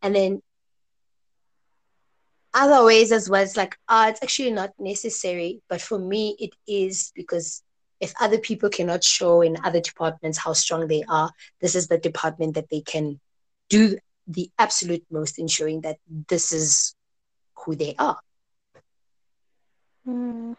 And 0.00 0.16
then 0.16 0.40
other 2.54 2.84
ways 2.84 3.12
as 3.12 3.28
well. 3.28 3.42
It's 3.42 3.56
like, 3.56 3.76
ah, 3.88 4.06
oh, 4.06 4.08
it's 4.10 4.22
actually 4.22 4.52
not 4.52 4.72
necessary. 4.78 5.62
But 5.68 5.80
for 5.80 5.98
me, 5.98 6.36
it 6.38 6.54
is 6.66 7.12
because 7.14 7.62
if 8.00 8.12
other 8.20 8.38
people 8.38 8.68
cannot 8.68 9.04
show 9.04 9.42
in 9.42 9.56
other 9.64 9.80
departments 9.80 10.38
how 10.38 10.52
strong 10.52 10.88
they 10.88 11.04
are, 11.08 11.30
this 11.60 11.74
is 11.74 11.88
the 11.88 11.98
department 11.98 12.54
that 12.54 12.68
they 12.68 12.80
can 12.80 13.20
do 13.68 13.96
the 14.26 14.50
absolute 14.58 15.04
most 15.10 15.38
in 15.38 15.48
showing 15.48 15.82
that 15.82 15.98
this 16.28 16.52
is 16.52 16.94
who 17.54 17.74
they 17.76 17.94
are. 17.98 18.18
Mm. 20.06 20.56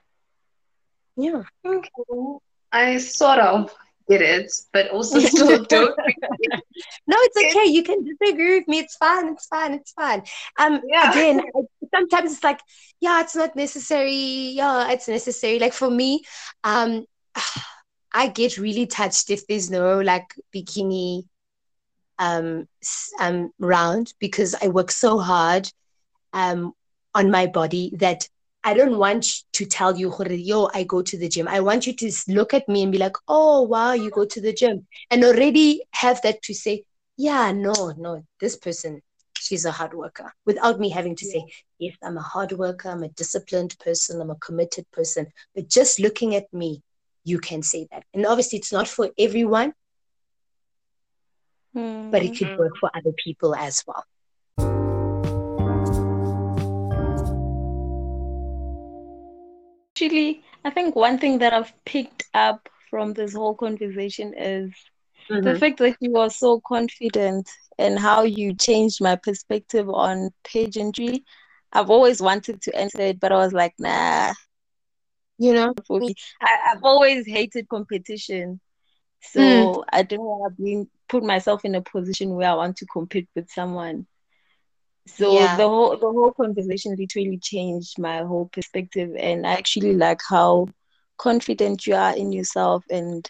Yeah. 1.15 1.43
Okay. 1.65 1.89
I 2.71 2.97
sort 2.97 3.39
of 3.39 3.73
get 4.09 4.21
it, 4.21 4.51
but 4.71 4.89
also 4.89 5.19
still 5.33 5.63
don't. 5.63 5.97
no, 7.07 7.17
it's 7.19 7.37
okay. 7.37 7.69
You 7.69 7.83
can 7.83 8.03
disagree 8.03 8.59
with 8.59 8.67
me. 8.67 8.79
It's 8.79 8.95
fine. 8.95 9.29
It's 9.29 9.45
fine. 9.47 9.73
It's 9.73 9.91
fine. 9.91 10.23
Um, 10.57 10.81
yeah. 10.87 11.11
again, 11.11 11.41
sometimes 11.93 12.33
it's 12.33 12.43
like, 12.43 12.59
yeah, 12.99 13.21
it's 13.21 13.35
not 13.35 13.55
necessary. 13.55 14.13
Yeah, 14.13 14.91
it's 14.91 15.07
necessary. 15.07 15.59
Like 15.59 15.73
for 15.73 15.89
me, 15.89 16.23
um, 16.63 17.05
I 18.13 18.27
get 18.27 18.57
really 18.57 18.85
touched 18.85 19.29
if 19.29 19.47
there's 19.47 19.71
no 19.71 19.99
like 19.99 20.35
bikini 20.55 21.25
um 22.19 22.67
um 23.19 23.51
round 23.57 24.13
because 24.19 24.53
I 24.61 24.67
work 24.67 24.91
so 24.91 25.17
hard 25.17 25.67
um 26.31 26.73
on 27.15 27.31
my 27.31 27.47
body 27.47 27.91
that 27.97 28.27
I 28.63 28.73
don't 28.73 28.97
want 28.97 29.27
to 29.53 29.65
tell 29.65 29.97
you, 29.97 30.13
yo, 30.29 30.69
I 30.73 30.83
go 30.83 31.01
to 31.01 31.17
the 31.17 31.27
gym. 31.27 31.47
I 31.49 31.59
want 31.59 31.85
you 31.85 31.93
to 31.93 32.11
look 32.29 32.53
at 32.53 32.69
me 32.69 32.83
and 32.83 32.91
be 32.93 32.97
like, 32.97 33.17
oh, 33.27 33.63
wow, 33.63 33.91
you 33.91 34.09
go 34.09 34.23
to 34.25 34.41
the 34.41 34.53
gym. 34.53 34.87
And 35.11 35.23
already 35.25 35.83
have 35.91 36.21
that 36.21 36.41
to 36.43 36.53
say, 36.53 36.85
yeah, 37.17 37.51
no, 37.51 37.93
no, 37.97 38.23
this 38.39 38.55
person, 38.55 39.01
she's 39.37 39.65
a 39.65 39.71
hard 39.71 39.93
worker 39.93 40.33
without 40.45 40.79
me 40.79 40.89
having 40.89 41.15
to 41.17 41.25
yeah. 41.25 41.33
say, 41.33 41.45
yes, 41.85 41.97
I'm 42.03 42.17
a 42.17 42.21
hard 42.21 42.51
worker. 42.53 42.89
I'm 42.89 43.03
a 43.03 43.09
disciplined 43.09 43.75
person. 43.79 44.21
I'm 44.21 44.31
a 44.31 44.35
committed 44.35 44.89
person. 44.91 45.27
But 45.55 45.69
just 45.69 45.99
looking 45.99 46.35
at 46.35 46.51
me, 46.53 46.81
you 47.23 47.39
can 47.39 47.61
say 47.63 47.87
that. 47.91 48.03
And 48.13 48.25
obviously, 48.25 48.59
it's 48.59 48.71
not 48.71 48.87
for 48.87 49.09
everyone, 49.17 49.73
mm-hmm. 51.75 52.11
but 52.11 52.23
it 52.23 52.37
could 52.37 52.47
mm-hmm. 52.47 52.59
work 52.59 52.73
for 52.79 52.89
other 52.95 53.13
people 53.23 53.55
as 53.55 53.83
well. 53.87 54.03
actually, 60.03 60.43
I 60.65 60.69
think 60.69 60.95
one 60.95 61.17
thing 61.17 61.39
that 61.39 61.53
I've 61.53 61.73
picked 61.85 62.23
up 62.33 62.67
from 62.89 63.13
this 63.13 63.33
whole 63.33 63.55
conversation 63.55 64.33
is 64.37 64.71
mm-hmm. 65.29 65.41
the 65.41 65.57
fact 65.57 65.79
that 65.79 65.97
you 65.99 66.17
are 66.17 66.29
so 66.29 66.61
confident 66.67 67.49
and 67.77 67.97
how 67.97 68.23
you 68.23 68.53
changed 68.53 69.01
my 69.01 69.15
perspective 69.15 69.89
on 69.89 70.31
pageantry. 70.43 71.23
I've 71.73 71.89
always 71.89 72.21
wanted 72.21 72.61
to 72.61 72.75
enter 72.75 73.01
it, 73.01 73.19
but 73.19 73.31
I 73.31 73.37
was 73.37 73.51
like, 73.51 73.73
nah. 73.79 74.33
You 75.39 75.53
know, 75.53 75.73
I, 75.89 76.57
have 76.65 76.83
always 76.83 77.25
hated 77.25 77.67
competition. 77.67 78.61
So 79.21 79.39
mm. 79.39 79.83
I 79.91 80.03
don't 80.03 80.21
want 80.21 80.55
to 80.55 80.61
be, 80.61 80.85
put 81.09 81.23
myself 81.23 81.65
in 81.65 81.75
a 81.75 81.81
position 81.81 82.35
where 82.35 82.49
I 82.49 82.53
want 82.53 82.77
to 82.77 82.85
compete 82.85 83.27
with 83.35 83.49
someone. 83.49 84.05
So 85.07 85.33
yeah. 85.33 85.57
the 85.57 85.67
whole 85.67 85.97
the 85.97 86.09
whole 86.11 86.31
conversation 86.31 86.95
literally 86.97 87.37
changed 87.37 87.99
my 87.99 88.19
whole 88.19 88.45
perspective, 88.45 89.11
and 89.17 89.45
I 89.45 89.53
actually 89.53 89.95
like 89.95 90.21
how 90.27 90.67
confident 91.17 91.85
you 91.85 91.95
are 91.95 92.15
in 92.15 92.31
yourself, 92.31 92.85
and 92.89 93.29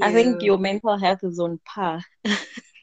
I 0.00 0.12
think 0.12 0.42
your 0.42 0.56
mental 0.56 0.96
health 0.96 1.22
is 1.22 1.38
on 1.38 1.60
par. 1.66 2.00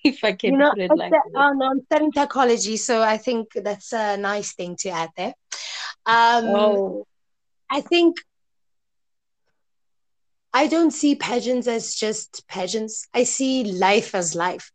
if 0.03 0.23
I 0.23 0.33
can 0.33 0.53
you 0.53 0.57
know, 0.57 0.71
put 0.71 0.79
it 0.79 0.91
like 0.95 1.11
that. 1.11 1.23
Oh, 1.35 1.53
no, 1.53 1.71
I'm 1.71 1.83
studying 1.85 2.11
psychology, 2.13 2.77
so 2.77 3.01
I 3.01 3.17
think 3.17 3.49
that's 3.53 3.93
a 3.93 4.17
nice 4.17 4.53
thing 4.53 4.75
to 4.77 4.89
add 4.89 5.09
there. 5.15 5.33
Um, 6.05 6.45
oh. 6.47 7.07
I 7.69 7.81
think 7.81 8.17
I 10.53 10.67
don't 10.67 10.91
see 10.91 11.15
pageants 11.15 11.67
as 11.67 11.95
just 11.95 12.45
pageants. 12.47 13.07
I 13.13 13.23
see 13.23 13.63
life 13.63 14.13
as 14.13 14.35
life 14.35 14.71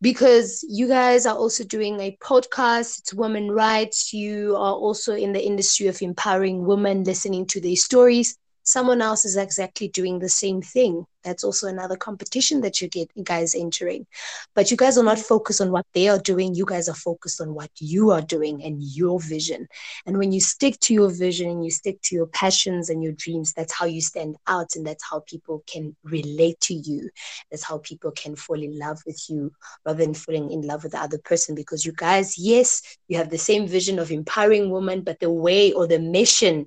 because 0.00 0.64
you 0.68 0.86
guys 0.86 1.24
are 1.24 1.36
also 1.36 1.64
doing 1.64 1.98
a 2.00 2.16
podcast 2.22 2.98
it's 2.98 3.14
women 3.14 3.50
rights 3.50 4.12
you 4.12 4.54
are 4.54 4.74
also 4.74 5.14
in 5.14 5.32
the 5.32 5.42
industry 5.42 5.86
of 5.86 6.02
empowering 6.02 6.66
women 6.66 7.04
listening 7.04 7.46
to 7.46 7.60
their 7.60 7.76
stories 7.76 8.36
someone 8.64 9.02
else 9.02 9.24
is 9.24 9.36
exactly 9.36 9.88
doing 9.88 10.18
the 10.18 10.28
same 10.28 10.62
thing. 10.62 11.06
That's 11.22 11.44
also 11.44 11.68
another 11.68 11.96
competition 11.96 12.60
that 12.62 12.80
you 12.80 12.88
get 12.88 13.10
guys 13.24 13.54
entering. 13.54 14.06
But 14.54 14.70
you 14.70 14.76
guys 14.76 14.98
are 14.98 15.04
not 15.04 15.18
focused 15.18 15.60
on 15.60 15.70
what 15.70 15.86
they 15.94 16.08
are 16.08 16.18
doing. 16.18 16.54
You 16.54 16.66
guys 16.66 16.88
are 16.88 16.94
focused 16.94 17.40
on 17.40 17.54
what 17.54 17.70
you 17.78 18.10
are 18.10 18.20
doing 18.20 18.62
and 18.62 18.82
your 18.82 19.20
vision. 19.20 19.66
And 20.06 20.18
when 20.18 20.32
you 20.32 20.40
stick 20.40 20.78
to 20.80 20.94
your 20.94 21.10
vision 21.10 21.48
and 21.48 21.64
you 21.64 21.70
stick 21.70 22.00
to 22.02 22.14
your 22.14 22.26
passions 22.26 22.90
and 22.90 23.02
your 23.02 23.12
dreams, 23.12 23.52
that's 23.54 23.72
how 23.72 23.86
you 23.86 24.00
stand 24.00 24.36
out 24.46 24.76
and 24.76 24.86
that's 24.86 25.04
how 25.08 25.20
people 25.20 25.62
can 25.66 25.96
relate 26.04 26.60
to 26.60 26.74
you. 26.74 27.10
That's 27.50 27.64
how 27.64 27.78
people 27.78 28.10
can 28.10 28.36
fall 28.36 28.62
in 28.62 28.78
love 28.78 29.00
with 29.06 29.28
you 29.28 29.52
rather 29.86 30.04
than 30.04 30.14
falling 30.14 30.50
in 30.50 30.62
love 30.62 30.82
with 30.82 30.92
the 30.92 31.00
other 31.00 31.18
person 31.18 31.54
because 31.54 31.84
you 31.84 31.92
guys, 31.92 32.38
yes, 32.38 32.82
you 33.08 33.16
have 33.16 33.30
the 33.30 33.38
same 33.38 33.66
vision 33.66 33.98
of 33.98 34.10
empowering 34.10 34.70
women, 34.70 35.02
but 35.02 35.20
the 35.20 35.30
way 35.30 35.72
or 35.72 35.86
the 35.86 35.98
mission 35.98 36.66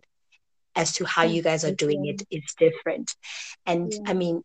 as 0.78 0.94
to 0.94 1.06
how 1.06 1.24
you 1.24 1.42
guys 1.42 1.66
are 1.66 1.74
doing 1.74 2.06
it 2.06 2.22
is 2.32 2.54
different. 2.58 3.14
And 3.66 3.92
yeah. 3.92 4.00
I 4.06 4.14
mean, 4.14 4.44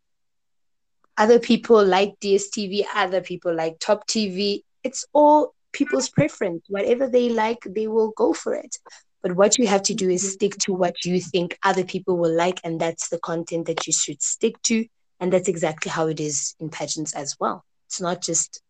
other 1.16 1.38
people 1.38 1.84
like 1.84 2.18
DSTV, 2.20 2.84
other 2.94 3.20
people 3.20 3.54
like 3.54 3.78
Top 3.78 4.08
TV. 4.08 4.62
It's 4.82 5.04
all 5.12 5.54
people's 5.72 6.08
preference. 6.08 6.64
Whatever 6.68 7.06
they 7.06 7.28
like, 7.28 7.58
they 7.64 7.86
will 7.86 8.12
go 8.16 8.32
for 8.32 8.54
it. 8.54 8.76
But 9.22 9.36
what 9.36 9.58
you 9.58 9.66
have 9.68 9.82
to 9.84 9.94
do 9.94 10.10
is 10.10 10.32
stick 10.32 10.56
to 10.60 10.72
what 10.72 11.04
you 11.04 11.20
think 11.20 11.56
other 11.62 11.84
people 11.84 12.16
will 12.16 12.34
like, 12.34 12.60
and 12.64 12.80
that's 12.80 13.08
the 13.08 13.20
content 13.20 13.66
that 13.66 13.86
you 13.86 13.92
should 13.92 14.20
stick 14.20 14.60
to. 14.62 14.84
And 15.20 15.32
that's 15.32 15.48
exactly 15.48 15.90
how 15.90 16.08
it 16.08 16.18
is 16.18 16.56
in 16.58 16.70
pageants 16.70 17.14
as 17.14 17.36
well. 17.38 17.64
It's 17.86 18.00
not 18.00 18.20
just 18.20 18.60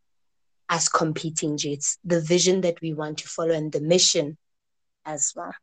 us 0.69 0.89
competing, 0.89 1.59
it's 1.63 1.97
the 2.05 2.21
vision 2.21 2.63
that 2.63 2.81
we 2.83 2.93
want 2.93 3.19
to 3.19 3.29
follow 3.29 3.55
and 3.55 3.73
the 3.73 3.81
mission 3.81 4.37
as 5.07 5.33
well. 5.35 5.55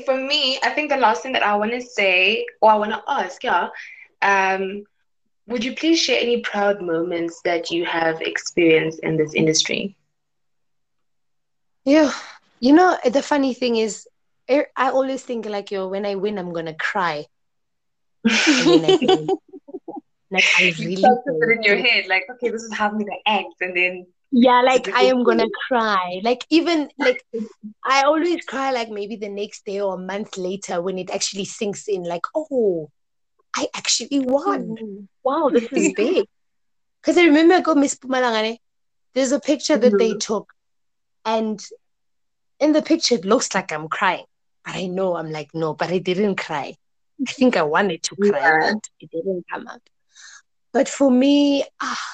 For 0.00 0.16
me, 0.16 0.58
I 0.62 0.70
think 0.70 0.90
the 0.90 0.96
last 0.96 1.22
thing 1.22 1.32
that 1.32 1.42
I 1.42 1.56
want 1.56 1.72
to 1.72 1.80
say 1.80 2.46
or 2.60 2.70
I 2.70 2.76
want 2.76 2.92
to 2.92 3.02
ask, 3.08 3.42
yeah, 3.42 3.68
um, 4.22 4.84
would 5.46 5.64
you 5.64 5.74
please 5.74 6.00
share 6.00 6.20
any 6.20 6.40
proud 6.40 6.80
moments 6.80 7.40
that 7.44 7.70
you 7.70 7.84
have 7.84 8.20
experienced 8.20 9.00
in 9.00 9.16
this 9.16 9.34
industry? 9.34 9.96
Yeah, 11.84 12.12
you 12.60 12.72
know 12.72 12.96
the 13.04 13.22
funny 13.22 13.54
thing 13.54 13.76
is, 13.76 14.06
I 14.48 14.66
always 14.76 15.22
think 15.22 15.46
like, 15.46 15.70
yo, 15.70 15.88
when 15.88 16.06
I 16.06 16.14
win, 16.16 16.38
I'm 16.38 16.52
gonna 16.52 16.74
cry. 16.74 17.26
like 18.24 18.98
I 20.58 20.74
really 20.78 21.04
put 21.38 21.50
it 21.50 21.56
in 21.56 21.62
your 21.62 21.76
head, 21.76 22.06
like, 22.06 22.24
okay, 22.30 22.50
this 22.50 22.62
is 22.62 22.74
how 22.74 22.88
I'm 22.88 22.98
gonna 22.98 23.20
act, 23.26 23.60
and 23.60 23.76
then 23.76 24.06
yeah 24.36 24.60
like 24.62 24.88
i 24.94 25.02
am 25.02 25.22
gonna 25.22 25.46
cry. 25.68 26.20
Like 26.24 26.44
even 26.50 26.88
like 26.98 27.24
i 27.84 28.02
always 28.02 28.44
cry 28.44 28.72
like 28.72 28.90
maybe 28.90 29.14
the 29.14 29.28
next 29.28 29.64
day 29.64 29.80
or 29.80 29.94
a 29.94 29.98
month 29.98 30.36
later 30.36 30.82
when 30.82 30.98
it 30.98 31.10
actually 31.10 31.44
sinks 31.44 31.86
in 31.86 32.02
like 32.02 32.26
oh 32.34 32.90
i 33.54 33.68
actually 33.76 34.20
won. 34.20 34.76
Mm-hmm. 34.76 35.04
wow 35.22 35.50
this 35.50 35.72
is 35.72 35.92
big. 35.96 36.26
Because 37.00 37.16
i 37.16 37.24
remember 37.24 37.54
I 37.54 37.60
go 37.60 37.76
miss 37.76 37.94
Pumalangane, 37.94 38.58
there's 39.14 39.30
a 39.30 39.38
picture 39.38 39.78
that 39.78 39.96
they 39.98 40.10
mm-hmm. 40.10 40.18
took 40.18 40.52
and 41.24 41.64
in 42.58 42.72
the 42.72 42.82
picture 42.82 43.14
it 43.14 43.24
looks 43.24 43.54
like 43.54 43.70
i'm 43.70 43.86
crying. 43.86 44.26
But 44.64 44.74
i 44.74 44.86
know 44.86 45.14
i'm 45.14 45.30
like 45.30 45.54
no 45.54 45.74
but 45.74 45.90
i 45.90 45.98
didn't 45.98 46.36
cry. 46.36 46.74
I 47.28 47.30
think 47.38 47.56
i 47.56 47.62
wanted 47.62 48.02
to 48.02 48.16
cry 48.16 48.40
yeah. 48.40 48.72
but 48.72 48.88
it 48.98 49.10
didn't 49.12 49.44
come 49.48 49.68
out. 49.68 49.82
But 50.72 50.88
for 50.88 51.08
me 51.08 51.64
ah, 51.80 52.08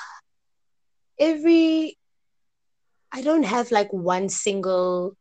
every 1.18 1.96
I 3.12 3.22
don't 3.22 3.42
have 3.42 3.70
like 3.70 3.92
one 3.92 4.28
single 4.28 5.16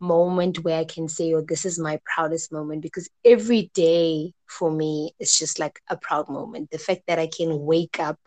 moment 0.00 0.64
where 0.64 0.78
I 0.78 0.84
can 0.84 1.08
say, 1.08 1.32
oh, 1.34 1.40
this 1.40 1.64
is 1.64 1.78
my 1.78 2.00
proudest 2.04 2.52
moment 2.52 2.82
because 2.82 3.08
every 3.24 3.70
day 3.74 4.32
for 4.46 4.70
me 4.70 5.12
is 5.18 5.38
just 5.38 5.58
like 5.58 5.80
a 5.88 5.96
proud 5.96 6.28
moment. 6.28 6.70
The 6.70 6.78
fact 6.78 7.02
that 7.06 7.18
I 7.18 7.26
can 7.26 7.64
wake 7.64 7.98
up 8.00 8.18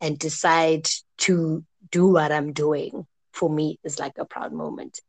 and 0.00 0.18
decide 0.18 0.88
to 1.18 1.64
do 1.90 2.08
what 2.08 2.32
I'm 2.32 2.52
doing 2.52 3.06
for 3.32 3.50
me 3.50 3.78
is 3.84 3.98
like 3.98 4.18
a 4.18 4.24
proud 4.24 4.52
moment. 4.52 5.00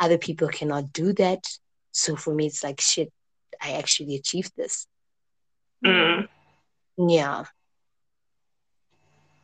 Other 0.00 0.18
people 0.18 0.48
cannot 0.48 0.92
do 0.92 1.12
that. 1.14 1.44
So 1.92 2.16
for 2.16 2.34
me, 2.34 2.46
it's 2.46 2.62
like, 2.62 2.80
shit, 2.80 3.12
I 3.60 3.72
actually 3.72 4.14
achieved 4.14 4.52
this. 4.56 4.86
Mm. 5.84 6.28
Yeah. 6.96 7.44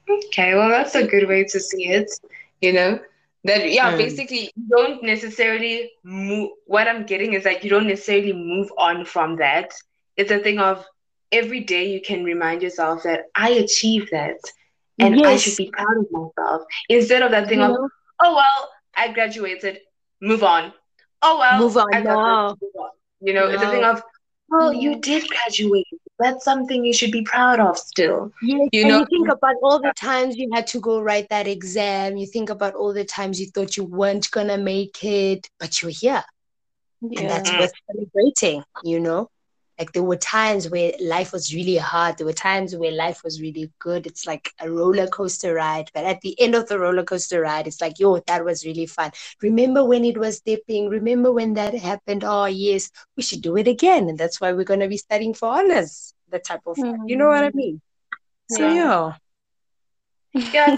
Okay, 0.08 0.54
well, 0.54 0.68
that's 0.68 0.94
a 0.94 1.06
good 1.06 1.28
way 1.28 1.44
to 1.44 1.60
see 1.60 1.88
it. 1.88 2.10
You 2.60 2.72
know, 2.72 3.00
that 3.44 3.70
yeah, 3.70 3.92
Mm. 3.92 3.98
basically, 3.98 4.50
you 4.56 4.64
don't 4.70 5.02
necessarily 5.02 5.90
move. 6.04 6.50
What 6.66 6.88
I'm 6.88 7.06
getting 7.06 7.34
is 7.34 7.44
like 7.44 7.64
you 7.64 7.70
don't 7.70 7.86
necessarily 7.88 8.32
move 8.32 8.70
on 8.78 9.04
from 9.04 9.36
that. 9.36 9.72
It's 10.16 10.30
a 10.30 10.38
thing 10.38 10.58
of 10.58 10.84
every 11.32 11.60
day 11.60 11.86
you 11.90 12.00
can 12.00 12.24
remind 12.24 12.62
yourself 12.62 13.02
that 13.04 13.24
I 13.36 13.50
achieved 13.50 14.10
that, 14.12 14.38
and 15.00 15.20
I 15.24 15.36
should 15.36 15.56
be 15.56 15.70
proud 15.72 15.96
of 15.98 16.06
myself 16.10 16.62
instead 16.88 17.22
of 17.22 17.30
that 17.32 17.48
thing 17.48 17.62
of 17.62 17.72
oh 18.22 18.34
well, 18.34 18.70
I 18.96 19.12
graduated, 19.12 19.78
move 20.20 20.42
on. 20.42 20.72
Oh 21.22 21.38
well, 21.38 21.60
Move 21.60 21.76
on, 21.76 21.86
I 21.92 22.00
no. 22.00 22.56
move 22.60 22.70
on. 22.78 22.90
You 23.20 23.34
know, 23.34 23.46
it's 23.46 23.62
a 23.62 23.68
thing 23.68 23.84
of 23.84 24.02
well, 24.48 24.72
you 24.72 25.00
did 25.00 25.28
graduate. 25.28 25.86
That's 26.18 26.44
something 26.44 26.84
you 26.84 26.92
should 26.92 27.10
be 27.12 27.22
proud 27.22 27.60
of 27.60 27.76
still. 27.78 28.32
Yes, 28.40 28.68
You 28.72 28.84
know, 28.84 28.98
you 28.98 29.06
think 29.06 29.28
about 29.28 29.56
all 29.62 29.80
the 29.80 29.92
times 29.92 30.36
you 30.36 30.50
had 30.52 30.66
to 30.68 30.80
go 30.80 31.00
write 31.00 31.28
that 31.30 31.46
exam. 31.46 32.16
You 32.16 32.26
think 32.26 32.50
about 32.50 32.74
all 32.74 32.92
the 32.92 33.04
times 33.04 33.40
you 33.40 33.46
thought 33.46 33.76
you 33.76 33.84
weren't 33.84 34.30
gonna 34.30 34.58
make 34.58 35.02
it, 35.04 35.48
but 35.58 35.80
you're 35.82 35.90
here, 35.90 36.22
and 37.16 37.28
that's 37.28 37.52
Yeah. 37.52 37.56
worth 37.56 37.72
celebrating. 37.90 38.64
You 38.82 39.00
know, 39.00 39.28
like 39.78 39.92
there 39.92 40.02
were 40.02 40.16
times 40.16 40.68
where 40.70 40.92
life 41.00 41.32
was 41.32 41.54
really 41.54 41.76
hard. 41.76 42.16
There 42.18 42.26
were 42.26 42.32
times 42.32 42.76
where 42.76 42.92
life 42.92 43.22
was 43.24 43.40
really 43.40 43.70
good. 43.78 44.06
It's 44.06 44.26
like 44.26 44.50
a 44.60 44.70
roller 44.70 45.06
coaster 45.06 45.54
ride, 45.54 45.90
but 45.94 46.04
at 46.04 46.20
the 46.20 46.38
end 46.40 46.54
of 46.54 46.68
the 46.68 46.78
roller 46.78 47.02
coaster 47.04 47.40
ride, 47.40 47.66
it's 47.66 47.80
like, 47.80 47.98
yo, 47.98 48.18
that 48.26 48.44
was 48.44 48.64
really 48.64 48.86
fun. 48.86 49.10
Remember 49.42 49.84
when 49.84 50.04
it 50.04 50.18
was 50.18 50.40
dipping? 50.40 50.88
Remember 50.88 51.32
when 51.32 51.54
that 51.54 51.74
happened? 51.74 52.24
Oh 52.24 52.46
yes, 52.46 52.90
we 53.16 53.22
should 53.22 53.42
do 53.42 53.56
it 53.56 53.68
again, 53.68 54.08
and 54.08 54.18
that's 54.18 54.40
why 54.40 54.52
we're 54.52 54.64
gonna 54.64 54.88
be 54.88 54.96
studying 54.98 55.34
for 55.34 55.48
honors. 55.48 56.14
That 56.30 56.44
type 56.44 56.62
of, 56.66 56.78
you 57.06 57.16
know 57.16 57.28
what 57.28 57.42
I 57.44 57.50
mean? 57.54 57.80
So 58.46 58.64
Yeah. 58.64 58.66
yeah. 58.66 59.12
yeah, 60.52 60.76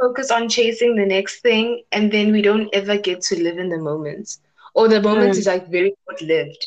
focus 0.00 0.30
on 0.30 0.48
chasing 0.48 0.96
the 0.96 1.06
next 1.06 1.40
thing 1.42 1.82
and 1.92 2.10
then 2.12 2.32
we 2.32 2.42
don't 2.42 2.68
ever 2.72 2.96
get 2.98 3.22
to 3.22 3.42
live 3.42 3.58
in 3.58 3.68
the 3.68 3.78
moment 3.78 4.36
or 4.74 4.88
the 4.88 5.00
moment 5.00 5.36
Mm. 5.36 5.38
is 5.38 5.46
like 5.46 5.70
very 5.70 5.94
short 6.04 6.20
lived 6.22 6.66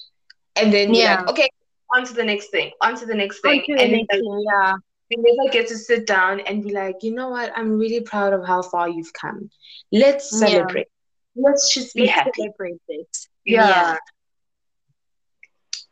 and 0.55 0.73
then 0.73 0.93
Yeah. 0.93 1.21
like 1.21 1.27
okay 1.29 1.49
on 1.95 2.05
to 2.05 2.13
the 2.13 2.23
next 2.23 2.49
thing 2.49 2.71
on 2.81 2.95
to 2.97 3.05
the 3.05 3.15
next 3.15 3.41
thing 3.41 3.61
to 3.65 3.73
and 3.77 3.93
then 3.93 4.05
thing, 4.09 4.43
yeah. 4.51 4.75
we 5.09 5.17
never 5.19 5.49
get 5.51 5.67
to 5.67 5.77
sit 5.77 6.05
down 6.07 6.39
and 6.41 6.63
be 6.63 6.71
like 6.73 6.95
you 7.01 7.13
know 7.13 7.29
what 7.29 7.51
i'm 7.55 7.77
really 7.77 8.01
proud 8.01 8.33
of 8.33 8.45
how 8.45 8.61
far 8.61 8.89
you've 8.89 9.13
come 9.13 9.49
let's 9.91 10.31
Yeah. 10.31 10.47
celebrate 10.47 10.87
let's 11.35 11.73
just 11.73 11.95
be 11.95 12.05
Let's 12.05 12.11
happy 12.11 12.31
celebrate 12.41 12.81
it. 12.87 13.17
yeah. 13.45 13.97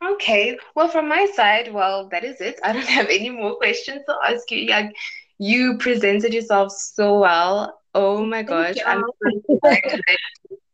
Okay. 0.04 0.58
Well, 0.76 0.88
from 0.88 1.08
my 1.08 1.26
side, 1.36 1.72
well, 1.74 2.10
that 2.10 2.24
is 2.24 2.42
it. 2.42 2.60
I 2.64 2.74
don't 2.74 2.88
have 2.88 3.08
any 3.10 3.30
more 3.30 3.56
questions 3.56 4.02
to 4.08 4.16
ask 4.28 4.50
you. 4.52 4.68
Like, 4.70 4.94
you 5.40 5.78
presented 5.78 6.34
yourself 6.34 6.72
so 6.72 7.20
well. 7.20 7.80
Oh 7.94 8.26
my 8.26 8.44
gosh, 8.44 8.76
you. 8.76 8.84
I'm 8.86 9.04
so 9.20 9.30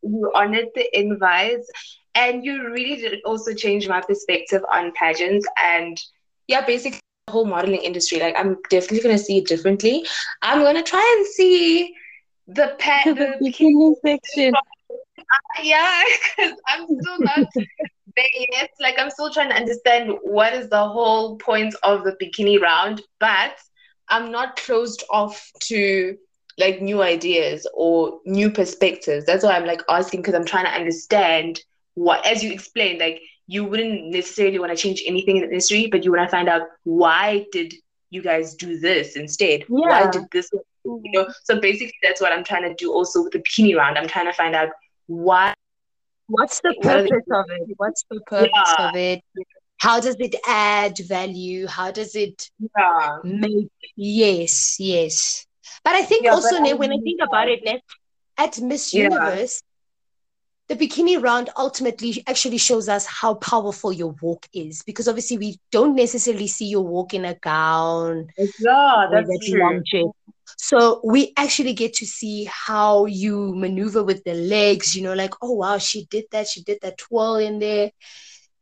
you 0.04 0.32
honored 0.36 0.68
the 0.76 0.88
invites, 0.98 1.70
and 2.18 2.44
you 2.44 2.72
really 2.72 2.96
did 2.96 3.20
also 3.26 3.54
change 3.54 3.88
my 3.88 4.02
perspective 4.02 4.64
on 4.74 4.92
pageants 4.94 5.48
and 5.64 6.02
yeah, 6.48 6.66
basically 6.66 7.00
the 7.28 7.34
whole 7.34 7.46
modeling 7.46 7.82
industry. 7.82 8.20
Like, 8.20 8.36
I'm 8.38 8.58
definitely 8.70 9.02
gonna 9.02 9.20
see 9.20 9.38
it 9.38 9.48
differently. 9.48 10.06
I'm 10.42 10.62
gonna 10.62 10.84
try 10.84 11.16
and 11.18 11.28
see 11.28 11.94
the 12.48 12.76
To 13.04 13.14
the 13.14 13.36
beginning 13.40 13.96
section. 14.04 14.54
yeah, 15.64 16.04
because 16.38 16.54
I'm 16.68 16.86
still 16.86 17.20
not 17.20 17.46
there 18.16 18.26
yet. 18.54 18.72
Like 18.80 18.96
I'm 18.98 19.10
still 19.12 19.32
trying 19.32 19.50
to 19.50 19.56
understand 19.56 20.14
what 20.24 20.54
is 20.54 20.70
the 20.70 20.88
whole 20.88 21.38
point 21.38 21.76
of 21.84 22.04
the 22.04 22.16
bikini 22.22 22.60
round, 22.60 23.02
but 23.20 23.58
I'm 24.10 24.32
not 24.32 24.56
closed 24.58 25.04
off 25.12 25.52
to 25.66 26.18
like 26.58 26.82
new 26.82 27.04
ideas 27.04 27.68
or 27.76 28.20
new 28.26 28.50
perspectives. 28.50 29.26
That's 29.26 29.44
why 29.44 29.52
I'm 29.52 29.66
like 29.66 29.84
asking 29.90 30.22
because 30.22 30.34
I'm 30.34 30.46
trying 30.46 30.66
to 30.66 30.72
understand 30.72 31.60
what, 31.98 32.26
as 32.26 32.44
you 32.44 32.54
explained, 32.54 33.00
like 33.00 33.22
you 33.48 33.66
wouldn't 33.66 34.12
necessarily 34.12 34.60
want 34.60 34.72
to 34.76 34.78
change 34.78 35.04
anything 35.08 35.38
in 35.38 35.44
the 35.44 35.50
industry, 35.50 35.88
but 35.92 36.06
you 36.06 36.12
want 36.12 36.30
to 36.30 36.32
find 36.32 36.50
out 36.50 36.64
why 36.84 37.46
did 37.52 37.74
you 38.10 38.22
guys 38.24 38.56
do 38.56 38.80
this 38.80 39.16
instead? 39.18 39.66
yeah. 39.70 40.08
Why 40.08 40.12
did 40.12 40.24
this? 40.32 40.50
You 40.86 41.12
know, 41.14 41.28
so 41.44 41.60
basically 41.60 41.94
that's 42.04 42.22
what 42.22 42.32
I'm 42.32 42.44
trying 42.44 42.64
to 42.70 42.74
do 42.76 42.94
also 42.94 43.24
with 43.24 43.34
the 43.34 43.40
bikini 43.40 43.76
round. 43.76 43.98
I'm 43.98 44.08
trying 44.08 44.26
to 44.26 44.34
find 44.34 44.56
out 44.56 44.70
why 45.08 45.54
What's 46.28 46.62
the 46.62 46.76
purpose 46.82 47.26
of 47.32 47.46
it? 47.50 47.76
What's 47.78 48.04
the 48.10 48.20
purpose 48.28 48.74
Yeah. 48.80 48.90
of 48.90 48.96
it? 48.96 49.22
How 49.78 50.00
does 50.00 50.16
it 50.20 50.36
add 50.48 50.98
value? 51.08 51.68
How 51.68 51.92
does 51.92 52.16
it 52.16 52.50
yeah. 52.78 53.18
make? 53.24 53.70
Yes, 53.96 54.78
yes. 54.80 55.46
But 55.84 55.96
I 55.96 56.04
think 56.04 56.26
Yeah, 56.26 56.32
also, 56.34 56.58
but 56.58 56.62
Ne, 56.62 56.74
when 56.74 56.92
I 56.92 56.98
think 57.04 57.22
about 57.22 57.50
it, 57.50 57.64
Ne, 57.66 57.82
at 58.38 58.60
Miss. 58.62 58.94
Universe, 58.94 59.62
the 60.70 60.76
bikini 60.76 61.22
round 61.22 61.50
ultimately 61.58 62.24
actually 62.28 62.58
shows 62.58 62.90
us 62.90 63.06
how 63.06 63.36
powerful 63.36 63.92
your 63.92 64.16
walk 64.22 64.48
is 64.54 64.84
because 64.84 65.08
obviously 65.08 65.38
we 65.38 65.58
don't 65.72 65.96
necessarily 65.96 66.48
see 66.48 66.66
your 66.68 66.84
walk 66.84 67.14
in 67.14 67.26
a 67.26 67.36
gown 67.36 68.28
Yeah, 68.38 69.08
or 69.10 69.24
that 69.24 69.42
long 69.48 69.82
dress. 69.90 70.12
So 70.58 71.02
we 71.04 71.34
actually 71.38 71.74
get 71.74 71.94
to 71.96 72.06
see 72.06 72.50
how 72.52 73.06
you 73.06 73.54
maneuver 73.56 74.04
with 74.04 74.24
the 74.24 74.34
legs, 74.34 74.96
you 74.96 75.04
know, 75.04 75.14
like, 75.14 75.34
oh 75.42 75.54
wow, 75.54 75.78
she 75.78 76.06
did 76.06 76.26
that, 76.32 76.48
she 76.48 76.62
did 76.64 76.80
that 76.82 76.98
twirl 76.98 77.36
in 77.38 77.60
there. 77.60 77.92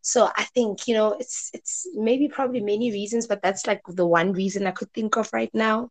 So 0.01 0.29
I 0.35 0.43
think, 0.45 0.87
you 0.87 0.93
know, 0.95 1.13
it's 1.19 1.49
it's 1.53 1.87
maybe 1.95 2.27
probably 2.27 2.61
many 2.61 2.91
reasons, 2.91 3.27
but 3.27 3.41
that's 3.41 3.67
like 3.67 3.81
the 3.87 4.05
one 4.07 4.33
reason 4.33 4.67
I 4.67 4.71
could 4.71 4.91
think 4.93 5.17
of 5.17 5.29
right 5.33 5.51
now. 5.53 5.89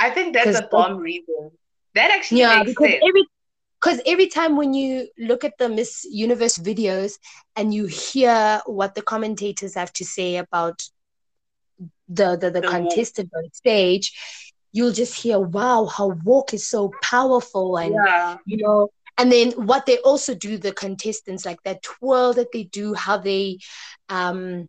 I 0.00 0.10
think 0.10 0.34
that's 0.34 0.54
a 0.54 0.66
bomb 0.70 0.98
reason. 0.98 1.52
That 1.94 2.10
actually 2.10 2.44
Yeah, 2.44 2.58
makes 2.58 2.74
because 2.74 2.90
sense. 2.90 3.04
every 3.06 3.24
because 3.80 4.00
every 4.04 4.26
time 4.26 4.56
when 4.56 4.74
you 4.74 5.08
look 5.18 5.44
at 5.44 5.56
the 5.58 5.68
Miss 5.68 6.06
Universe 6.10 6.58
videos 6.58 7.18
and 7.56 7.72
you 7.72 7.86
hear 7.86 8.60
what 8.66 8.94
the 8.94 9.02
commentators 9.02 9.74
have 9.74 9.92
to 9.94 10.04
say 10.04 10.36
about 10.36 10.82
the 12.08 12.36
the, 12.36 12.50
the 12.50 12.60
The 12.60 12.68
contestant 12.68 13.30
on 13.34 13.52
stage, 13.52 14.12
you'll 14.72 14.92
just 14.92 15.14
hear, 15.14 15.38
wow, 15.38 15.86
her 15.86 16.08
walk 16.08 16.52
is 16.52 16.66
so 16.66 16.92
powerful 17.02 17.76
and 17.76 17.94
yeah. 17.94 18.36
you 18.44 18.58
know 18.58 18.90
and 19.18 19.30
then 19.30 19.52
what 19.52 19.84
they 19.84 19.98
also 19.98 20.34
do 20.34 20.56
the 20.56 20.72
contestants 20.72 21.44
like 21.44 21.62
that 21.64 21.82
twirl 21.82 22.32
that 22.32 22.52
they 22.52 22.64
do 22.64 22.94
how 22.94 23.18
they 23.18 23.58
um 24.08 24.68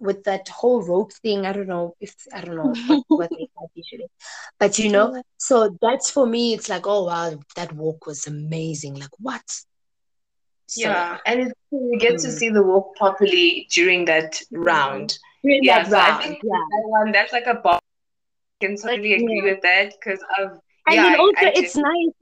with 0.00 0.24
that 0.24 0.48
whole 0.48 0.82
rope 0.82 1.12
thing 1.22 1.46
i 1.46 1.52
don't 1.52 1.68
know 1.68 1.94
if 2.00 2.14
i 2.34 2.40
don't 2.40 2.56
know 2.56 2.74
what, 2.86 3.00
what 3.16 3.30
they 3.36 3.48
have 3.58 3.68
usually 3.74 4.08
but 4.58 4.78
you 4.78 4.90
know 4.90 5.22
so 5.38 5.76
that's 5.80 6.10
for 6.10 6.26
me 6.26 6.54
it's 6.54 6.68
like 6.68 6.86
oh 6.86 7.04
wow 7.04 7.32
that 7.56 7.72
walk 7.72 8.06
was 8.06 8.26
amazing 8.26 8.94
like 8.94 9.16
what 9.18 9.42
So, 10.66 10.88
Yeah. 10.90 11.16
And 11.26 11.40
it's, 11.40 11.52
you 11.70 11.98
get 11.98 12.18
to 12.20 12.28
Mm. 12.28 12.38
see 12.38 12.48
the 12.50 12.62
walk 12.62 12.94
properly 12.96 13.66
during 13.70 14.04
that 14.06 14.40
round. 14.52 15.18
during 15.42 15.64
Yeah, 15.64 15.78
that 15.82 15.90
so 15.90 15.98
I 15.98 16.12
think 16.22 16.38
yeah 16.42 16.64
that 16.74 16.84
one 16.88 17.12
that's 17.12 17.32
like 17.32 17.46
a 17.46 17.54
bomb. 17.54 17.80
I 18.60 18.66
can 18.66 18.76
totally 18.76 19.14
agree 19.14 19.40
Yeah. 19.44 19.52
with 19.52 19.62
that 19.62 19.94
because 19.98 20.20
of 20.38 20.58
and 20.86 20.96
yeah, 20.96 21.04
then 21.04 21.14
I- 21.14 21.18
also 21.24 21.46
I 21.46 21.52
it's 21.60 21.74
did- 21.74 21.84
nice 21.90 22.12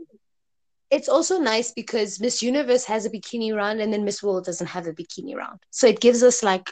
it's 0.90 1.08
also 1.08 1.38
nice 1.38 1.72
because 1.72 2.20
miss 2.20 2.42
universe 2.42 2.84
has 2.84 3.04
a 3.04 3.10
bikini 3.10 3.54
round 3.54 3.80
and 3.80 3.92
then 3.92 4.04
miss 4.04 4.22
world 4.22 4.44
doesn't 4.44 4.68
have 4.68 4.86
a 4.86 4.92
bikini 4.92 5.34
round 5.34 5.58
so 5.70 5.86
it 5.86 6.00
gives 6.00 6.22
us 6.22 6.42
like 6.42 6.70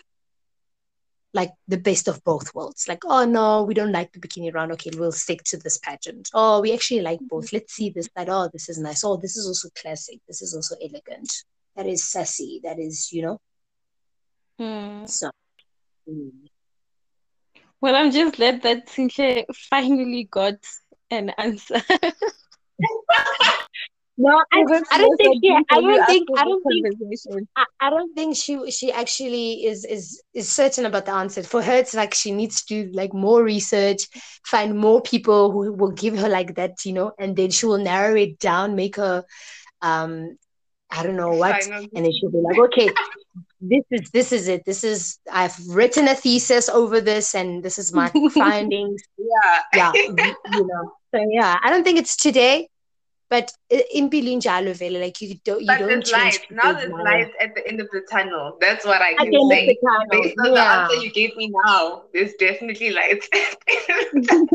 like 1.35 1.51
the 1.69 1.77
best 1.77 2.09
of 2.09 2.23
both 2.25 2.55
worlds. 2.55 2.87
Like 2.89 3.03
oh 3.05 3.25
no 3.25 3.65
we 3.65 3.75
don't 3.75 3.93
like 3.93 4.13
the 4.13 4.21
bikini 4.21 4.55
round 4.55 4.73
okay 4.73 4.91
we'll 4.97 5.13
stick 5.13 5.43
to 5.45 5.57
this 5.57 5.79
pageant. 5.79 6.31
Oh 6.33 6.61
we 6.61 6.73
actually 6.73 7.03
like 7.03 7.21
both. 7.29 7.53
Let's 7.53 7.75
see 7.75 7.91
this 7.91 8.09
side. 8.17 8.29
Oh 8.31 8.49
this 8.53 8.69
is 8.69 8.79
nice. 8.79 9.05
Oh 9.05 9.17
this 9.17 9.37
is 9.37 9.47
also 9.47 9.69
classic. 9.81 10.21
This 10.27 10.41
is 10.43 10.55
also 10.55 10.77
elegant. 10.83 11.31
That 11.77 11.87
is 11.87 12.05
sassy. 12.05 12.61
That 12.63 12.79
is 12.79 13.13
you 13.13 13.23
know? 13.23 13.41
Hmm. 14.59 15.07
so 15.07 15.31
mm. 16.09 16.31
Well, 17.81 17.97
I'm 17.97 18.13
just 18.13 18.37
glad 18.37 18.63
that 18.63 18.87
Sinhle 18.87 19.45
finally 19.69 20.25
got 20.31 20.55
an 21.11 21.31
answer. 21.37 21.83
no 24.17 24.43
I, 24.53 24.65
I 24.93 24.99
don't 24.99 25.17
think 25.17 25.39
yeah, 25.43 25.61
I 25.71 25.81
don't 25.81 26.07
think 26.07 26.29
I 26.37 26.45
don't 26.45 26.63
think 26.63 26.87
I, 27.57 27.65
I 27.81 27.91
don't 27.91 28.15
think 28.15 28.37
she 28.37 28.71
she 28.71 28.93
actually 28.93 29.65
is 29.67 29.85
is 29.85 30.23
is 30.35 30.51
certain 30.51 30.87
about 30.87 31.07
the 31.07 31.13
answer. 31.13 31.43
For 31.43 31.63
her, 31.63 31.75
it's 31.75 31.95
like 31.95 32.15
she 32.15 32.31
needs 32.33 32.65
to 32.65 32.85
do 32.85 32.93
like 32.93 33.13
more 33.13 33.43
research, 33.43 34.03
find 34.45 34.79
more 34.79 35.03
people 35.03 35.51
who 35.51 35.73
will 35.73 35.91
give 35.91 36.17
her 36.19 36.29
like 36.29 36.55
that, 36.57 36.85
you 36.85 36.93
know, 36.93 37.13
and 37.19 37.37
then 37.37 37.51
she 37.51 37.67
will 37.67 37.79
narrow 37.79 38.15
it 38.15 38.39
down, 38.39 38.77
make 38.77 38.97
her 38.97 39.25
um, 39.83 40.37
I 40.91 41.03
don't 41.03 41.17
know 41.17 41.33
what, 41.33 41.59
and 41.95 42.05
then 42.05 42.13
she'll 42.13 42.31
be 42.31 42.39
like, 42.39 42.59
okay, 42.59 42.89
this 43.61 43.85
is 43.91 44.11
this 44.11 44.33
is 44.33 44.49
it. 44.49 44.65
This 44.65 44.85
is 44.85 45.19
I've 45.31 45.57
written 45.69 46.09
a 46.09 46.15
thesis 46.15 46.69
over 46.69 47.01
this, 47.01 47.35
and 47.35 47.63
this 47.63 47.79
is 47.79 47.93
my 47.93 48.13
findings. 48.35 49.03
Yeah, 49.19 49.61
yeah, 49.75 49.93
you 49.97 50.67
know. 50.67 50.93
So 51.15 51.27
yeah, 51.31 51.57
I 51.63 51.71
don't 51.71 51.83
think 51.85 51.99
it's 51.99 52.17
today, 52.17 52.69
but 53.31 53.51
in 53.93 54.11
Bilinjalo 54.11 54.75
vele, 54.77 55.01
like 55.01 55.21
you 55.21 55.37
don't 55.45 55.63
you 55.63 55.69
but 55.69 55.79
don't 55.79 55.89
there's 55.89 56.05
change. 56.05 56.41
light. 56.41 56.51
Now 56.51 56.73
there's 56.73 56.91
mind. 56.91 57.05
light 57.05 57.31
at 57.41 57.55
the 57.55 57.67
end 57.67 57.81
of 57.81 57.89
the 57.93 58.03
tunnel. 58.11 58.57
That's 58.61 58.85
what 58.85 59.01
I 59.03 59.15
At 59.19 59.25
can 59.25 59.31
the 59.31 59.37
end 59.37 59.53
of 59.53 59.59
say. 59.59 59.67
the 59.67 59.77
tunnel, 59.87 60.23
Based 60.23 60.37
on 60.39 60.53
the 60.55 60.61
answer 60.73 60.95
you 61.05 61.11
gave 61.13 61.37
me 61.37 61.53
now, 61.67 62.03
there's 62.13 62.35
definitely 62.39 62.91
light. 62.91 63.25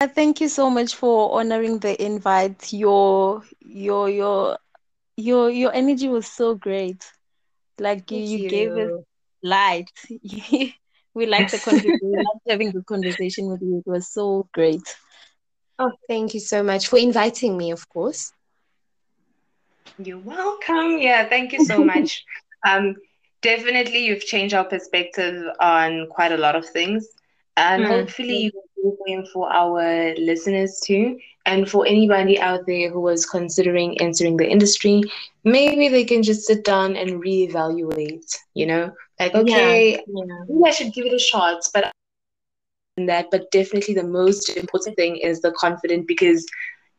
Uh, 0.00 0.08
Thank 0.08 0.40
you 0.40 0.48
so 0.48 0.70
much 0.70 0.94
for 0.94 1.38
honoring 1.40 1.78
the 1.78 2.00
invite. 2.02 2.72
Your 2.72 3.42
your 3.60 4.08
your 4.10 4.58
your 5.16 5.50
your 5.50 5.72
energy 5.74 6.08
was 6.08 6.26
so 6.26 6.54
great. 6.54 7.04
Like 7.78 8.10
you, 8.10 8.20
Thank 8.20 8.28
you 8.28 8.48
gave 8.48 8.76
us 8.76 8.92
light. 9.42 9.90
we 11.14 11.26
liked 11.26 11.52
the 11.52 11.58
conversation. 11.58 11.98
We 12.02 12.16
liked 12.18 12.44
having 12.48 12.72
the 12.72 12.82
conversation 12.82 13.48
with 13.48 13.62
you. 13.62 13.82
It 13.84 13.88
was 13.90 14.08
so 14.12 14.48
great. 14.52 14.82
Oh, 15.78 15.92
thank 16.08 16.34
you 16.34 16.40
so 16.40 16.62
much 16.62 16.88
for 16.88 16.98
inviting 16.98 17.56
me. 17.56 17.70
Of 17.70 17.88
course. 17.88 18.32
You're 19.98 20.18
welcome. 20.18 20.98
Yeah, 20.98 21.28
thank 21.28 21.52
you 21.52 21.60
so 21.60 21.82
much. 21.84 22.24
um, 22.66 22.96
definitely, 23.42 24.04
you've 24.06 24.24
changed 24.24 24.54
our 24.54 24.64
perspective 24.64 25.44
on 25.60 26.06
quite 26.10 26.32
a 26.32 26.36
lot 26.36 26.56
of 26.56 26.66
things, 26.66 27.06
and 27.56 27.84
Mm. 27.84 27.88
hopefully, 27.88 28.36
you 28.36 28.50
can 28.52 28.62
do 28.76 28.96
the 29.06 29.28
for 29.32 29.52
our 29.52 30.14
listeners 30.16 30.80
too, 30.84 31.18
and 31.46 31.68
for 31.70 31.86
anybody 31.86 32.40
out 32.40 32.66
there 32.66 32.90
who 32.90 33.00
was 33.00 33.26
considering 33.26 34.00
entering 34.00 34.36
the 34.36 34.48
industry. 34.48 35.02
Maybe 35.44 35.88
they 35.88 36.04
can 36.04 36.22
just 36.22 36.46
sit 36.46 36.64
down 36.64 36.96
and 36.96 37.22
reevaluate. 37.22 38.30
You 38.54 38.66
know, 38.66 38.92
like 39.18 39.34
okay, 39.34 39.92
Yeah. 40.06 40.44
maybe 40.48 40.62
I 40.66 40.70
should 40.70 40.92
give 40.92 41.06
it 41.06 41.12
a 41.14 41.18
shot, 41.18 41.60
but 41.72 41.84
that. 43.06 43.26
But 43.30 43.50
definitely, 43.50 43.94
the 43.94 44.04
most 44.04 44.48
important 44.48 44.96
thing 44.96 45.16
is 45.16 45.40
the 45.40 45.52
confidence 45.52 46.04
because 46.06 46.44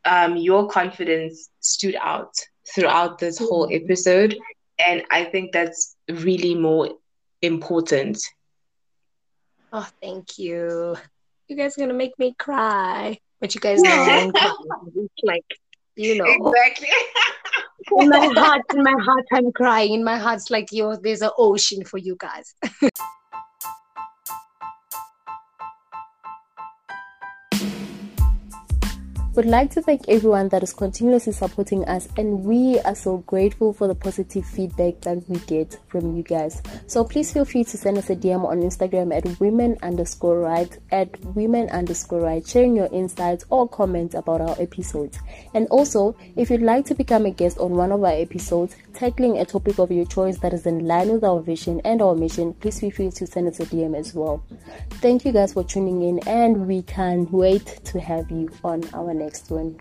um, 0.04 0.36
your 0.36 0.68
confidence 0.68 1.48
stood 1.60 1.96
out 2.00 2.32
throughout 2.74 3.18
this 3.18 3.38
whole 3.38 3.68
episode, 3.72 4.36
and 4.78 5.02
I 5.10 5.24
think 5.24 5.52
that's 5.52 5.96
really 6.08 6.54
more 6.54 6.90
important. 7.42 8.18
Oh, 9.72 9.88
thank 10.00 10.38
you. 10.38 10.96
You 11.48 11.56
guys 11.56 11.76
are 11.76 11.80
gonna 11.80 11.94
make 11.94 12.18
me 12.18 12.34
cry. 12.38 13.18
But 13.40 13.54
you 13.54 13.60
guys 13.60 13.84
know 13.84 14.02
I 14.02 14.14
don't 14.14 14.34
cry. 14.34 14.50
Like, 15.22 15.44
you 15.96 16.16
know, 16.16 16.54
Exactly. 16.54 16.88
in 17.98 18.08
my 18.08 18.26
heart, 18.36 18.62
in 18.74 18.82
my 18.82 18.94
heart, 19.02 19.24
I'm 19.32 19.52
crying. 19.52 19.94
In 19.94 20.04
my 20.04 20.18
heart's 20.18 20.50
like, 20.50 20.68
yo, 20.72 20.96
there's 20.96 21.22
an 21.22 21.30
ocean 21.38 21.84
for 21.84 21.98
you 21.98 22.16
guys. 22.18 22.54
Would 29.36 29.44
like 29.44 29.70
to 29.72 29.82
thank 29.82 30.08
everyone 30.08 30.48
that 30.48 30.62
is 30.62 30.72
continuously 30.72 31.34
supporting 31.34 31.84
us, 31.84 32.08
and 32.16 32.42
we 32.42 32.80
are 32.80 32.94
so 32.94 33.18
grateful 33.18 33.74
for 33.74 33.86
the 33.86 33.94
positive 33.94 34.46
feedback 34.46 35.02
that 35.02 35.28
we 35.28 35.38
get 35.40 35.78
from 35.88 36.16
you 36.16 36.22
guys. 36.22 36.62
So 36.86 37.04
please 37.04 37.34
feel 37.34 37.44
free 37.44 37.64
to 37.64 37.76
send 37.76 37.98
us 37.98 38.08
a 38.08 38.16
DM 38.16 38.46
on 38.46 38.62
Instagram 38.62 39.14
at 39.14 39.38
women 39.38 39.76
underscore 39.82 40.40
right 40.40 40.78
at 40.90 41.22
women 41.34 41.68
underscore 41.68 42.22
right, 42.22 42.46
sharing 42.46 42.76
your 42.76 42.88
insights 42.90 43.44
or 43.50 43.68
comments 43.68 44.14
about 44.14 44.40
our 44.40 44.56
episodes. 44.58 45.18
And 45.52 45.66
also, 45.66 46.16
if 46.36 46.48
you'd 46.48 46.62
like 46.62 46.86
to 46.86 46.94
become 46.94 47.26
a 47.26 47.30
guest 47.30 47.58
on 47.58 47.72
one 47.72 47.92
of 47.92 48.02
our 48.02 48.12
episodes, 48.12 48.74
tackling 48.94 49.36
a 49.36 49.44
topic 49.44 49.78
of 49.78 49.90
your 49.90 50.06
choice 50.06 50.38
that 50.38 50.54
is 50.54 50.64
in 50.64 50.86
line 50.86 51.12
with 51.12 51.24
our 51.24 51.42
vision 51.42 51.82
and 51.84 52.00
our 52.00 52.14
mission, 52.14 52.54
please 52.54 52.80
feel 52.80 52.90
free 52.90 53.10
to 53.10 53.26
send 53.26 53.48
us 53.48 53.60
a 53.60 53.66
DM 53.66 53.94
as 53.94 54.14
well. 54.14 54.42
Thank 54.92 55.26
you 55.26 55.32
guys 55.32 55.52
for 55.52 55.62
tuning 55.62 56.00
in, 56.00 56.26
and 56.26 56.66
we 56.66 56.80
can't 56.80 57.30
wait 57.30 57.80
to 57.84 58.00
have 58.00 58.30
you 58.30 58.48
on 58.64 58.82
our 58.94 59.12
next 59.26 59.50
one. 59.50 59.76